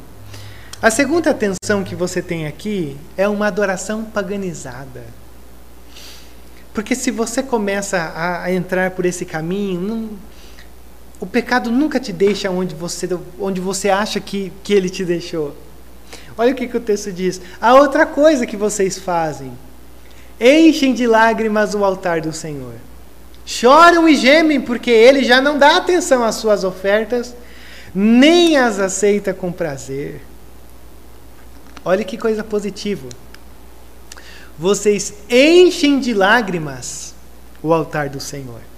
A 0.82 0.92
segunda 0.92 1.30
atenção 1.30 1.84
que 1.84 1.96
você 1.96 2.22
tem 2.22 2.46
aqui 2.46 2.98
é 3.16 3.28
uma 3.28 3.48
adoração 3.48 4.04
paganizada. 4.04 5.06
Porque 6.74 6.94
se 6.94 7.10
você 7.10 7.42
começa 7.42 8.12
a, 8.14 8.52
entrar 8.52 8.92
por 8.92 9.06
esse 9.06 9.24
caminho, 9.24 9.80
não, 9.80 10.10
o 11.24 11.26
pecado 11.26 11.72
nunca 11.72 12.02
te 12.02 12.12
deixa 12.12 12.52
onde 12.52 12.76
você, 12.76 13.08
onde 13.40 13.62
você 13.62 13.90
acha 13.90 14.20
que, 14.20 14.52
que 14.62 14.74
ele 14.74 14.90
te 14.90 15.06
deixou. 15.06 15.56
Olha 16.38 16.52
o 16.52 16.56
que, 16.56 16.68
que 16.68 16.76
o 16.76 16.82
texto 16.82 17.14
diz. 17.14 17.40
A 17.62 17.76
outra 17.76 18.06
coisa 18.06 18.46
que 18.46 18.58
vocês 18.58 19.00
fazem: 19.00 19.58
enchem 20.38 20.94
de 20.94 21.08
lágrimas 21.08 21.74
o 21.76 21.86
altar 21.86 22.20
do 22.20 22.34
Senhor. 22.34 22.74
Choram 23.46 24.10
e 24.10 24.18
gemem, 24.18 24.60
porque 24.60 24.92
ele 24.92 25.24
já 25.24 25.40
não 25.40 25.58
dá 25.58 25.78
atenção 25.78 26.26
às 26.26 26.36
suas 26.36 26.66
ofertas 26.66 27.34
nem 27.96 28.58
as 28.58 28.78
aceita 28.78 29.34
com 29.34 29.50
prazer. 29.50 30.20
Olha 31.86 32.04
que 32.04 32.18
coisa 32.18 32.44
positiva. 32.44 33.08
Vocês 34.60 35.14
enchem 35.30 36.02
de 36.02 36.14
lágrimas 36.14 37.16
o 37.62 37.74
altar 37.74 38.10
do 38.10 38.20
Senhor. 38.20 38.73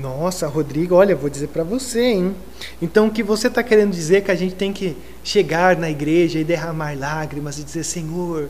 Nossa, 0.00 0.46
Rodrigo, 0.46 0.94
olha, 0.94 1.14
vou 1.14 1.28
dizer 1.28 1.48
para 1.48 1.62
você, 1.62 2.00
hein? 2.00 2.34
Então, 2.80 3.08
o 3.08 3.10
que 3.10 3.22
você 3.22 3.48
está 3.48 3.62
querendo 3.62 3.92
dizer 3.92 4.16
é 4.16 4.20
que 4.22 4.30
a 4.30 4.34
gente 4.34 4.54
tem 4.54 4.72
que 4.72 4.96
chegar 5.22 5.76
na 5.76 5.90
igreja 5.90 6.38
e 6.38 6.44
derramar 6.44 6.98
lágrimas 6.98 7.58
e 7.58 7.62
dizer, 7.62 7.84
Senhor, 7.84 8.48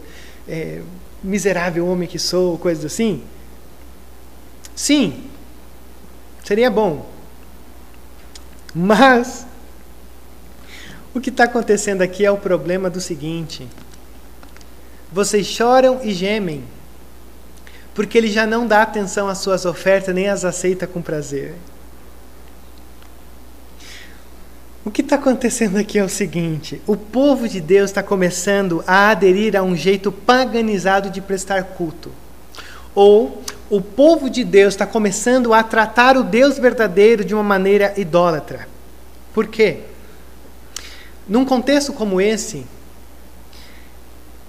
é, 0.49 0.81
miserável 1.23 1.89
homem 1.89 2.09
que 2.09 2.21
sou, 2.21 2.57
coisas 2.57 2.85
assim? 2.85 3.25
Sim, 4.77 5.25
seria 6.45 6.71
bom. 6.71 7.11
Mas 8.73 9.45
o 11.13 11.21
que 11.21 11.31
está 11.31 11.45
acontecendo 11.45 12.03
aqui 12.03 12.25
é 12.25 12.31
o 12.31 12.37
problema 12.37 12.89
do 12.89 13.01
seguinte: 13.01 13.67
vocês 15.11 15.47
choram 15.47 16.01
e 16.05 16.13
gemem, 16.13 16.63
porque 18.01 18.17
ele 18.17 18.29
já 18.29 18.47
não 18.47 18.67
dá 18.67 18.81
atenção 18.81 19.29
às 19.29 19.37
suas 19.37 19.67
ofertas 19.67 20.15
nem 20.15 20.27
as 20.27 20.43
aceita 20.43 20.87
com 20.87 21.03
prazer. 21.03 21.55
O 24.83 24.91
que 24.91 25.03
está 25.03 25.17
acontecendo 25.17 25.77
aqui 25.77 25.99
é 25.99 26.03
o 26.03 26.09
seguinte: 26.09 26.81
o 26.87 26.97
povo 26.97 27.47
de 27.47 27.61
Deus 27.61 27.91
está 27.91 28.03
começando 28.03 28.83
a 28.87 29.11
aderir 29.11 29.55
a 29.55 29.63
um 29.63 29.77
jeito 29.77 30.11
paganizado 30.11 31.11
de 31.11 31.21
prestar 31.21 31.63
culto. 31.63 32.11
Ou 32.95 33.43
o 33.69 33.83
povo 33.83 34.31
de 34.31 34.45
Deus 34.45 34.73
está 34.73 34.87
começando 34.87 35.53
a 35.53 35.63
tratar 35.63 36.17
o 36.17 36.25
Deus 36.25 36.59
verdadeiro 36.59 37.23
de 37.23 37.35
uma 37.35 37.45
maneira 37.45 37.93
idólatra. 37.99 38.67
Por 39.35 39.47
quê? 39.47 39.81
Num 41.29 41.45
contexto 41.45 41.93
como 41.93 42.19
esse, 42.19 42.65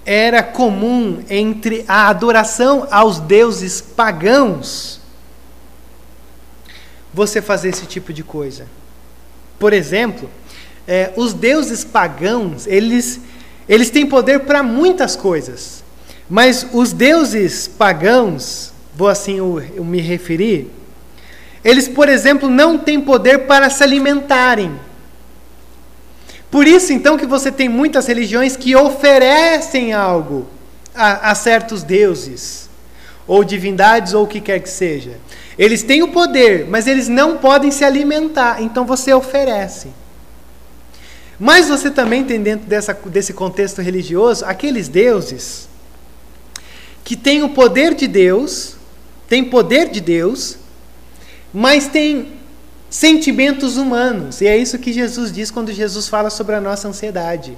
era 0.04 0.42
comum 0.42 1.22
entre 1.30 1.84
a 1.86 2.08
adoração 2.08 2.86
aos 2.90 3.20
deuses 3.20 3.80
pagãos 3.80 5.00
você 7.12 7.42
fazer 7.42 7.68
esse 7.68 7.86
tipo 7.86 8.12
de 8.12 8.24
coisa. 8.24 8.66
Por 9.58 9.72
exemplo, 9.72 10.28
é, 10.88 11.12
os 11.16 11.32
deuses 11.34 11.84
pagãos, 11.84 12.66
eles, 12.66 13.20
eles 13.68 13.90
têm 13.90 14.06
poder 14.06 14.40
para 14.40 14.62
muitas 14.62 15.14
coisas. 15.14 15.84
Mas 16.28 16.66
os 16.72 16.92
deuses 16.92 17.68
pagãos, 17.68 18.72
vou 18.94 19.08
assim 19.08 19.38
eu, 19.38 19.62
eu 19.74 19.84
me 19.84 20.00
referir, 20.00 20.70
eles, 21.64 21.86
por 21.86 22.08
exemplo, 22.08 22.48
não 22.48 22.78
têm 22.78 23.00
poder 23.00 23.46
para 23.46 23.70
se 23.70 23.82
alimentarem. 23.84 24.72
Por 26.52 26.66
isso, 26.66 26.92
então, 26.92 27.16
que 27.16 27.24
você 27.24 27.50
tem 27.50 27.66
muitas 27.66 28.06
religiões 28.06 28.58
que 28.58 28.76
oferecem 28.76 29.94
algo 29.94 30.46
a, 30.94 31.30
a 31.30 31.34
certos 31.34 31.82
deuses, 31.82 32.68
ou 33.26 33.42
divindades, 33.42 34.12
ou 34.12 34.24
o 34.24 34.26
que 34.26 34.38
quer 34.38 34.60
que 34.60 34.68
seja. 34.68 35.18
Eles 35.58 35.82
têm 35.82 36.02
o 36.02 36.08
poder, 36.08 36.66
mas 36.68 36.86
eles 36.86 37.08
não 37.08 37.38
podem 37.38 37.70
se 37.70 37.86
alimentar, 37.86 38.60
então 38.60 38.84
você 38.84 39.14
oferece. 39.14 39.88
Mas 41.40 41.70
você 41.70 41.90
também 41.90 42.22
tem 42.22 42.42
dentro 42.42 42.66
dessa, 42.66 42.92
desse 42.92 43.32
contexto 43.32 43.80
religioso 43.80 44.44
aqueles 44.44 44.88
deuses 44.88 45.66
que 47.02 47.16
têm 47.16 47.42
o 47.42 47.48
poder 47.48 47.94
de 47.94 48.06
Deus, 48.06 48.76
têm 49.26 49.42
poder 49.42 49.88
de 49.88 50.02
Deus, 50.02 50.58
mas 51.50 51.88
têm 51.88 52.41
sentimentos 52.92 53.78
humanos. 53.78 54.42
E 54.42 54.46
é 54.46 54.54
isso 54.54 54.78
que 54.78 54.92
Jesus 54.92 55.32
diz 55.32 55.50
quando 55.50 55.72
Jesus 55.72 56.08
fala 56.08 56.28
sobre 56.28 56.54
a 56.54 56.60
nossa 56.60 56.86
ansiedade. 56.86 57.56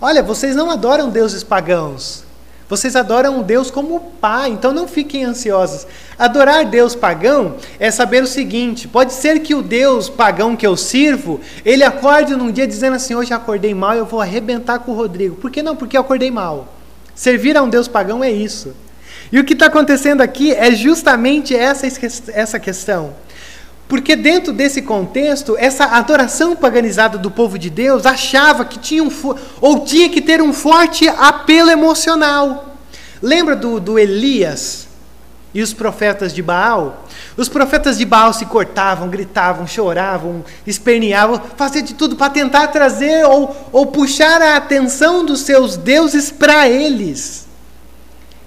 Olha, 0.00 0.22
vocês 0.22 0.54
não 0.54 0.70
adoram 0.70 1.10
deuses 1.10 1.42
pagãos, 1.42 2.22
vocês 2.68 2.94
adoram 2.94 3.42
Deus 3.42 3.68
como 3.68 4.12
Pai, 4.20 4.50
então 4.50 4.72
não 4.72 4.86
fiquem 4.86 5.24
ansiosos. 5.24 5.88
Adorar 6.16 6.64
Deus 6.66 6.94
pagão 6.94 7.56
é 7.80 7.90
saber 7.90 8.22
o 8.22 8.28
seguinte: 8.28 8.86
pode 8.86 9.12
ser 9.12 9.40
que 9.40 9.56
o 9.56 9.62
Deus 9.62 10.08
pagão 10.08 10.54
que 10.54 10.66
eu 10.66 10.76
sirvo, 10.76 11.40
ele 11.64 11.82
acorde 11.82 12.36
num 12.36 12.52
dia 12.52 12.66
dizendo 12.66 12.94
assim: 12.94 13.16
hoje 13.16 13.34
acordei 13.34 13.74
mal, 13.74 13.94
eu 13.94 14.06
vou 14.06 14.20
arrebentar 14.20 14.78
com 14.78 14.92
o 14.92 14.94
Rodrigo. 14.94 15.34
Por 15.34 15.50
que 15.50 15.64
não? 15.64 15.74
Porque 15.74 15.96
eu 15.96 16.00
acordei 16.02 16.30
mal. 16.30 16.72
Servir 17.12 17.56
a 17.56 17.62
um 17.62 17.68
Deus 17.68 17.88
pagão 17.88 18.22
é 18.22 18.30
isso. 18.30 18.72
E 19.32 19.40
o 19.40 19.44
que 19.44 19.54
está 19.54 19.66
acontecendo 19.66 20.20
aqui 20.20 20.52
é 20.52 20.70
justamente 20.70 21.56
essa, 21.56 21.88
essa 22.32 22.60
questão. 22.60 23.14
Porque 23.88 24.16
dentro 24.16 24.52
desse 24.52 24.82
contexto, 24.82 25.56
essa 25.58 25.84
adoração 25.84 26.56
paganizada 26.56 27.16
do 27.16 27.30
povo 27.30 27.56
de 27.58 27.70
Deus 27.70 28.04
achava 28.04 28.64
que 28.64 28.78
tinha 28.78 29.02
um 29.02 29.10
ou 29.60 29.84
tinha 29.84 30.08
que 30.08 30.20
ter 30.20 30.42
um 30.42 30.52
forte 30.52 31.08
apelo 31.08 31.70
emocional. 31.70 32.76
Lembra 33.22 33.54
do, 33.54 33.78
do 33.78 33.98
Elias 33.98 34.88
e 35.54 35.62
os 35.62 35.72
profetas 35.72 36.34
de 36.34 36.42
Baal? 36.42 37.06
Os 37.36 37.48
profetas 37.48 37.96
de 37.96 38.04
Baal 38.04 38.32
se 38.32 38.44
cortavam, 38.46 39.08
gritavam, 39.08 39.68
choravam, 39.68 40.44
esperneavam, 40.66 41.40
faziam 41.56 41.84
de 41.84 41.94
tudo 41.94 42.16
para 42.16 42.30
tentar 42.30 42.66
trazer 42.68 43.24
ou, 43.24 43.68
ou 43.70 43.86
puxar 43.86 44.42
a 44.42 44.56
atenção 44.56 45.24
dos 45.24 45.42
seus 45.42 45.76
deuses 45.76 46.32
para 46.32 46.68
eles. 46.68 47.46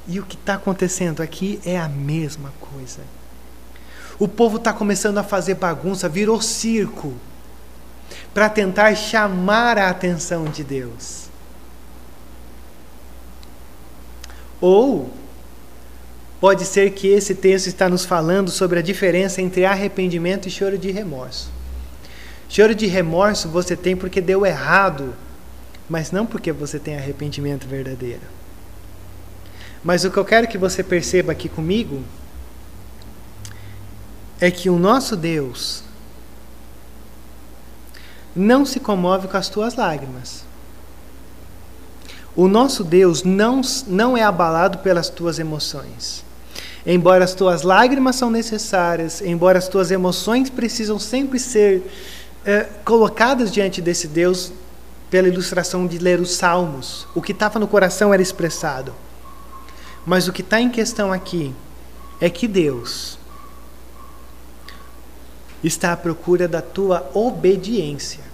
E 0.05 0.19
o 0.19 0.23
que 0.23 0.35
está 0.35 0.55
acontecendo 0.55 1.21
aqui 1.21 1.61
é 1.63 1.79
a 1.79 1.87
mesma 1.87 2.51
coisa. 2.59 3.18
O 4.19 4.27
povo 4.27 4.57
está 4.57 4.73
começando 4.73 5.17
a 5.17 5.23
fazer 5.23 5.55
bagunça, 5.55 6.09
virou 6.09 6.41
circo, 6.41 7.13
para 8.33 8.49
tentar 8.49 8.93
chamar 8.95 9.77
a 9.77 9.89
atenção 9.89 10.43
de 10.45 10.61
Deus. 10.61 11.29
Ou 14.59 15.09
pode 16.41 16.65
ser 16.65 16.91
que 16.91 17.07
esse 17.07 17.33
texto 17.33 17.67
está 17.67 17.87
nos 17.87 18.03
falando 18.03 18.51
sobre 18.51 18.79
a 18.79 18.81
diferença 18.81 19.41
entre 19.41 19.63
arrependimento 19.63 20.47
e 20.47 20.51
choro 20.51 20.77
de 20.77 20.91
remorso. 20.91 21.49
Choro 22.49 22.75
de 22.75 22.87
remorso 22.87 23.47
você 23.47 23.75
tem 23.75 23.95
porque 23.95 24.19
deu 24.19 24.45
errado, 24.45 25.15
mas 25.89 26.11
não 26.11 26.25
porque 26.25 26.51
você 26.51 26.77
tem 26.77 26.97
arrependimento 26.97 27.67
verdadeiro. 27.67 28.39
Mas 29.81 30.03
o 30.03 30.11
que 30.11 30.17
eu 30.17 30.25
quero 30.25 30.47
que 30.47 30.57
você 30.57 30.83
perceba 30.83 31.31
aqui 31.31 31.47
comigo 31.47 32.03
é 34.39 34.49
que 34.49 34.69
o 34.69 34.79
nosso 34.79 35.15
Deus 35.15 35.83
não 38.35 38.65
se 38.65 38.79
comove 38.79 39.27
com 39.27 39.37
as 39.37 39.49
tuas 39.49 39.75
lágrimas. 39.75 40.45
O 42.35 42.47
nosso 42.47 42.83
Deus 42.83 43.23
não, 43.23 43.61
não 43.87 44.17
é 44.17 44.23
abalado 44.23 44.77
pelas 44.77 45.09
tuas 45.09 45.39
emoções. 45.39 46.23
Embora 46.85 47.25
as 47.25 47.33
tuas 47.33 47.63
lágrimas 47.63 48.15
são 48.15 48.31
necessárias, 48.31 49.21
embora 49.21 49.57
as 49.57 49.67
tuas 49.67 49.91
emoções 49.91 50.49
precisam 50.49 50.97
sempre 50.97 51.37
ser 51.37 51.83
é, 52.45 52.61
colocadas 52.85 53.51
diante 53.51 53.81
desse 53.81 54.07
Deus, 54.07 54.53
pela 55.09 55.27
ilustração 55.27 55.85
de 55.85 55.97
ler 55.97 56.19
os 56.21 56.35
salmos, 56.35 57.05
o 57.13 57.21
que 57.21 57.33
estava 57.33 57.59
no 57.59 57.67
coração 57.67 58.13
era 58.13 58.21
expressado. 58.21 58.93
Mas 60.05 60.27
o 60.27 60.33
que 60.33 60.41
está 60.41 60.61
em 60.61 60.69
questão 60.69 61.11
aqui 61.11 61.53
é 62.21 62.29
que 62.29 62.47
Deus 62.47 63.18
está 65.63 65.93
à 65.93 65.97
procura 65.97 66.47
da 66.47 66.61
tua 66.61 67.09
obediência. 67.13 68.29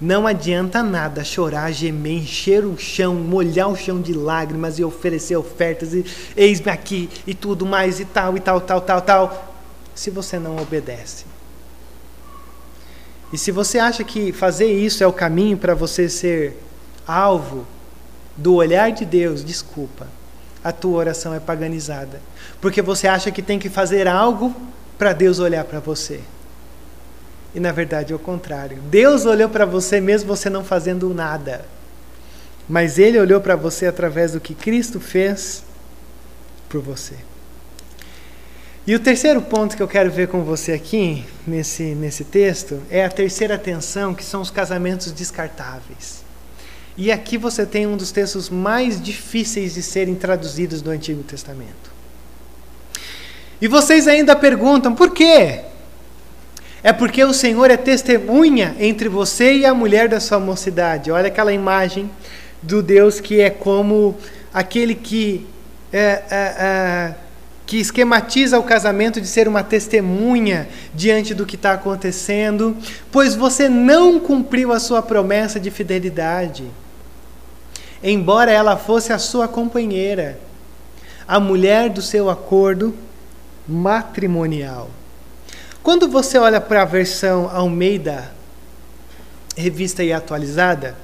Não 0.00 0.26
adianta 0.26 0.82
nada 0.82 1.24
chorar, 1.24 1.72
gemer, 1.72 2.18
encher 2.18 2.64
o 2.64 2.76
chão, 2.78 3.14
molhar 3.14 3.68
o 3.70 3.76
chão 3.76 4.00
de 4.00 4.12
lágrimas 4.12 4.78
e 4.78 4.84
oferecer 4.84 5.36
ofertas 5.36 5.94
e 5.94 6.04
eis-me 6.36 6.70
aqui 6.70 7.08
e 7.26 7.34
tudo 7.34 7.64
mais 7.64 7.98
e 7.98 8.04
tal 8.04 8.36
e 8.36 8.40
tal, 8.40 8.60
tal, 8.60 8.80
tal, 8.82 9.00
tal, 9.00 9.54
se 9.94 10.10
você 10.10 10.38
não 10.38 10.58
obedece. 10.58 11.24
E 13.32 13.38
se 13.38 13.50
você 13.50 13.78
acha 13.78 14.04
que 14.04 14.32
fazer 14.32 14.70
isso 14.70 15.02
é 15.02 15.06
o 15.06 15.12
caminho 15.12 15.56
para 15.56 15.74
você 15.74 16.08
ser 16.08 16.62
alvo 17.06 17.66
do 18.36 18.54
olhar 18.54 18.92
de 18.92 19.04
Deus, 19.04 19.42
desculpa, 19.42 20.06
a 20.62 20.72
tua 20.72 20.98
oração 20.98 21.32
é 21.32 21.40
paganizada. 21.40 22.20
Porque 22.60 22.82
você 22.82 23.08
acha 23.08 23.30
que 23.30 23.40
tem 23.40 23.58
que 23.58 23.70
fazer 23.70 24.06
algo 24.06 24.54
para 24.98 25.12
Deus 25.12 25.38
olhar 25.38 25.64
para 25.64 25.80
você. 25.80 26.20
E 27.54 27.60
na 27.60 27.72
verdade 27.72 28.12
é 28.12 28.16
o 28.16 28.18
contrário. 28.18 28.78
Deus 28.90 29.24
olhou 29.24 29.48
para 29.48 29.64
você 29.64 30.00
mesmo 30.00 30.28
você 30.28 30.50
não 30.50 30.64
fazendo 30.64 31.12
nada. 31.14 31.64
Mas 32.68 32.98
Ele 32.98 33.18
olhou 33.18 33.40
para 33.40 33.56
você 33.56 33.86
através 33.86 34.32
do 34.32 34.40
que 34.40 34.54
Cristo 34.54 35.00
fez 35.00 35.62
por 36.68 36.80
você. 36.80 37.14
E 38.86 38.94
o 38.94 39.00
terceiro 39.00 39.42
ponto 39.42 39.76
que 39.76 39.82
eu 39.82 39.88
quero 39.88 40.10
ver 40.10 40.28
com 40.28 40.44
você 40.44 40.72
aqui, 40.72 41.24
nesse, 41.44 41.82
nesse 41.82 42.22
texto, 42.22 42.80
é 42.88 43.04
a 43.04 43.10
terceira 43.10 43.56
atenção, 43.56 44.14
que 44.14 44.24
são 44.24 44.40
os 44.40 44.50
casamentos 44.50 45.10
descartáveis. 45.10 46.24
E 46.96 47.10
aqui 47.10 47.36
você 47.36 47.66
tem 47.66 47.86
um 47.86 47.96
dos 47.96 48.12
textos 48.12 48.48
mais 48.48 49.02
difíceis 49.02 49.74
de 49.74 49.82
serem 49.82 50.14
traduzidos 50.14 50.80
do 50.82 50.90
Antigo 50.90 51.22
Testamento. 51.24 51.95
E 53.60 53.68
vocês 53.68 54.06
ainda 54.06 54.36
perguntam, 54.36 54.94
por 54.94 55.10
quê? 55.10 55.60
É 56.82 56.92
porque 56.92 57.24
o 57.24 57.32
Senhor 57.32 57.70
é 57.70 57.76
testemunha 57.76 58.76
entre 58.78 59.08
você 59.08 59.54
e 59.54 59.66
a 59.66 59.74
mulher 59.74 60.08
da 60.08 60.20
sua 60.20 60.38
mocidade. 60.38 61.10
Olha 61.10 61.28
aquela 61.28 61.52
imagem 61.52 62.10
do 62.62 62.82
Deus 62.82 63.18
que 63.18 63.40
é 63.40 63.50
como 63.50 64.14
aquele 64.52 64.94
que, 64.94 65.46
é, 65.92 65.98
é, 65.98 66.24
é, 66.30 67.14
que 67.64 67.78
esquematiza 67.78 68.58
o 68.58 68.62
casamento 68.62 69.20
de 69.20 69.26
ser 69.26 69.48
uma 69.48 69.62
testemunha 69.62 70.68
diante 70.94 71.34
do 71.34 71.46
que 71.46 71.56
está 71.56 71.72
acontecendo, 71.72 72.76
pois 73.10 73.34
você 73.34 73.68
não 73.68 74.20
cumpriu 74.20 74.72
a 74.72 74.78
sua 74.78 75.02
promessa 75.02 75.58
de 75.58 75.70
fidelidade, 75.70 76.64
embora 78.02 78.52
ela 78.52 78.76
fosse 78.76 79.12
a 79.12 79.18
sua 79.18 79.48
companheira, 79.48 80.38
a 81.26 81.40
mulher 81.40 81.90
do 81.90 82.02
seu 82.02 82.30
acordo 82.30 82.94
matrimonial. 83.68 84.90
Quando 85.82 86.08
você 86.08 86.38
olha 86.38 86.60
para 86.60 86.82
a 86.82 86.84
versão 86.84 87.48
Almeida, 87.52 88.32
revista 89.56 90.02
e 90.02 90.12
atualizada, 90.12 90.96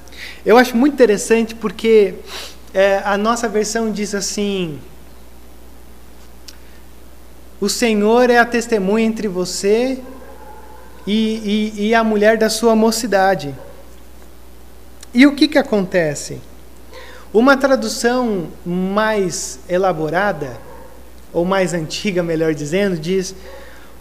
eu 0.45 0.57
acho 0.57 0.75
muito 0.75 0.93
interessante 0.93 1.55
porque 1.55 2.15
é, 2.73 3.01
a 3.05 3.17
nossa 3.17 3.47
versão 3.47 3.91
diz 3.91 4.13
assim: 4.13 4.79
O 7.61 7.69
Senhor 7.69 8.29
é 8.29 8.37
a 8.37 8.45
testemunha 8.45 9.05
entre 9.05 9.27
você 9.27 10.01
e, 11.05 11.71
e, 11.77 11.87
e 11.87 11.95
a 11.95 12.03
mulher 12.03 12.37
da 12.37 12.49
sua 12.49 12.75
mocidade. 12.75 13.55
E 15.13 15.27
o 15.27 15.35
que, 15.35 15.47
que 15.47 15.57
acontece? 15.57 16.41
Uma 17.31 17.55
tradução 17.55 18.47
mais 18.65 19.59
elaborada, 19.69 20.57
ou 21.33 21.43
mais 21.43 21.73
antiga, 21.73 22.21
melhor 22.21 22.53
dizendo, 22.53 22.97
diz: 22.97 23.35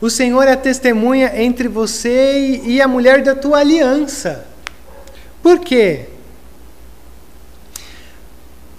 O 0.01 0.11
Senhor 0.11 0.47
é 0.47 0.55
testemunha 0.55 1.33
entre 1.43 1.66
você 1.66 2.61
e 2.64 2.80
a 2.80 2.87
mulher 2.87 3.22
da 3.22 3.35
tua 3.35 3.59
aliança. 3.59 4.47
Por 5.43 5.59
quê? 5.59 6.07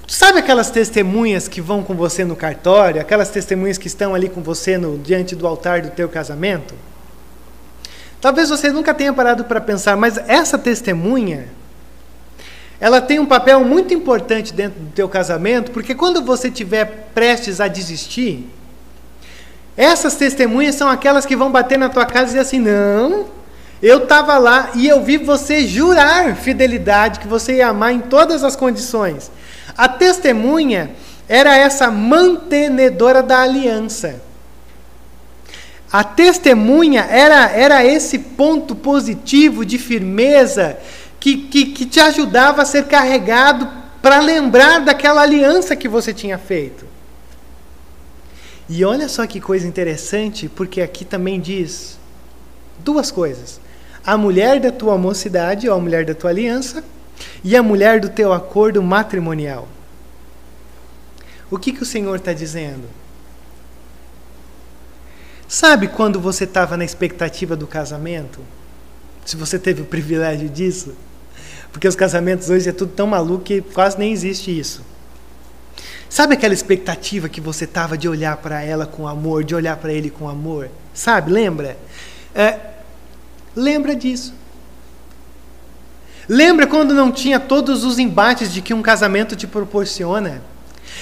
Sabe 0.08 0.40
aquelas 0.40 0.70
testemunhas 0.70 1.48
que 1.48 1.60
vão 1.60 1.82
com 1.82 1.96
você 1.96 2.24
no 2.24 2.36
cartório, 2.36 3.02
aquelas 3.02 3.30
testemunhas 3.30 3.80
que 3.80 3.88
estão 3.88 4.14
ali 4.14 4.30
com 4.30 4.44
você 4.44 4.78
no, 4.78 4.98
diante 4.98 5.36
do 5.36 5.48
altar 5.48 5.82
do 5.82 5.90
teu 5.90 6.08
casamento? 6.08 6.76
Talvez 8.22 8.50
você 8.50 8.72
nunca 8.72 8.94
tenha 8.94 9.12
parado 9.12 9.44
para 9.46 9.60
pensar, 9.60 9.98
mas 9.98 10.18
essa 10.28 10.58
testemunha, 10.58 11.48
ela 12.84 13.00
tem 13.00 13.18
um 13.18 13.26
papel 13.26 13.62
muito 13.62 13.94
importante 13.94 14.54
dentro 14.54 14.82
do 14.82 14.92
teu 14.92 15.08
casamento, 15.08 15.72
porque 15.72 15.96
quando 15.96 16.22
você 16.22 16.50
estiver 16.50 17.08
prestes 17.16 17.62
a 17.62 17.70
desistir, 17.70 18.46
essas 19.78 20.16
testemunhas 20.16 20.76
são 20.76 20.90
aquelas 20.90 21.26
que 21.26 21.34
vão 21.34 21.50
bater 21.50 21.80
na 21.80 21.88
tua 21.88 22.06
casa 22.06 22.24
e 22.24 22.28
dizer 22.28 22.40
assim: 22.40 22.60
não, 22.60 23.28
eu 23.82 24.00
estava 24.00 24.38
lá 24.38 24.72
e 24.76 24.86
eu 24.86 25.02
vi 25.02 25.16
você 25.16 25.66
jurar 25.66 26.36
fidelidade, 26.36 27.22
que 27.22 27.28
você 27.28 27.54
ia 27.54 27.70
amar 27.70 27.94
em 27.94 28.02
todas 28.02 28.44
as 28.44 28.54
condições. 28.54 29.32
A 29.78 29.88
testemunha 29.88 30.92
era 31.30 31.56
essa 31.56 31.90
mantenedora 31.90 33.24
da 33.24 33.44
aliança. 33.44 34.22
A 35.90 36.04
testemunha 36.04 37.08
era, 37.10 37.50
era 37.50 37.86
esse 37.86 38.20
ponto 38.20 38.76
positivo 38.76 39.66
de 39.66 39.78
firmeza 39.78 40.78
que, 41.24 41.38
que, 41.38 41.66
que 41.68 41.86
te 41.86 42.02
ajudava 42.02 42.64
a 42.64 42.66
ser 42.66 42.86
carregado 42.86 43.66
para 44.02 44.20
lembrar 44.20 44.82
daquela 44.82 45.22
aliança 45.22 45.74
que 45.74 45.88
você 45.88 46.14
tinha 46.14 46.38
feito. 46.38 46.86
E 48.68 48.84
olha 48.84 49.08
só 49.08 49.26
que 49.26 49.40
coisa 49.40 49.66
interessante, 49.66 50.50
porque 50.50 50.82
aqui 50.82 51.06
também 51.06 51.40
diz 51.40 51.98
duas 52.80 53.10
coisas: 53.10 53.62
a 54.06 54.18
mulher 54.18 54.60
da 54.60 54.70
tua 54.70 54.98
mocidade, 54.98 55.70
ou 55.70 55.78
a 55.78 55.80
mulher 55.80 56.04
da 56.04 56.14
tua 56.14 56.30
aliança, 56.30 56.84
e 57.42 57.56
a 57.56 57.64
mulher 57.64 58.02
do 58.02 58.10
teu 58.10 58.34
acordo 58.34 58.84
matrimonial. 58.84 59.70
O 61.50 61.58
que, 61.58 61.72
que 61.72 61.84
o 61.84 61.86
Senhor 61.86 62.18
está 62.18 62.34
dizendo? 62.34 62.90
Sabe 65.48 65.88
quando 65.88 66.20
você 66.20 66.44
estava 66.44 66.76
na 66.76 66.84
expectativa 66.84 67.56
do 67.56 67.66
casamento? 67.66 68.42
Se 69.24 69.38
você 69.38 69.58
teve 69.58 69.84
o 69.84 69.86
privilégio 69.86 70.50
disso? 70.50 70.94
Porque 71.74 71.88
os 71.88 71.96
casamentos 71.96 72.50
hoje 72.50 72.70
é 72.70 72.72
tudo 72.72 72.94
tão 72.94 73.08
maluco 73.08 73.44
que 73.44 73.60
quase 73.60 73.98
nem 73.98 74.14
existe 74.14 74.58
isso. 74.58 74.84
Sabe 76.08 76.36
aquela 76.36 76.54
expectativa 76.54 77.28
que 77.28 77.42
você 77.42 77.66
estava 77.66 77.98
de 77.98 78.08
olhar 78.08 78.38
para 78.38 78.62
ela 78.62 78.86
com 78.86 79.08
amor, 79.08 79.44
de 79.44 79.56
olhar 79.56 79.76
para 79.78 79.92
ele 79.92 80.12
com 80.12 80.30
amor? 80.30 80.70
Sabe, 80.94 81.32
lembra? 81.32 81.76
É, 82.36 82.60
lembra 83.56 83.96
disso. 83.96 84.36
Lembra 86.30 86.68
quando 86.68 86.94
não 86.94 87.12
tinha 87.12 87.40
todos 87.40 87.84
os 87.84 87.98
embates 87.98 88.54
de 88.54 88.62
que 88.62 88.76
um 88.76 88.82
casamento 88.84 89.36
te 89.36 89.48
proporciona? 89.48 90.44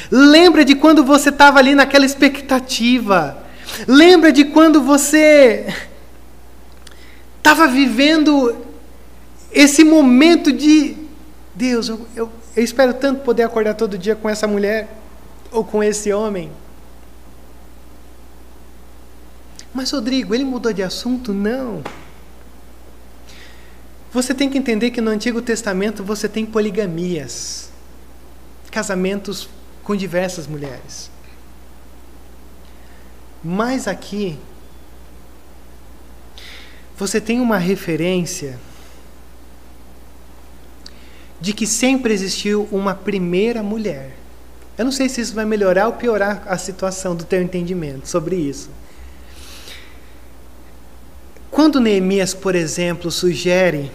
Lembra 0.10 0.64
de 0.64 0.76
quando 0.76 1.04
você 1.04 1.28
estava 1.28 1.60
ali 1.60 1.76
naquela 1.76 2.06
expectativa? 2.06 3.38
Lembra 3.86 4.32
de 4.32 4.46
quando 4.46 4.82
você 4.82 5.68
estava 7.38 7.68
vivendo 7.68 8.71
esse 9.52 9.84
momento 9.84 10.52
de 10.52 10.96
Deus, 11.54 11.90
eu, 11.90 12.08
eu, 12.16 12.32
eu, 12.56 12.64
espero 12.64 12.94
tanto 12.94 13.22
poder 13.22 13.44
acordar 13.44 13.74
todo 13.74 13.98
dia 13.98 14.16
com 14.16 14.30
essa 14.30 14.48
mulher 14.48 14.90
ou 15.52 15.64
com 15.64 15.84
esse 15.84 16.12
homem. 16.14 16.52
Mas, 19.74 19.92
Rodrigo, 19.92 20.34
ele 20.34 20.44
mudou 20.44 20.72
de 20.72 20.82
assunto? 20.82 21.34
Não. 21.34 21.84
Você 24.14 24.34
tem 24.34 24.50
que 24.50 24.58
entender 24.58 24.92
que 24.92 25.00
no 25.00 25.10
Antigo 25.10 25.42
Testamento 25.42 26.04
você 26.04 26.28
tem 26.28 26.46
poligamias 26.46 27.70
casamentos 28.70 29.50
com 29.84 29.96
diversas 29.96 30.48
mulheres. 30.48 31.12
Mas 33.44 33.88
aqui, 33.88 34.38
você 36.98 37.20
tem 37.20 37.40
uma 37.40 37.58
referência 37.58 38.60
de 41.42 41.54
que 41.54 41.66
sempre 41.66 42.14
existiu 42.14 42.70
uma 42.72 42.94
primeira 42.94 43.64
mulher. 43.64 44.16
Eu 44.78 44.86
não 44.86 44.92
sei 44.92 45.10
se 45.10 45.20
isso 45.20 45.34
vai 45.34 45.44
melhorar 45.44 45.88
ou 45.88 45.94
piorar 45.94 46.44
a 46.48 46.58
situação 46.58 47.16
do 47.16 47.26
teu 47.26 47.42
entendimento 47.42 48.08
sobre 48.08 48.36
isso. 48.36 48.70
Quando 51.50 51.82
Neemias, 51.82 52.34
por 52.34 52.56
exemplo, 52.56 53.12
sugere 53.12 53.92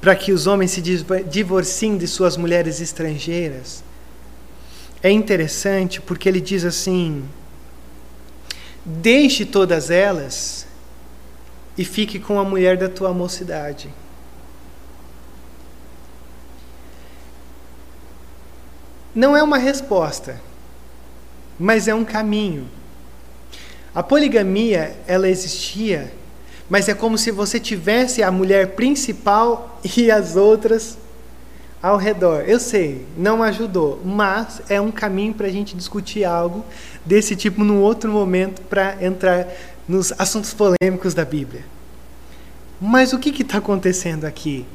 para 0.00 0.14
que 0.14 0.32
os 0.32 0.46
homens 0.46 0.72
se 0.72 0.82
divorciem 0.82 1.96
de 1.96 2.06
suas 2.06 2.36
mulheres 2.36 2.80
estrangeiras, 2.80 3.82
é 5.02 5.10
interessante 5.10 6.00
porque 6.00 6.28
ele 6.28 6.40
diz 6.40 6.64
assim: 6.64 7.24
Deixe 8.84 9.44
todas 9.44 9.90
elas 9.90 10.66
e 11.76 11.84
fique 11.84 12.18
com 12.18 12.38
a 12.38 12.44
mulher 12.44 12.76
da 12.76 12.88
tua 12.88 13.14
mocidade. 13.14 13.88
Não 19.14 19.36
é 19.36 19.42
uma 19.42 19.58
resposta, 19.58 20.40
mas 21.58 21.88
é 21.88 21.94
um 21.94 22.04
caminho. 22.04 22.68
A 23.94 24.02
poligamia, 24.02 24.96
ela 25.06 25.28
existia, 25.28 26.12
mas 26.68 26.88
é 26.88 26.94
como 26.94 27.16
se 27.16 27.30
você 27.30 27.58
tivesse 27.58 28.22
a 28.22 28.30
mulher 28.30 28.68
principal 28.68 29.80
e 29.96 30.10
as 30.10 30.36
outras 30.36 30.98
ao 31.82 31.96
redor. 31.96 32.44
Eu 32.46 32.60
sei, 32.60 33.06
não 33.16 33.42
ajudou, 33.42 34.00
mas 34.04 34.60
é 34.68 34.80
um 34.80 34.90
caminho 34.90 35.34
para 35.34 35.46
a 35.46 35.50
gente 35.50 35.76
discutir 35.76 36.24
algo 36.24 36.64
desse 37.04 37.34
tipo 37.34 37.64
num 37.64 37.80
outro 37.80 38.10
momento 38.10 38.60
para 38.62 39.02
entrar 39.04 39.46
nos 39.88 40.12
assuntos 40.18 40.52
polêmicos 40.52 41.14
da 41.14 41.24
Bíblia. 41.24 41.64
Mas 42.80 43.12
o 43.12 43.18
que 43.18 43.42
está 43.42 43.58
acontecendo 43.58 44.24
aqui? 44.24 44.66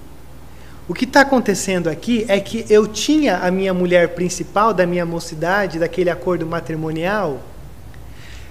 O 0.88 0.94
que 0.94 1.06
está 1.06 1.22
acontecendo 1.22 1.90
aqui 1.90 2.26
é 2.28 2.40
que 2.40 2.66
eu 2.70 2.88
tinha 2.88 3.38
a 3.38 3.50
minha 3.50 3.74
mulher 3.74 4.10
principal 4.10 4.74
da 4.74 4.86
minha 4.86 5.06
mocidade, 5.06 5.80
daquele 5.80 6.10
acordo 6.10 6.46
matrimonial, 6.46 7.42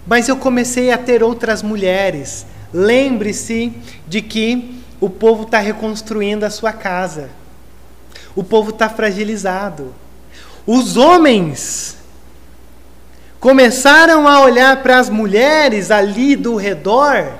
mas 0.06 0.28
eu 0.28 0.36
comecei 0.36 0.90
a 0.90 0.98
ter 0.98 1.22
outras 1.22 1.62
mulheres. 1.62 2.46
Lembre-se 2.72 3.72
de 4.08 4.22
que 4.22 4.82
o 5.00 5.10
povo 5.10 5.42
está 5.42 5.58
reconstruindo 5.58 6.46
a 6.46 6.50
sua 6.50 6.72
casa 6.72 7.28
o 8.34 8.42
povo 8.42 8.70
está 8.70 8.88
fragilizado. 8.88 9.94
Os 10.66 10.96
homens 10.96 11.96
começaram 13.40 14.28
a 14.28 14.40
olhar 14.40 14.82
para 14.82 14.98
as 14.98 15.10
mulheres 15.10 15.90
ali 15.90 16.36
do 16.36 16.56
redor 16.56 17.34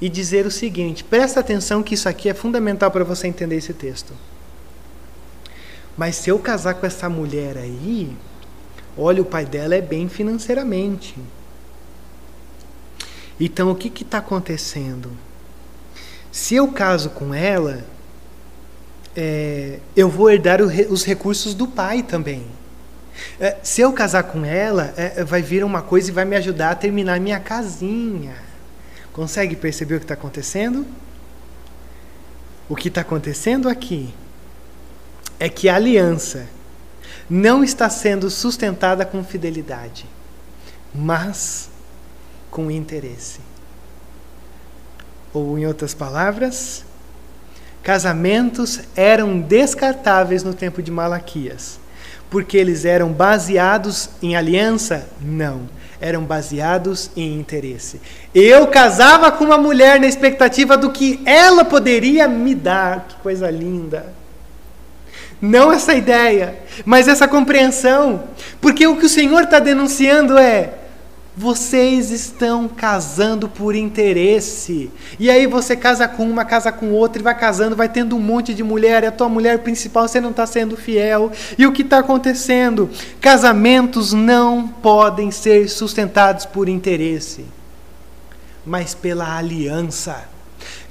e 0.00 0.08
dizer 0.08 0.46
o 0.46 0.50
seguinte: 0.50 1.04
presta 1.04 1.40
atenção 1.40 1.82
que 1.82 1.94
isso 1.94 2.08
aqui 2.08 2.28
é 2.28 2.34
fundamental 2.34 2.90
para 2.90 3.04
você 3.04 3.26
entender 3.26 3.56
esse 3.56 3.72
texto. 3.72 4.12
Mas 5.96 6.16
se 6.16 6.30
eu 6.30 6.38
casar 6.38 6.74
com 6.74 6.86
essa 6.86 7.08
mulher 7.08 7.56
aí, 7.56 8.16
olha, 8.96 9.22
o 9.22 9.24
pai 9.24 9.44
dela 9.44 9.74
é 9.74 9.80
bem 9.80 10.08
financeiramente. 10.08 11.14
Então 13.38 13.70
o 13.70 13.74
que 13.74 14.02
está 14.02 14.18
acontecendo? 14.18 15.10
Se 16.30 16.56
eu 16.56 16.68
caso 16.68 17.10
com 17.10 17.32
ela, 17.32 17.84
é, 19.14 19.78
eu 19.94 20.08
vou 20.08 20.30
herdar 20.30 20.60
os 20.60 21.04
recursos 21.04 21.54
do 21.54 21.66
pai 21.66 22.02
também. 22.02 22.44
É, 23.38 23.56
se 23.62 23.80
eu 23.80 23.92
casar 23.92 24.24
com 24.24 24.44
ela, 24.44 24.92
é, 24.96 25.22
vai 25.22 25.42
vir 25.42 25.62
uma 25.62 25.82
coisa 25.82 26.10
e 26.10 26.12
vai 26.12 26.24
me 26.24 26.34
ajudar 26.36 26.70
a 26.70 26.74
terminar 26.74 27.20
minha 27.20 27.38
casinha. 27.38 28.34
Consegue 29.14 29.56
perceber 29.56 29.94
o 29.94 29.98
que 29.98 30.04
está 30.04 30.12
acontecendo? 30.12 30.86
O 32.68 32.76
que 32.76 32.88
está 32.88 33.00
acontecendo 33.00 33.66
aqui 33.66 34.12
é 35.40 35.48
que 35.48 35.70
a 35.70 35.76
aliança 35.76 36.46
não 37.30 37.64
está 37.64 37.88
sendo 37.88 38.28
sustentada 38.28 39.06
com 39.06 39.24
fidelidade, 39.24 40.04
mas 40.94 41.70
com 42.50 42.70
interesse. 42.70 43.40
Ou, 45.32 45.58
em 45.58 45.64
outras 45.64 45.94
palavras, 45.94 46.84
Casamentos 47.84 48.80
eram 48.96 49.38
descartáveis 49.38 50.42
no 50.42 50.54
tempo 50.54 50.82
de 50.82 50.90
Malaquias, 50.90 51.78
porque 52.30 52.56
eles 52.56 52.86
eram 52.86 53.12
baseados 53.12 54.08
em 54.22 54.34
aliança? 54.34 55.06
Não, 55.20 55.68
eram 56.00 56.22
baseados 56.24 57.10
em 57.16 57.38
interesse. 57.38 58.00
Eu 58.34 58.66
casava 58.66 59.30
com 59.32 59.44
uma 59.44 59.58
mulher 59.58 60.00
na 60.00 60.06
expectativa 60.06 60.76
do 60.76 60.90
que 60.90 61.20
ela 61.24 61.64
poderia 61.64 62.28
me 62.28 62.54
dar. 62.54 63.06
Que 63.08 63.16
coisa 63.16 63.50
linda! 63.50 64.12
Não 65.40 65.72
essa 65.72 65.94
ideia, 65.94 66.56
mas 66.84 67.06
essa 67.06 67.28
compreensão. 67.28 68.24
Porque 68.60 68.86
o 68.86 68.96
que 68.96 69.06
o 69.06 69.10
Senhor 69.10 69.42
está 69.42 69.58
denunciando 69.58 70.38
é: 70.38 70.72
vocês 71.36 72.10
estão 72.10 72.68
casando 72.68 73.48
por 73.48 73.74
interesse. 73.74 74.90
E 75.18 75.28
aí 75.28 75.46
você 75.46 75.76
casa 75.76 76.06
com 76.06 76.28
uma, 76.28 76.44
casa 76.44 76.70
com 76.70 76.92
outra, 76.92 77.20
e 77.20 77.24
vai 77.24 77.36
casando, 77.36 77.74
vai 77.74 77.88
tendo 77.88 78.16
um 78.16 78.20
monte 78.20 78.54
de 78.54 78.62
mulher, 78.62 79.02
e 79.02 79.06
a 79.06 79.12
tua 79.12 79.28
mulher 79.28 79.58
principal 79.60 80.06
você 80.06 80.20
não 80.20 80.30
está 80.30 80.46
sendo 80.46 80.76
fiel. 80.76 81.32
E 81.58 81.66
o 81.66 81.72
que 81.72 81.82
está 81.82 81.98
acontecendo? 81.98 82.88
Casamentos 83.20 84.12
não 84.12 84.68
podem 84.68 85.30
ser 85.30 85.68
sustentados 85.68 86.46
por 86.46 86.68
interesse, 86.68 87.44
mas 88.64 88.94
pela 88.94 89.36
aliança. 89.36 90.33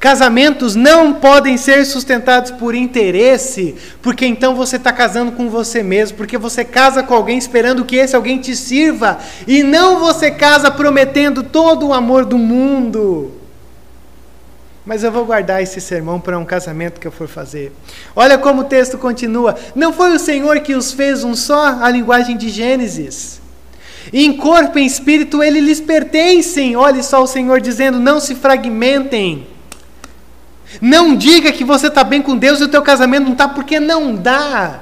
Casamentos 0.03 0.75
não 0.75 1.13
podem 1.13 1.55
ser 1.55 1.85
sustentados 1.85 2.51
por 2.51 2.75
interesse, 2.75 3.73
porque 4.01 4.25
então 4.25 4.53
você 4.53 4.75
está 4.75 4.91
casando 4.91 5.31
com 5.31 5.49
você 5.49 5.81
mesmo, 5.81 6.17
porque 6.17 6.37
você 6.37 6.65
casa 6.65 7.01
com 7.01 7.13
alguém 7.13 7.37
esperando 7.37 7.85
que 7.85 7.95
esse 7.95 8.13
alguém 8.13 8.37
te 8.37 8.53
sirva, 8.53 9.17
e 9.47 9.63
não 9.63 10.01
você 10.01 10.29
casa 10.29 10.69
prometendo 10.69 11.41
todo 11.41 11.87
o 11.87 11.93
amor 11.93 12.25
do 12.25 12.37
mundo. 12.37 13.31
Mas 14.85 15.05
eu 15.05 15.11
vou 15.13 15.23
guardar 15.23 15.63
esse 15.63 15.79
sermão 15.79 16.19
para 16.19 16.37
um 16.37 16.43
casamento 16.43 16.99
que 16.99 17.07
eu 17.07 17.11
for 17.11 17.29
fazer. 17.29 17.71
Olha 18.13 18.37
como 18.37 18.63
o 18.63 18.65
texto 18.65 18.97
continua. 18.97 19.55
Não 19.73 19.93
foi 19.93 20.13
o 20.13 20.19
Senhor 20.19 20.59
que 20.59 20.75
os 20.75 20.91
fez 20.91 21.23
um 21.23 21.33
só, 21.33 21.81
a 21.81 21.89
linguagem 21.89 22.35
de 22.35 22.49
Gênesis. 22.49 23.39
Em 24.11 24.35
corpo 24.35 24.77
e 24.77 24.81
em 24.81 24.85
espírito 24.85 25.41
eles 25.41 25.63
lhes 25.63 25.79
pertencem. 25.79 26.75
Olha 26.75 27.01
só 27.01 27.23
o 27.23 27.27
Senhor 27.27 27.61
dizendo: 27.61 28.01
não 28.01 28.19
se 28.19 28.35
fragmentem. 28.35 29.52
Não 30.81 31.15
diga 31.15 31.51
que 31.51 31.63
você 31.63 31.87
está 31.87 32.03
bem 32.03 32.21
com 32.21 32.37
Deus 32.37 32.59
e 32.59 32.63
o 32.63 32.69
teu 32.69 32.81
casamento 32.81 33.25
não 33.25 33.33
está, 33.33 33.47
porque 33.47 33.79
não 33.79 34.15
dá. 34.15 34.79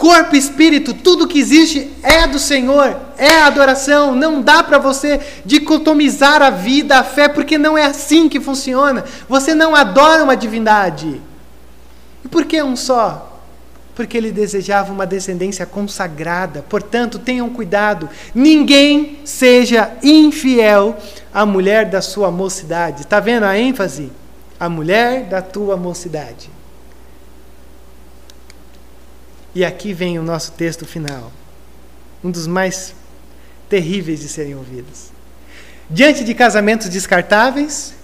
Corpo 0.00 0.34
espírito, 0.34 0.94
tudo 0.94 1.28
que 1.28 1.38
existe 1.38 1.90
é 2.02 2.26
do 2.26 2.38
Senhor, 2.38 2.96
é 3.18 3.40
adoração. 3.40 4.14
Não 4.14 4.40
dá 4.40 4.62
para 4.62 4.78
você 4.78 5.20
dicotomizar 5.44 6.40
a 6.40 6.48
vida, 6.48 6.98
a 6.98 7.04
fé, 7.04 7.28
porque 7.28 7.58
não 7.58 7.76
é 7.76 7.84
assim 7.84 8.26
que 8.26 8.40
funciona. 8.40 9.04
Você 9.28 9.54
não 9.54 9.76
adora 9.76 10.24
uma 10.24 10.34
divindade. 10.34 11.20
E 12.24 12.28
por 12.28 12.46
que 12.46 12.62
um 12.62 12.76
só? 12.76 13.42
Porque 13.94 14.16
ele 14.16 14.32
desejava 14.32 14.90
uma 14.90 15.06
descendência 15.06 15.66
consagrada. 15.66 16.64
Portanto, 16.66 17.18
tenham 17.18 17.50
cuidado. 17.50 18.08
Ninguém 18.34 19.18
seja 19.26 19.90
infiel 20.02 20.96
à 21.30 21.44
mulher 21.44 21.90
da 21.90 22.00
sua 22.00 22.30
mocidade. 22.30 23.02
Está 23.02 23.20
vendo 23.20 23.44
a 23.44 23.58
ênfase? 23.58 24.10
A 24.60 24.68
mulher 24.68 25.24
da 25.24 25.40
tua 25.40 25.74
mocidade. 25.74 26.50
E 29.54 29.64
aqui 29.64 29.94
vem 29.94 30.18
o 30.18 30.22
nosso 30.22 30.52
texto 30.52 30.84
final, 30.84 31.32
um 32.22 32.30
dos 32.30 32.46
mais 32.46 32.94
terríveis 33.70 34.20
de 34.20 34.28
serem 34.28 34.54
ouvidos. 34.54 35.10
Diante 35.88 36.22
de 36.22 36.34
casamentos 36.34 36.90
descartáveis, 36.90 37.94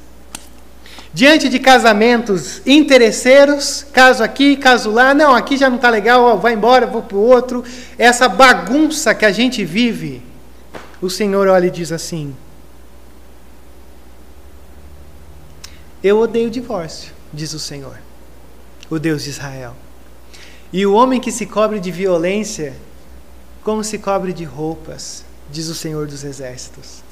diante 1.12 1.48
de 1.48 1.59
casamentos 1.59 2.62
interesseiros, 2.66 3.86
caso 3.92 4.24
aqui, 4.24 4.57
caso 4.57 4.90
lá, 4.90 5.12
não, 5.12 5.34
aqui 5.34 5.59
já 5.59 5.68
não 5.68 5.76
está 5.76 5.90
legal, 5.90 6.22
ó, 6.22 6.36
vai 6.36 6.54
embora, 6.54 6.86
vou 6.86 7.02
para 7.02 7.16
o 7.16 7.20
outro, 7.20 7.62
essa 7.98 8.28
bagunça 8.28 9.14
que 9.14 9.26
a 9.26 9.30
gente 9.30 9.62
vive, 9.62 10.22
o 11.02 11.11
Senhor 11.11 11.46
olha 11.48 11.66
e 11.66 11.70
diz 11.70 11.92
assim: 11.92 12.34
Eu 16.03 16.18
odeio 16.18 16.49
o 16.49 16.51
divórcio, 16.51 17.12
diz 17.32 17.53
o 17.53 17.59
Senhor, 17.59 17.99
o 18.90 18.99
Deus 18.99 19.24
de 19.24 19.30
Israel. 19.30 19.74
E 20.72 20.84
o 20.84 20.94
homem 20.94 21.20
que 21.20 21.32
se 21.32 21.47
cobre 21.47 21.80
de 21.80 21.90
violência, 21.90 22.76
como 23.62 23.82
se 23.82 23.99
cobre 23.99 24.32
de 24.32 24.44
roupas, 24.44 25.24
diz 25.51 25.68
o 25.68 25.74
Senhor 25.74 26.07
dos 26.07 26.24
Exércitos. 26.24 27.03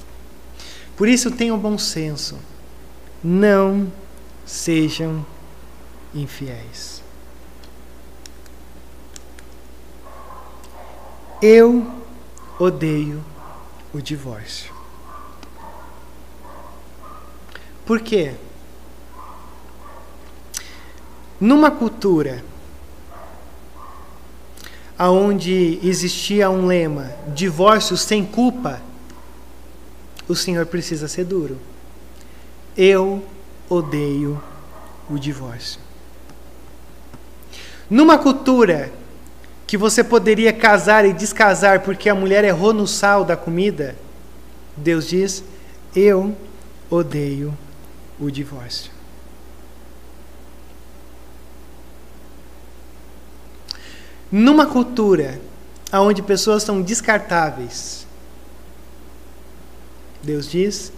Por 0.96 1.08
isso 1.08 1.30
tenham 1.30 1.58
bom 1.58 1.76
senso, 1.78 2.38
não 3.22 3.90
sejam 4.46 5.24
infiéis. 6.14 7.02
Eu 11.42 11.86
odeio 12.58 13.22
o 13.92 14.00
divórcio. 14.00 14.72
Por 17.84 18.00
quê? 18.00 18.34
Numa 21.44 21.70
cultura 21.70 22.42
aonde 24.98 25.78
existia 25.82 26.48
um 26.48 26.64
lema 26.66 27.12
divórcio 27.34 27.98
sem 27.98 28.24
culpa, 28.24 28.80
o 30.26 30.34
Senhor 30.34 30.64
precisa 30.64 31.06
ser 31.06 31.26
duro. 31.26 31.58
Eu 32.74 33.22
odeio 33.68 34.42
o 35.10 35.18
divórcio. 35.18 35.78
Numa 37.90 38.16
cultura 38.16 38.90
que 39.66 39.76
você 39.76 40.02
poderia 40.02 40.50
casar 40.50 41.04
e 41.04 41.12
descasar 41.12 41.80
porque 41.80 42.08
a 42.08 42.14
mulher 42.14 42.42
errou 42.42 42.72
no 42.72 42.86
sal 42.86 43.22
da 43.22 43.36
comida, 43.36 43.94
Deus 44.74 45.06
diz: 45.06 45.44
Eu 45.94 46.34
odeio 46.88 47.52
o 48.18 48.30
divórcio. 48.30 48.93
Numa 54.36 54.66
cultura 54.66 55.40
onde 55.92 56.20
pessoas 56.20 56.64
são 56.64 56.82
descartáveis, 56.82 58.04
Deus 60.20 60.50
diz: 60.50 60.92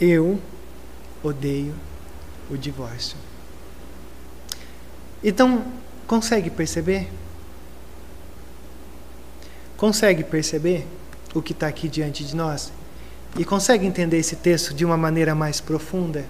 Eu 0.00 0.40
odeio 1.22 1.72
o 2.50 2.56
divórcio. 2.56 3.16
Então, 5.22 5.64
consegue 6.04 6.50
perceber? 6.50 7.08
Consegue 9.76 10.24
perceber 10.24 10.84
o 11.32 11.40
que 11.40 11.52
está 11.52 11.68
aqui 11.68 11.88
diante 11.88 12.24
de 12.24 12.34
nós? 12.34 12.72
E 13.38 13.44
consegue 13.44 13.86
entender 13.86 14.18
esse 14.18 14.34
texto 14.34 14.74
de 14.74 14.84
uma 14.84 14.96
maneira 14.96 15.32
mais 15.32 15.60
profunda? 15.60 16.24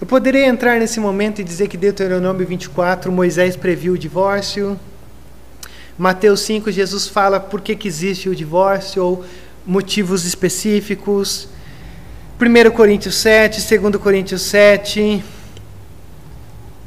Eu 0.00 0.06
poderia 0.06 0.46
entrar 0.46 0.80
nesse 0.80 0.98
momento 0.98 1.40
e 1.40 1.44
dizer 1.44 1.68
que 1.68 1.76
Deuteronômio 1.76 2.44
24, 2.44 3.12
Moisés 3.12 3.56
previu 3.56 3.92
o 3.92 3.98
divórcio. 3.98 4.78
Mateus 5.96 6.40
5, 6.40 6.72
Jesus 6.72 7.06
fala 7.06 7.38
por 7.38 7.60
que, 7.60 7.76
que 7.76 7.86
existe 7.86 8.28
o 8.28 8.34
divórcio 8.34 9.04
ou 9.04 9.24
motivos 9.64 10.24
específicos. 10.24 11.48
1 12.40 12.70
Coríntios 12.72 13.14
7, 13.14 13.78
2 13.78 13.96
Coríntios 13.96 14.42
7. 14.42 15.24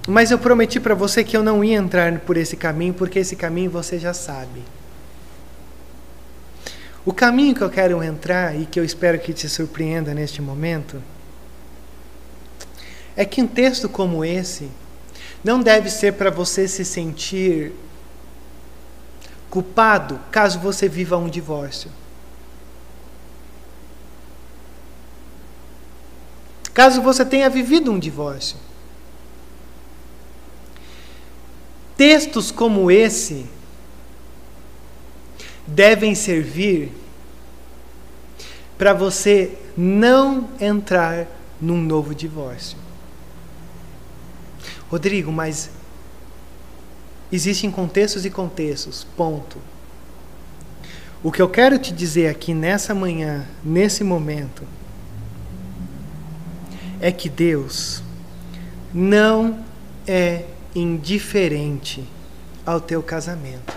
Mas 0.05 0.29
eu 0.29 0.37
prometi 0.37 0.77
para 0.77 0.93
você 0.93 1.23
que 1.23 1.35
eu 1.35 1.43
não 1.43 1.63
ia 1.63 1.77
entrar 1.77 2.19
por 2.19 2.35
esse 2.35 2.57
caminho, 2.57 2.93
porque 2.93 3.19
esse 3.19 3.37
caminho 3.37 3.71
você 3.71 3.97
já 3.97 4.13
sabe. 4.13 4.61
O 7.05 7.13
caminho 7.13 7.55
que 7.55 7.61
eu 7.61 7.69
quero 7.69 8.03
entrar 8.03 8.53
e 8.53 8.65
que 8.65 8.77
eu 8.77 8.83
espero 8.83 9.17
que 9.17 9.31
te 9.31 9.47
surpreenda 9.47 10.13
neste 10.13 10.41
momento 10.41 11.01
é 13.17 13.25
que 13.25 13.41
um 13.41 13.47
texto 13.47 13.89
como 13.89 14.23
esse 14.23 14.69
não 15.43 15.61
deve 15.61 15.89
ser 15.89 16.13
para 16.13 16.29
você 16.29 16.67
se 16.67 16.85
sentir 16.85 17.73
culpado 19.49 20.19
caso 20.31 20.59
você 20.59 20.87
viva 20.87 21.17
um 21.17 21.27
divórcio. 21.27 21.89
Caso 26.75 27.01
você 27.01 27.25
tenha 27.25 27.49
vivido 27.49 27.91
um 27.91 27.97
divórcio. 27.97 28.55
Textos 31.97 32.51
como 32.51 32.91
esse 32.91 33.47
devem 35.65 36.13
servir 36.13 36.91
para 38.77 38.93
você 38.93 39.57
não 39.75 40.47
entrar 40.59 41.25
num 41.59 41.81
novo 41.81 42.13
divórcio. 42.13 42.86
Rodrigo, 44.89 45.31
mas 45.31 45.69
existem 47.31 47.69
contextos 47.69 48.25
e 48.25 48.29
contextos, 48.29 49.05
ponto. 49.15 49.57
O 51.23 51.31
que 51.31 51.41
eu 51.41 51.49
quero 51.49 51.77
te 51.77 51.91
dizer 51.91 52.29
aqui 52.29 52.53
nessa 52.53 52.93
manhã, 52.93 53.45
nesse 53.63 54.03
momento, 54.03 54.63
é 57.01 57.11
que 57.11 57.29
Deus 57.29 58.01
não 58.93 59.63
é 60.07 60.45
indiferente 60.73 62.07
ao 62.65 62.79
teu 62.79 63.03
casamento. 63.03 63.75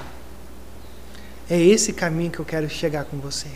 É 1.48 1.60
esse 1.60 1.92
caminho 1.92 2.30
que 2.30 2.38
eu 2.38 2.44
quero 2.44 2.68
chegar 2.68 3.04
com 3.04 3.18
você. 3.18 3.48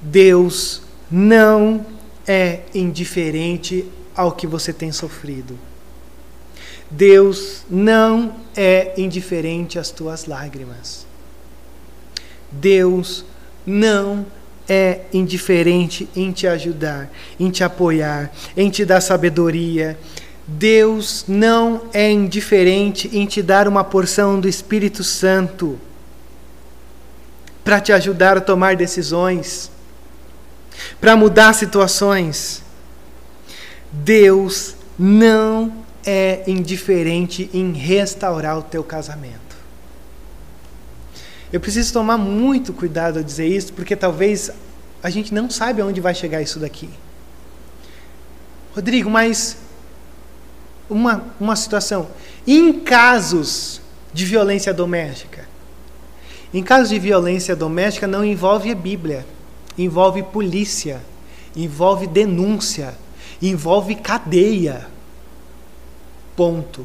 Deus 0.00 0.82
não 1.10 1.84
é 2.26 2.60
indiferente 2.74 3.90
ao 4.14 4.32
que 4.32 4.46
você 4.46 4.72
tem 4.72 4.92
sofrido. 4.92 5.58
Deus 6.96 7.64
não 7.68 8.36
é 8.56 8.94
indiferente 8.96 9.80
às 9.80 9.90
tuas 9.90 10.26
lágrimas. 10.26 11.04
Deus 12.52 13.24
não 13.66 14.24
é 14.68 15.00
indiferente 15.12 16.08
em 16.14 16.30
te 16.30 16.46
ajudar, 16.46 17.10
em 17.38 17.50
te 17.50 17.64
apoiar, 17.64 18.30
em 18.56 18.70
te 18.70 18.84
dar 18.84 19.00
sabedoria. 19.00 19.98
Deus 20.46 21.24
não 21.26 21.82
é 21.92 22.12
indiferente 22.12 23.10
em 23.12 23.26
te 23.26 23.42
dar 23.42 23.66
uma 23.66 23.82
porção 23.82 24.38
do 24.38 24.48
Espírito 24.48 25.02
Santo 25.02 25.80
para 27.64 27.80
te 27.80 27.92
ajudar 27.92 28.36
a 28.36 28.40
tomar 28.40 28.76
decisões, 28.76 29.68
para 31.00 31.16
mudar 31.16 31.54
situações. 31.54 32.62
Deus 33.90 34.76
não 34.96 35.83
é 36.06 36.42
indiferente 36.46 37.50
em 37.52 37.72
restaurar 37.72 38.58
o 38.58 38.62
teu 38.62 38.84
casamento. 38.84 39.56
Eu 41.52 41.60
preciso 41.60 41.92
tomar 41.92 42.18
muito 42.18 42.72
cuidado 42.72 43.18
ao 43.18 43.22
dizer 43.22 43.46
isso, 43.46 43.72
porque 43.72 43.94
talvez 43.94 44.50
a 45.02 45.10
gente 45.10 45.32
não 45.32 45.48
saiba 45.48 45.82
aonde 45.82 46.00
vai 46.00 46.14
chegar 46.14 46.42
isso 46.42 46.58
daqui. 46.58 46.90
Rodrigo, 48.74 49.08
mas 49.08 49.56
uma, 50.90 51.24
uma 51.38 51.54
situação. 51.56 52.08
Em 52.46 52.72
casos 52.80 53.80
de 54.12 54.24
violência 54.24 54.74
doméstica, 54.74 55.46
em 56.52 56.62
casos 56.62 56.88
de 56.88 56.98
violência 56.98 57.54
doméstica 57.54 58.06
não 58.06 58.24
envolve 58.24 58.70
a 58.70 58.74
Bíblia, 58.74 59.26
envolve 59.76 60.22
polícia, 60.22 61.00
envolve 61.56 62.06
denúncia, 62.06 62.94
envolve 63.40 63.94
cadeia. 63.96 64.86
Ponto. 66.36 66.84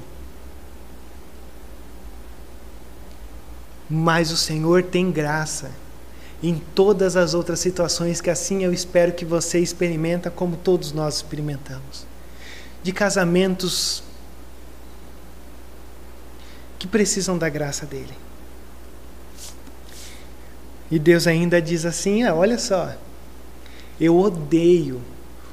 Mas 3.90 4.32
o 4.32 4.38
Senhor 4.38 4.84
tem 4.84 5.12
graça 5.12 5.72
em 6.42 6.62
todas 6.74 7.18
as 7.18 7.34
outras 7.34 7.60
situações 7.60 8.22
que 8.22 8.30
assim 8.30 8.64
eu 8.64 8.72
espero 8.72 9.12
que 9.12 9.26
você 9.26 9.60
experimenta 9.60 10.30
como 10.30 10.56
todos 10.56 10.92
nós 10.92 11.16
experimentamos. 11.16 12.06
De 12.82 12.94
casamentos 12.94 14.04
que 16.78 16.88
precisam 16.88 17.38
da 17.38 17.50
graça 17.50 17.86
dele. 17.86 18.14
E 20.90 20.98
Deus 20.98 21.28
ainda 21.28 21.62
diz 21.62 21.86
assim: 21.86 22.24
ah, 22.24 22.34
olha 22.34 22.58
só, 22.58 22.96
eu 24.00 24.18
odeio 24.18 25.02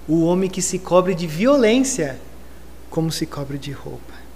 o 0.07 0.25
homem 0.25 0.49
que 0.49 0.63
se 0.63 0.79
cobre 0.79 1.15
de 1.15 1.27
violência 1.27 2.19
como 2.91 3.11
se 3.11 3.27
cobre 3.27 3.59
de 3.59 3.73
roupa 3.73 4.27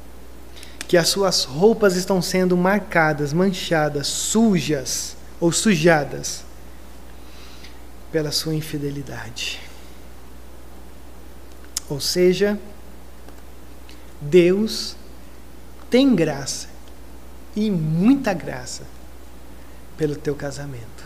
que 0.91 0.97
as 0.97 1.09
suas 1.09 1.45
roupas 1.45 1.95
estão 1.95 2.21
sendo 2.21 2.57
marcadas, 2.57 3.33
manchadas, 3.33 4.09
sujas 4.09 5.17
ou 5.39 5.53
sujadas 5.53 6.45
pela 8.11 8.33
sua 8.33 8.57
infidelidade. 8.57 9.61
Ou 11.89 12.01
seja, 12.01 12.59
Deus 14.21 14.97
tem 15.89 16.13
graça 16.13 16.67
e 17.55 17.71
muita 17.71 18.35
graça 18.35 18.83
pelo 19.97 20.17
teu 20.17 20.35
casamento, 20.35 21.05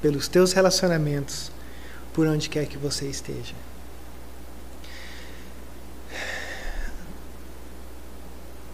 pelos 0.00 0.28
teus 0.28 0.52
relacionamentos, 0.52 1.50
por 2.12 2.28
onde 2.28 2.48
quer 2.48 2.66
que 2.66 2.78
você 2.78 3.08
esteja. 3.08 3.56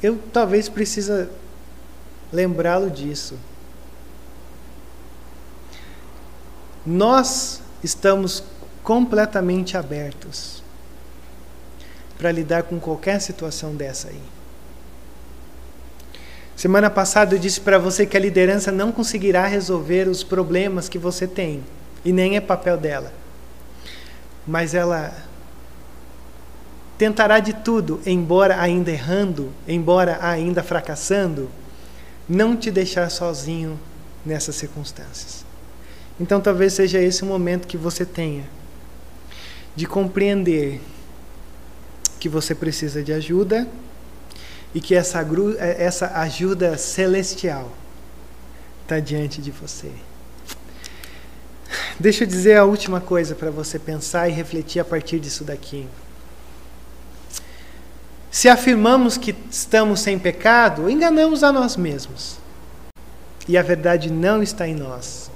Eu 0.02 0.18
talvez 0.32 0.68
precisa 0.68 1.30
lembrá-lo 2.32 2.90
disso. 2.90 3.38
Nós 6.84 7.60
estamos 7.82 8.42
completamente 8.82 9.76
abertos 9.76 10.62
para 12.16 12.30
lidar 12.30 12.64
com 12.64 12.78
qualquer 12.78 13.20
situação 13.20 13.74
dessa 13.74 14.08
aí. 14.08 14.22
Semana 16.56 16.88
passada 16.88 17.34
eu 17.34 17.38
disse 17.38 17.60
para 17.60 17.78
você 17.78 18.06
que 18.06 18.16
a 18.16 18.20
liderança 18.20 18.72
não 18.72 18.90
conseguirá 18.90 19.46
resolver 19.46 20.08
os 20.08 20.22
problemas 20.22 20.88
que 20.88 20.98
você 20.98 21.26
tem, 21.26 21.62
e 22.04 22.12
nem 22.12 22.36
é 22.36 22.40
papel 22.40 22.78
dela. 22.78 23.12
Mas 24.46 24.72
ela 24.72 25.12
tentará 26.98 27.38
de 27.38 27.52
tudo, 27.52 28.00
embora 28.06 28.60
ainda 28.60 28.90
errando, 28.90 29.52
embora 29.66 30.18
ainda 30.20 30.62
fracassando, 30.62 31.50
não 32.28 32.56
te 32.56 32.70
deixar 32.70 33.10
sozinho 33.10 33.78
nessas 34.24 34.56
circunstâncias. 34.56 35.44
Então 36.18 36.40
talvez 36.40 36.72
seja 36.72 37.00
esse 37.00 37.22
o 37.22 37.26
momento 37.26 37.66
que 37.66 37.76
você 37.76 38.04
tenha 38.04 38.44
de 39.74 39.86
compreender 39.86 40.80
que 42.18 42.28
você 42.28 42.54
precisa 42.54 43.02
de 43.02 43.12
ajuda 43.12 43.68
e 44.74 44.80
que 44.80 44.94
essa, 44.94 45.24
essa 45.60 46.18
ajuda 46.18 46.78
celestial 46.78 47.70
está 48.82 48.98
diante 48.98 49.42
de 49.42 49.50
você. 49.50 49.90
Deixa 52.00 52.24
eu 52.24 52.28
dizer 52.28 52.56
a 52.56 52.64
última 52.64 53.00
coisa 53.00 53.34
para 53.34 53.50
você 53.50 53.78
pensar 53.78 54.28
e 54.28 54.32
refletir 54.32 54.80
a 54.80 54.84
partir 54.84 55.18
disso 55.18 55.44
daqui. 55.44 55.86
Se 58.36 58.50
afirmamos 58.50 59.16
que 59.16 59.34
estamos 59.50 60.00
sem 60.00 60.18
pecado, 60.18 60.90
enganamos 60.90 61.42
a 61.42 61.50
nós 61.50 61.74
mesmos. 61.74 62.36
E 63.48 63.56
a 63.56 63.62
verdade 63.62 64.12
não 64.12 64.42
está 64.42 64.68
em 64.68 64.74
nós. 64.74 65.30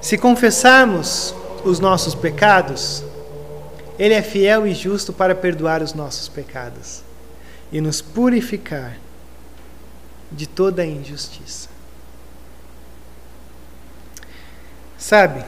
Se 0.00 0.16
confessarmos 0.16 1.34
os 1.64 1.80
nossos 1.80 2.14
pecados, 2.14 3.02
Ele 3.98 4.14
é 4.14 4.22
fiel 4.22 4.68
e 4.68 4.72
justo 4.72 5.12
para 5.12 5.34
perdoar 5.34 5.82
os 5.82 5.92
nossos 5.92 6.28
pecados 6.28 7.02
e 7.72 7.80
nos 7.80 8.00
purificar 8.00 8.96
de 10.30 10.46
toda 10.46 10.86
injustiça. 10.86 11.68
Sabe? 14.96 15.44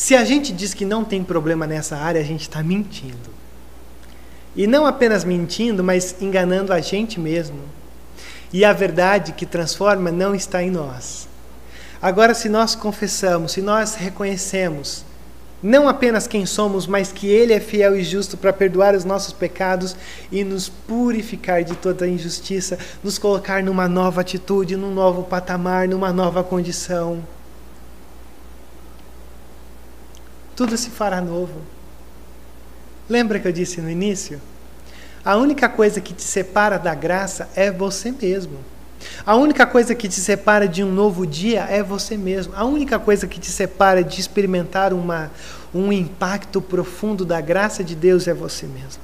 Se 0.00 0.16
a 0.16 0.24
gente 0.24 0.50
diz 0.50 0.72
que 0.72 0.86
não 0.86 1.04
tem 1.04 1.22
problema 1.22 1.66
nessa 1.66 1.94
área, 1.94 2.22
a 2.22 2.24
gente 2.24 2.40
está 2.40 2.62
mentindo. 2.62 3.28
E 4.56 4.66
não 4.66 4.86
apenas 4.86 5.24
mentindo, 5.24 5.84
mas 5.84 6.16
enganando 6.22 6.72
a 6.72 6.80
gente 6.80 7.20
mesmo. 7.20 7.60
E 8.50 8.64
a 8.64 8.72
verdade 8.72 9.32
que 9.32 9.44
transforma 9.44 10.10
não 10.10 10.34
está 10.34 10.62
em 10.62 10.70
nós. 10.70 11.28
Agora, 12.00 12.32
se 12.32 12.48
nós 12.48 12.74
confessamos, 12.74 13.52
se 13.52 13.60
nós 13.60 13.94
reconhecemos, 13.94 15.04
não 15.62 15.86
apenas 15.86 16.26
quem 16.26 16.46
somos, 16.46 16.86
mas 16.86 17.12
que 17.12 17.26
Ele 17.26 17.52
é 17.52 17.60
fiel 17.60 17.94
e 17.94 18.02
justo 18.02 18.38
para 18.38 18.54
perdoar 18.54 18.94
os 18.94 19.04
nossos 19.04 19.34
pecados 19.34 19.94
e 20.32 20.42
nos 20.42 20.66
purificar 20.66 21.62
de 21.62 21.76
toda 21.76 22.08
injustiça, 22.08 22.78
nos 23.04 23.18
colocar 23.18 23.62
numa 23.62 23.86
nova 23.86 24.22
atitude, 24.22 24.78
num 24.78 24.94
novo 24.94 25.24
patamar, 25.24 25.86
numa 25.86 26.10
nova 26.10 26.42
condição. 26.42 27.22
Tudo 30.60 30.76
se 30.76 30.90
fará 30.90 31.22
novo. 31.22 31.58
Lembra 33.08 33.40
que 33.40 33.48
eu 33.48 33.52
disse 33.52 33.80
no 33.80 33.88
início? 33.88 34.38
A 35.24 35.34
única 35.34 35.70
coisa 35.70 36.02
que 36.02 36.12
te 36.12 36.22
separa 36.22 36.78
da 36.78 36.94
graça 36.94 37.48
é 37.56 37.70
você 37.70 38.12
mesmo. 38.12 38.58
A 39.24 39.34
única 39.36 39.66
coisa 39.66 39.94
que 39.94 40.06
te 40.06 40.20
separa 40.20 40.68
de 40.68 40.84
um 40.84 40.92
novo 40.92 41.26
dia 41.26 41.62
é 41.62 41.82
você 41.82 42.14
mesmo. 42.14 42.52
A 42.54 42.66
única 42.66 42.98
coisa 42.98 43.26
que 43.26 43.40
te 43.40 43.50
separa 43.50 44.04
de 44.04 44.20
experimentar 44.20 44.92
uma, 44.92 45.30
um 45.74 45.90
impacto 45.90 46.60
profundo 46.60 47.24
da 47.24 47.40
graça 47.40 47.82
de 47.82 47.94
Deus 47.94 48.28
é 48.28 48.34
você 48.34 48.66
mesmo. 48.66 49.02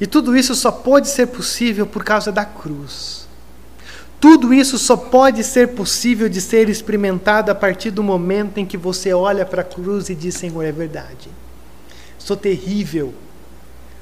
E 0.00 0.06
tudo 0.08 0.36
isso 0.36 0.56
só 0.56 0.72
pode 0.72 1.06
ser 1.06 1.28
possível 1.28 1.86
por 1.86 2.02
causa 2.02 2.32
da 2.32 2.44
cruz. 2.44 3.23
Tudo 4.24 4.54
isso 4.54 4.78
só 4.78 4.96
pode 4.96 5.44
ser 5.44 5.74
possível 5.74 6.30
de 6.30 6.40
ser 6.40 6.70
experimentado 6.70 7.50
a 7.50 7.54
partir 7.54 7.90
do 7.90 8.02
momento 8.02 8.56
em 8.56 8.64
que 8.64 8.78
você 8.78 9.12
olha 9.12 9.44
para 9.44 9.60
a 9.60 9.64
cruz 9.64 10.08
e 10.08 10.14
diz: 10.14 10.34
Senhor, 10.34 10.62
é 10.62 10.72
verdade. 10.72 11.28
Sou 12.18 12.34
terrível. 12.34 13.12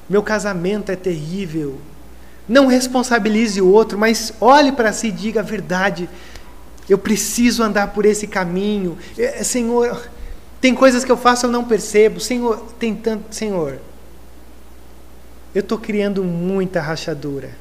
Meu 0.09 0.23
casamento 0.23 0.93
é 0.93 0.95
terrível. 0.95 1.77
Não 2.49 2.69
responsabilize 2.69 3.61
o 3.61 3.67
outro, 3.67 3.99
mas 3.99 4.33
olhe 4.41 4.71
para 4.71 4.93
si 4.93 5.09
e 5.09 5.11
diga 5.11 5.41
a 5.41 5.43
verdade. 5.43 6.09
Eu 6.89 6.99
preciso 6.99 7.61
andar 7.65 7.89
por 7.89 8.07
esse 8.07 8.29
caminho. 8.29 8.97
É, 9.19 9.43
Senhor, 9.43 10.09
tem 10.61 10.73
coisas 10.73 11.05
que 11.05 11.11
eu 11.11 11.17
faço 11.17 11.47
eu 11.47 11.51
não 11.51 11.65
percebo. 11.65 12.21
Senhor, 12.21 12.65
tem 12.79 12.95
tanto. 12.95 13.35
Senhor, 13.35 13.81
eu 15.53 15.63
estou 15.63 15.79
criando 15.79 16.23
muita 16.23 16.81
rachadura 16.81 17.61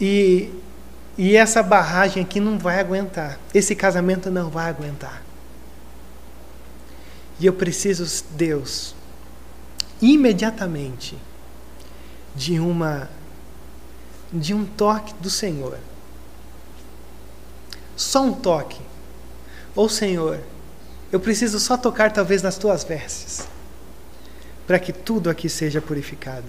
E, 0.00 0.50
e 1.16 1.36
essa 1.36 1.62
barragem 1.62 2.22
aqui 2.22 2.40
não 2.40 2.58
vai 2.58 2.78
aguentar. 2.78 3.38
Esse 3.52 3.74
casamento 3.74 4.30
não 4.30 4.50
vai 4.50 4.68
aguentar. 4.68 5.22
E 7.40 7.46
eu 7.46 7.52
preciso, 7.52 8.24
Deus, 8.30 8.94
imediatamente, 10.00 11.16
de 12.34 12.58
uma 12.58 13.08
de 14.32 14.52
um 14.52 14.64
toque 14.64 15.14
do 15.14 15.30
Senhor. 15.30 15.78
Só 17.96 18.22
um 18.22 18.32
toque. 18.32 18.80
Ou 19.74 19.88
Senhor, 19.88 20.40
eu 21.10 21.18
preciso 21.18 21.58
só 21.58 21.76
tocar 21.76 22.12
talvez 22.12 22.42
nas 22.42 22.58
tuas 22.58 22.84
vestes, 22.84 23.48
para 24.66 24.78
que 24.78 24.92
tudo 24.92 25.30
aqui 25.30 25.48
seja 25.48 25.80
purificado. 25.80 26.46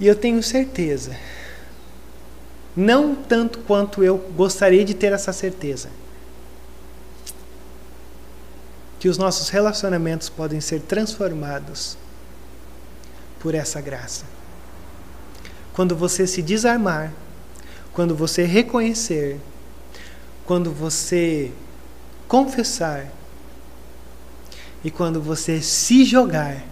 E 0.00 0.06
eu 0.06 0.14
tenho 0.14 0.42
certeza, 0.42 1.16
não 2.76 3.14
tanto 3.14 3.58
quanto 3.60 4.04
eu 4.04 4.18
gostaria 4.36 4.84
de 4.84 4.94
ter 4.94 5.12
essa 5.12 5.32
certeza, 5.32 5.88
que 9.00 9.08
os 9.08 9.18
nossos 9.18 9.48
relacionamentos 9.48 10.28
podem 10.28 10.60
ser 10.60 10.80
transformados 10.80 11.96
por 13.40 13.54
essa 13.54 13.80
graça. 13.80 14.24
Quando 15.72 15.94
você 15.94 16.26
se 16.26 16.42
desarmar, 16.42 17.12
quando 17.92 18.14
você 18.14 18.44
reconhecer, 18.44 19.40
quando 20.44 20.72
você 20.72 21.52
confessar 22.26 23.06
e 24.82 24.90
quando 24.90 25.20
você 25.20 25.60
se 25.60 26.04
jogar 26.04 26.64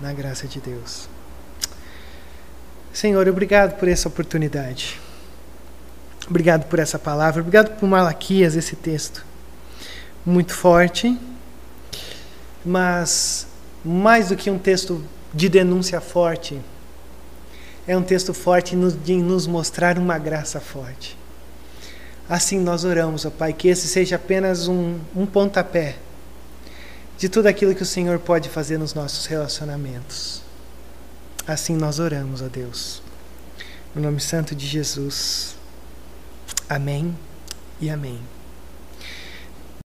na 0.00 0.12
graça 0.12 0.46
de 0.46 0.60
Deus. 0.60 1.09
Senhor, 2.92 3.28
obrigado 3.28 3.78
por 3.78 3.88
essa 3.88 4.08
oportunidade. 4.08 5.00
Obrigado 6.28 6.66
por 6.66 6.78
essa 6.78 6.98
palavra. 6.98 7.40
Obrigado 7.40 7.78
por 7.78 7.88
Malaquias, 7.88 8.56
esse 8.56 8.76
texto. 8.76 9.24
Muito 10.24 10.54
forte, 10.54 11.18
mas 12.64 13.46
mais 13.84 14.28
do 14.28 14.36
que 14.36 14.50
um 14.50 14.58
texto 14.58 15.02
de 15.32 15.48
denúncia 15.48 16.00
forte, 16.00 16.60
é 17.86 17.96
um 17.96 18.02
texto 18.02 18.34
forte 18.34 18.76
de 19.02 19.16
nos 19.16 19.46
mostrar 19.46 19.98
uma 19.98 20.18
graça 20.18 20.60
forte. 20.60 21.16
Assim 22.28 22.60
nós 22.60 22.84
oramos, 22.84 23.24
ó 23.24 23.30
Pai, 23.30 23.52
que 23.52 23.68
esse 23.68 23.88
seja 23.88 24.16
apenas 24.16 24.68
um, 24.68 24.98
um 25.16 25.26
pontapé 25.26 25.96
de 27.18 27.28
tudo 27.28 27.46
aquilo 27.46 27.74
que 27.74 27.82
o 27.82 27.86
Senhor 27.86 28.18
pode 28.18 28.48
fazer 28.48 28.78
nos 28.78 28.94
nossos 28.94 29.26
relacionamentos. 29.26 30.39
Assim 31.50 31.74
nós 31.74 31.98
oramos, 31.98 32.42
ó 32.42 32.46
Deus. 32.46 33.02
No 33.92 34.00
nome 34.00 34.20
santo 34.20 34.54
de 34.54 34.68
Jesus. 34.68 35.56
Amém 36.68 37.12
e 37.80 37.90
amém. 37.90 38.20